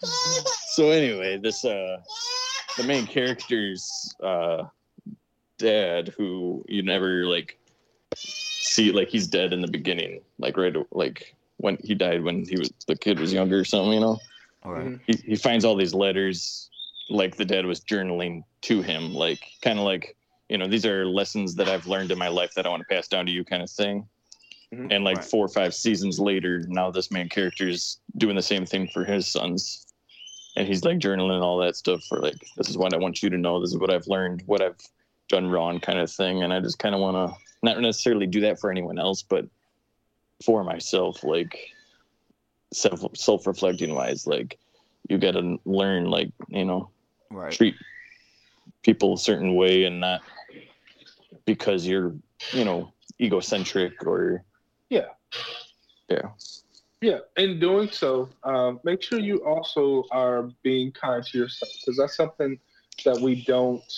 so 0.00 0.90
anyway, 0.90 1.38
this 1.38 1.64
uh, 1.64 1.98
the 2.76 2.84
main 2.84 3.06
character's 3.06 4.14
uh, 4.22 4.64
dad, 5.58 6.14
who 6.16 6.64
you 6.68 6.82
never 6.82 7.26
like 7.26 7.58
see, 8.14 8.92
like 8.92 9.08
he's 9.08 9.26
dead 9.26 9.52
in 9.52 9.60
the 9.60 9.68
beginning, 9.68 10.20
like 10.38 10.56
right, 10.56 10.76
like 10.92 11.34
when 11.56 11.78
he 11.82 11.94
died 11.94 12.22
when 12.22 12.44
he 12.44 12.56
was 12.56 12.72
the 12.86 12.96
kid 12.96 13.18
was 13.18 13.32
younger 13.32 13.58
or 13.58 13.64
something, 13.64 13.92
you 13.92 14.00
know. 14.00 14.18
Right. 14.64 14.98
He 15.06 15.16
he 15.24 15.36
finds 15.36 15.64
all 15.64 15.76
these 15.76 15.94
letters, 15.94 16.70
like 17.10 17.36
the 17.36 17.44
dad 17.44 17.66
was 17.66 17.80
journaling 17.80 18.44
to 18.62 18.82
him, 18.82 19.14
like 19.14 19.40
kind 19.62 19.78
of 19.80 19.84
like 19.84 20.16
you 20.48 20.58
know, 20.58 20.66
these 20.66 20.86
are 20.86 21.06
lessons 21.06 21.54
that 21.56 21.68
I've 21.68 21.86
learned 21.86 22.10
in 22.10 22.18
my 22.18 22.28
life 22.28 22.54
that 22.54 22.66
I 22.66 22.68
want 22.68 22.80
to 22.80 22.94
pass 22.94 23.08
down 23.08 23.26
to 23.26 23.32
you, 23.32 23.44
kind 23.44 23.62
of 23.62 23.70
thing. 23.70 24.08
Mm-hmm. 24.72 24.92
And 24.92 25.04
like 25.04 25.16
right. 25.16 25.24
four 25.24 25.44
or 25.44 25.48
five 25.48 25.74
seasons 25.74 26.18
later, 26.18 26.64
now 26.68 26.90
this 26.90 27.10
main 27.10 27.28
character 27.28 27.68
is 27.68 27.98
doing 28.16 28.36
the 28.36 28.42
same 28.42 28.66
thing 28.66 28.88
for 28.88 29.04
his 29.04 29.26
sons. 29.26 29.86
And 30.56 30.66
he's 30.66 30.84
like 30.84 30.98
journaling 30.98 31.42
all 31.42 31.58
that 31.58 31.76
stuff 31.76 32.02
for 32.04 32.18
like, 32.18 32.36
this 32.56 32.68
is 32.68 32.76
what 32.76 32.92
I 32.92 32.96
want 32.96 33.22
you 33.22 33.30
to 33.30 33.38
know. 33.38 33.60
This 33.60 33.70
is 33.70 33.78
what 33.78 33.92
I've 33.92 34.06
learned, 34.06 34.42
what 34.46 34.60
I've 34.60 34.76
done 35.28 35.48
wrong 35.48 35.78
kind 35.78 35.98
of 35.98 36.10
thing 36.10 36.42
and 36.42 36.52
i 36.52 36.60
just 36.60 36.78
kind 36.78 36.94
of 36.94 37.00
want 37.00 37.14
to 37.14 37.36
not 37.62 37.80
necessarily 37.80 38.26
do 38.26 38.40
that 38.40 38.58
for 38.58 38.70
anyone 38.70 38.98
else 38.98 39.22
but 39.22 39.46
for 40.44 40.64
myself 40.64 41.22
like 41.22 41.70
self 42.72 43.04
self-reflecting 43.14 43.94
wise 43.94 44.26
like 44.26 44.58
you 45.08 45.18
got 45.18 45.32
to 45.32 45.58
learn 45.64 46.06
like 46.06 46.30
you 46.48 46.64
know 46.64 46.90
Right. 47.30 47.52
treat 47.52 47.74
people 48.82 49.14
a 49.14 49.18
certain 49.18 49.54
way 49.54 49.84
and 49.84 50.00
not 50.00 50.22
because 51.48 51.86
you're 51.86 52.14
you 52.52 52.62
know 52.62 52.92
egocentric 53.22 54.06
or 54.06 54.44
Yeah. 54.90 55.08
yeah 56.10 56.28
Yeah, 57.00 57.20
in 57.38 57.58
doing 57.58 57.90
so, 57.90 58.28
um, 58.42 58.80
make 58.84 59.00
sure 59.02 59.18
you 59.18 59.38
also 59.46 60.04
are 60.10 60.50
being 60.62 60.92
kind 60.92 61.24
to 61.24 61.38
yourself 61.38 61.72
because 61.80 61.96
that's 61.96 62.16
something 62.16 62.58
that 63.06 63.18
we 63.18 63.44
don't 63.46 63.90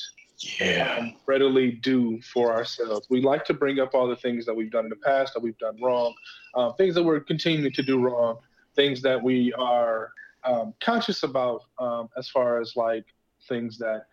yeah. 0.60 0.96
um, 0.98 1.14
readily 1.26 1.72
do 1.72 2.20
for 2.22 2.52
ourselves. 2.52 3.08
We 3.10 3.20
like 3.20 3.44
to 3.46 3.54
bring 3.54 3.80
up 3.80 3.94
all 3.94 4.06
the 4.06 4.20
things 4.24 4.46
that 4.46 4.54
we've 4.54 4.70
done 4.70 4.84
in 4.84 4.90
the 4.90 5.04
past 5.10 5.34
that 5.34 5.42
we've 5.42 5.58
done 5.58 5.76
wrong, 5.82 6.14
uh, 6.54 6.72
things 6.74 6.94
that 6.94 7.02
we're 7.02 7.20
continuing 7.20 7.72
to 7.72 7.82
do 7.82 7.98
wrong, 7.98 8.38
things 8.76 9.02
that 9.02 9.20
we 9.20 9.52
are 9.54 10.12
um, 10.44 10.72
conscious 10.80 11.24
about 11.24 11.62
um, 11.80 12.08
as 12.16 12.28
far 12.28 12.60
as 12.60 12.76
like 12.76 13.06
things 13.48 13.76
that 13.78 14.04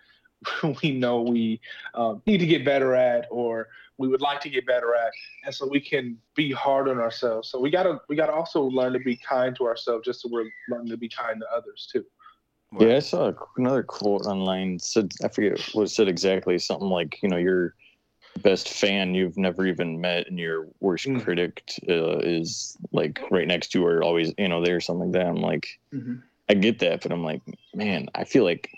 we 0.84 0.92
know 0.92 1.22
we 1.22 1.60
um, 1.94 2.22
need 2.26 2.38
to 2.38 2.46
get 2.46 2.64
better 2.66 2.96
at 2.96 3.28
or 3.32 3.70
we 3.98 4.08
would 4.08 4.22
like 4.22 4.40
to 4.42 4.50
get 4.50 4.66
better 4.66 4.96
at 4.96 5.12
and 5.46 5.54
so 5.54 5.68
we 5.68 5.80
can 5.80 6.18
be 6.36 6.52
hard 6.52 6.88
on 6.88 7.00
ourselves 7.00 7.50
so 7.50 7.60
we 7.60 7.70
gotta 7.70 8.00
we 8.10 8.16
gotta 8.16 8.34
also 8.34 8.62
learn 8.64 8.94
to 8.94 9.00
be 9.00 9.18
kind 9.18 9.56
to 9.56 9.66
ourselves 9.66 10.06
just 10.06 10.22
so 10.22 10.30
we're 10.32 10.46
learning 10.70 10.90
to 10.90 10.98
be 10.98 11.10
kind 11.10 11.42
to 11.42 11.48
others 11.56 11.90
too 11.92 12.06
Yeah, 12.80 12.98
I 12.98 13.00
saw 13.00 13.34
another 13.58 13.84
quote 13.84 14.26
online. 14.26 14.80
Said 14.80 15.12
I 15.24 15.30
forget 15.30 15.60
what 15.74 15.84
it 15.84 15.90
said 15.90 16.08
exactly. 16.08 16.60
Something 16.60 16.90
like, 16.90 17.20
you 17.24 17.30
know, 17.30 17.38
your 17.38 17.74
best 18.38 18.70
fan 18.70 19.16
you've 19.16 19.38
never 19.38 19.66
even 19.66 20.00
met, 20.02 20.28
and 20.28 20.38
your 20.40 20.68
worst 20.80 21.08
Mm. 21.08 21.24
critic 21.24 21.64
uh, 21.90 22.20
is 22.20 22.78
like 22.92 23.20
right 23.32 23.48
next 23.48 23.70
to 23.72 23.80
you, 23.80 23.86
or 23.88 24.04
always, 24.04 24.34
you 24.38 24.48
know, 24.50 24.64
there 24.64 24.78
or 24.78 24.82
something 24.82 25.12
like 25.12 25.14
that. 25.14 25.28
I'm 25.28 25.42
like, 25.42 25.68
I 26.50 26.54
get 26.56 26.80
that, 26.80 27.02
but 27.04 27.12
I'm 27.12 27.24
like, 27.24 27.42
man, 27.74 28.10
I 28.16 28.26
feel 28.26 28.44
like 28.44 28.70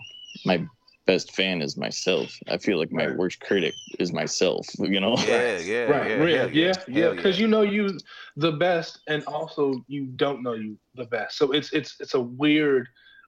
my 0.45 0.69
best 1.09 1.35
fan 1.37 1.61
is 1.67 1.77
myself. 1.87 2.39
I 2.53 2.57
feel 2.57 2.79
like 2.79 2.91
my 3.01 3.07
Right. 3.07 3.19
worst 3.19 3.39
critic 3.47 3.75
is 3.99 4.13
myself. 4.21 4.67
You 4.95 5.01
know? 5.01 5.15
Yeah, 5.17 5.59
yeah, 5.59 5.93
right 5.93 6.07
yeah, 6.07 6.25
yeah 6.25 6.47
hell 6.49 6.49
yeah 6.51 6.75
yeah 6.87 7.09
hell 7.15 7.15
because 7.15 7.39
you 7.39 7.47
know 7.47 7.61
you 7.61 7.99
the 8.37 8.51
best 8.51 8.99
and 9.07 9.23
also 9.25 9.83
you 9.87 10.05
don't 10.23 10.43
know 10.43 10.53
you 10.53 10.77
the 10.95 11.05
best 11.05 11.37
so 11.37 11.51
it's 11.51 11.71
it's 11.73 11.95
it's 11.99 12.13
a 12.15 12.19
weird 12.43 12.87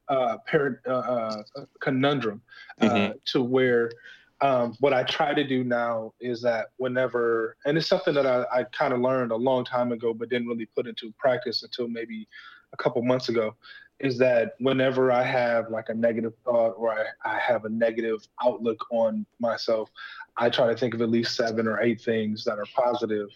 uh 0.09 0.37
parent 0.47 0.77
uh, 0.87 0.91
uh 0.91 1.43
conundrum 1.81 2.41
uh, 2.81 3.09
Mhm. 3.09 3.13
to 3.25 3.41
where 3.41 3.95
um, 4.41 4.75
what 4.79 4.93
I 4.93 5.03
try 5.03 5.33
to 5.33 5.43
do 5.43 5.63
now 5.63 6.13
is 6.19 6.41
that 6.41 6.67
whenever, 6.77 7.57
and 7.65 7.77
it's 7.77 7.87
something 7.87 8.13
that 8.15 8.25
I, 8.25 8.45
I 8.51 8.63
kind 8.77 8.93
of 8.93 8.99
learned 9.01 9.31
a 9.31 9.35
long 9.35 9.65
time 9.65 9.91
ago, 9.91 10.13
but 10.13 10.29
didn't 10.29 10.47
really 10.47 10.67
put 10.75 10.87
into 10.87 11.13
practice 11.17 11.63
until 11.63 11.87
maybe 11.87 12.27
a 12.73 12.77
couple 12.77 13.01
months 13.03 13.29
ago, 13.29 13.55
is 14.03 14.17
that 14.17 14.55
whenever 14.59 15.11
I 15.11 15.23
have 15.23 15.69
like 15.69 15.89
a 15.89 15.93
negative 15.93 16.33
thought 16.43 16.71
or 16.77 16.91
I, 16.91 17.05
I 17.23 17.39
have 17.39 17.65
a 17.65 17.69
negative 17.69 18.27
outlook 18.43 18.85
on 18.91 19.25
myself, 19.39 19.89
I 20.37 20.49
try 20.49 20.67
to 20.67 20.77
think 20.77 20.93
of 20.93 21.01
at 21.01 21.09
least 21.09 21.35
seven 21.35 21.67
or 21.67 21.81
eight 21.81 22.01
things 22.01 22.43
that 22.45 22.57
are 22.57 22.65
positive 22.75 23.29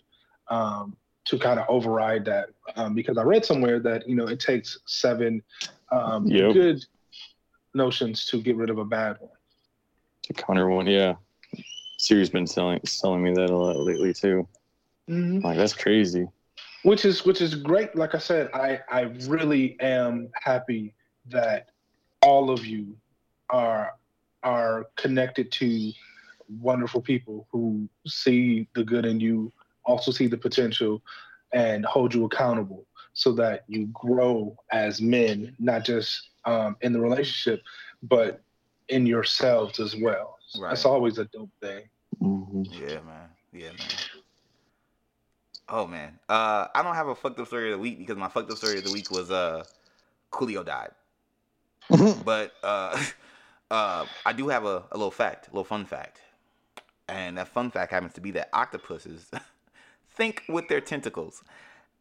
um, 0.49 0.95
to 1.25 1.37
kind 1.37 1.59
of 1.59 1.65
override 1.69 2.25
that. 2.25 2.49
Um, 2.75 2.93
because 2.93 3.17
I 3.17 3.23
read 3.23 3.45
somewhere 3.45 3.79
that, 3.79 4.07
you 4.07 4.15
know, 4.15 4.27
it 4.27 4.39
takes 4.39 4.79
seven 4.85 5.41
um, 5.91 6.25
Yep. 6.27 6.53
good 6.53 6.85
notions 7.73 8.25
to 8.27 8.41
get 8.41 8.55
rid 8.55 8.69
of 8.69 8.77
a 8.77 8.85
bad 8.85 9.17
one. 9.19 9.31
To 10.23 10.33
counter 10.33 10.67
one, 10.69 10.87
yeah. 10.87 11.15
Siri's 11.97 12.29
been 12.29 12.47
selling 12.47 12.79
selling 12.85 13.23
me 13.23 13.33
that 13.33 13.49
a 13.49 13.55
lot 13.55 13.77
lately 13.77 14.13
too. 14.13 14.47
Mm-hmm. 15.09 15.45
Like 15.45 15.57
that's 15.57 15.73
crazy. 15.73 16.27
Which 16.85 17.03
is 17.03 17.25
which 17.25 17.41
is 17.41 17.55
great 17.55 17.95
like 17.95 18.13
i 18.15 18.17
said 18.19 18.49
i 18.53 18.79
i 18.89 19.01
really 19.27 19.77
am 19.79 20.29
happy 20.35 20.93
that 21.25 21.69
all 22.21 22.51
of 22.51 22.65
you 22.65 22.95
are 23.49 23.93
are 24.43 24.85
connected 24.95 25.51
to 25.51 25.91
wonderful 26.61 27.01
people 27.01 27.47
who 27.51 27.89
see 28.05 28.67
the 28.75 28.83
good 28.83 29.05
in 29.05 29.19
you 29.19 29.51
also 29.85 30.11
see 30.11 30.27
the 30.27 30.37
potential 30.37 31.01
and 31.53 31.83
hold 31.85 32.13
you 32.13 32.25
accountable 32.25 32.85
so 33.13 33.31
that 33.33 33.63
you 33.67 33.87
grow 33.93 34.55
as 34.71 35.01
men 35.01 35.55
not 35.59 35.83
just 35.83 36.29
um, 36.45 36.75
in 36.81 36.93
the 36.93 36.99
relationship 36.99 37.63
but 38.03 38.41
in 38.89 39.05
yourselves 39.05 39.79
as 39.79 39.95
well 39.95 40.31
Right. 40.57 40.69
that's 40.69 40.85
always 40.85 41.17
a 41.17 41.25
dope 41.25 41.49
thing 41.61 41.83
hmm 42.19 42.63
Yeah, 42.69 42.99
man. 43.01 43.29
Yeah, 43.51 43.71
man. 43.71 44.14
Oh 45.69 45.87
man. 45.87 46.19
Uh 46.29 46.67
I 46.73 46.83
don't 46.83 46.95
have 46.95 47.07
a 47.07 47.15
fucked 47.15 47.39
up 47.39 47.47
story 47.47 47.71
of 47.71 47.77
the 47.77 47.81
week 47.81 47.97
because 47.99 48.17
my 48.17 48.27
fucked 48.27 48.51
up 48.51 48.57
story 48.57 48.77
of 48.77 48.83
the 48.83 48.91
week 48.91 49.09
was 49.11 49.31
uh 49.31 49.63
Coolio 50.31 50.65
died. 50.65 50.91
But 52.25 52.51
uh 52.63 53.01
uh 53.71 54.05
I 54.25 54.33
do 54.33 54.47
have 54.49 54.65
a, 54.65 54.83
a 54.91 54.97
little 54.97 55.11
fact, 55.11 55.47
a 55.47 55.51
little 55.51 55.63
fun 55.63 55.85
fact. 55.85 56.21
And 57.07 57.37
that 57.37 57.47
fun 57.47 57.69
fact 57.71 57.91
happens 57.91 58.13
to 58.13 58.21
be 58.21 58.31
that 58.31 58.49
octopuses 58.53 59.29
think 60.09 60.43
with 60.49 60.67
their 60.69 60.81
tentacles. 60.81 61.43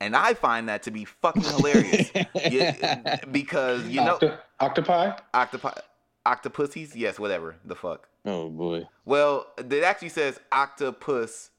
And 0.01 0.17
I 0.17 0.35
find 0.35 0.69
that 0.69 0.83
to 0.85 0.91
be 0.91 1.05
fucking 1.05 1.43
hilarious. 1.43 2.11
yeah, 2.35 3.17
because 3.31 3.87
you 3.87 4.01
know 4.03 4.15
Octo- 4.15 4.39
octopi 4.61 5.13
octopi 5.33 5.73
octopussies, 6.27 6.93
yes, 6.95 7.19
whatever 7.19 7.57
the 7.65 7.75
fuck. 7.75 8.09
Oh 8.27 8.49
boy. 8.49 8.89
Well, 9.05 9.47
it 9.59 9.85
actually 9.85 10.09
says 10.09 10.41
octopus 10.51 11.51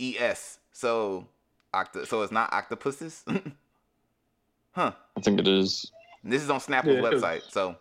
es. 0.00 0.58
So 0.72 1.28
octo 1.74 2.04
so 2.04 2.22
it's 2.22 2.32
not 2.32 2.52
octopuses? 2.52 3.24
huh. 4.72 4.92
I 5.16 5.20
think 5.20 5.40
it 5.40 5.48
is. 5.48 5.90
This 6.24 6.42
is 6.42 6.50
on 6.50 6.60
Snapple's 6.60 6.96
Yeah, 6.96 7.02
website. 7.02 7.50
So 7.50 7.76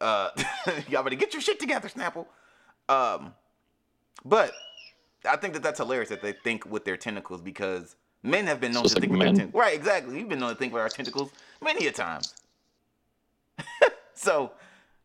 uh 0.00 0.30
y'all 0.88 1.02
better 1.02 1.16
get 1.16 1.32
your 1.32 1.42
shit 1.42 1.60
together, 1.60 1.88
Snapple. 1.88 2.26
Um 2.88 3.34
but 4.24 4.52
I 5.26 5.36
think 5.36 5.54
that 5.54 5.62
that's 5.62 5.78
hilarious 5.78 6.08
that 6.08 6.22
they 6.22 6.32
think 6.32 6.64
with 6.66 6.84
their 6.84 6.96
tentacles 6.96 7.40
because 7.40 7.96
men 8.22 8.46
have 8.46 8.60
been 8.60 8.72
known 8.72 8.84
Just 8.84 8.96
to 8.96 9.00
like 9.00 9.08
think 9.08 9.12
with 9.12 9.20
their 9.20 9.34
tentacles. 9.34 9.60
Right, 9.60 9.74
exactly. 9.74 10.14
We've 10.14 10.28
been 10.28 10.40
known 10.40 10.50
to 10.50 10.56
think 10.56 10.72
with 10.72 10.82
our 10.82 10.88
tentacles 10.88 11.30
many 11.62 11.86
a 11.86 11.92
times. 11.92 12.34
so 14.14 14.52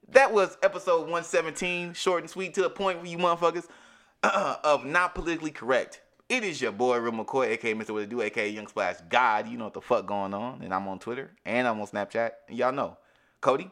that 0.09 0.31
was 0.31 0.57
episode 0.63 1.01
117, 1.01 1.93
short 1.93 2.23
and 2.23 2.29
sweet 2.29 2.53
to 2.55 2.61
the 2.61 2.69
point 2.69 2.99
for 2.99 3.05
you 3.05 3.17
motherfuckers, 3.17 3.67
of 4.23 4.85
Not 4.85 5.15
Politically 5.15 5.51
Correct. 5.51 6.01
It 6.27 6.43
is 6.43 6.59
your 6.59 6.71
boy, 6.71 6.97
Real 6.97 7.13
McCoy, 7.13 7.49
aka 7.49 7.73
Mr. 7.75 7.91
What 7.91 8.03
It 8.03 8.09
Do, 8.09 8.21
aka 8.21 8.49
Young 8.49 8.67
Splash 8.67 8.95
God. 9.09 9.47
You 9.47 9.57
know 9.57 9.65
what 9.65 9.73
the 9.73 9.81
fuck 9.81 10.07
going 10.07 10.33
on. 10.33 10.61
And 10.63 10.73
I'm 10.73 10.87
on 10.87 10.97
Twitter 10.97 11.31
and 11.45 11.67
I'm 11.67 11.79
on 11.79 11.87
Snapchat. 11.87 12.31
And 12.49 12.57
y'all 12.57 12.71
know. 12.71 12.97
Cody? 13.41 13.69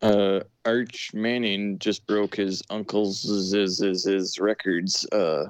Uh, 0.00 0.40
Arch 0.64 1.12
Manning 1.12 1.78
just 1.78 2.06
broke 2.06 2.36
his 2.36 2.62
uncle's 2.70 3.22
his, 3.22 3.78
his, 3.80 4.04
his 4.04 4.38
records. 4.38 5.06
Uh, 5.10 5.46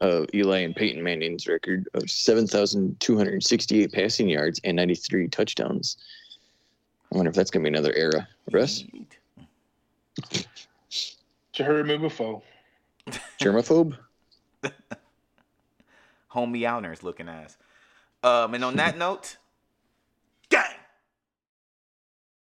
uh, 0.00 0.24
Eli 0.34 0.60
and 0.60 0.74
Peyton 0.74 1.02
Manning's 1.02 1.46
record 1.46 1.88
of 1.94 2.10
seven 2.10 2.46
thousand 2.46 2.98
two 3.00 3.16
hundred 3.16 3.42
sixty-eight 3.44 3.92
passing 3.92 4.28
yards 4.28 4.60
and 4.64 4.76
ninety-three 4.76 5.28
touchdowns. 5.28 5.96
I 7.12 7.16
wonder 7.16 7.30
if 7.30 7.36
that's 7.36 7.50
gonna 7.50 7.64
be 7.64 7.68
another 7.68 7.92
era. 7.94 8.28
Russ, 8.52 8.84
you 11.54 11.64
heard 11.64 11.86
me 11.86 11.96
before 11.96 12.42
germaphobe 13.40 13.96
homie 16.32 16.64
outers 16.64 17.02
looking 17.02 17.28
ass. 17.28 17.56
Um, 18.22 18.54
and 18.54 18.64
on 18.64 18.76
that 18.76 18.96
note, 19.04 19.36
gang. 20.48 20.64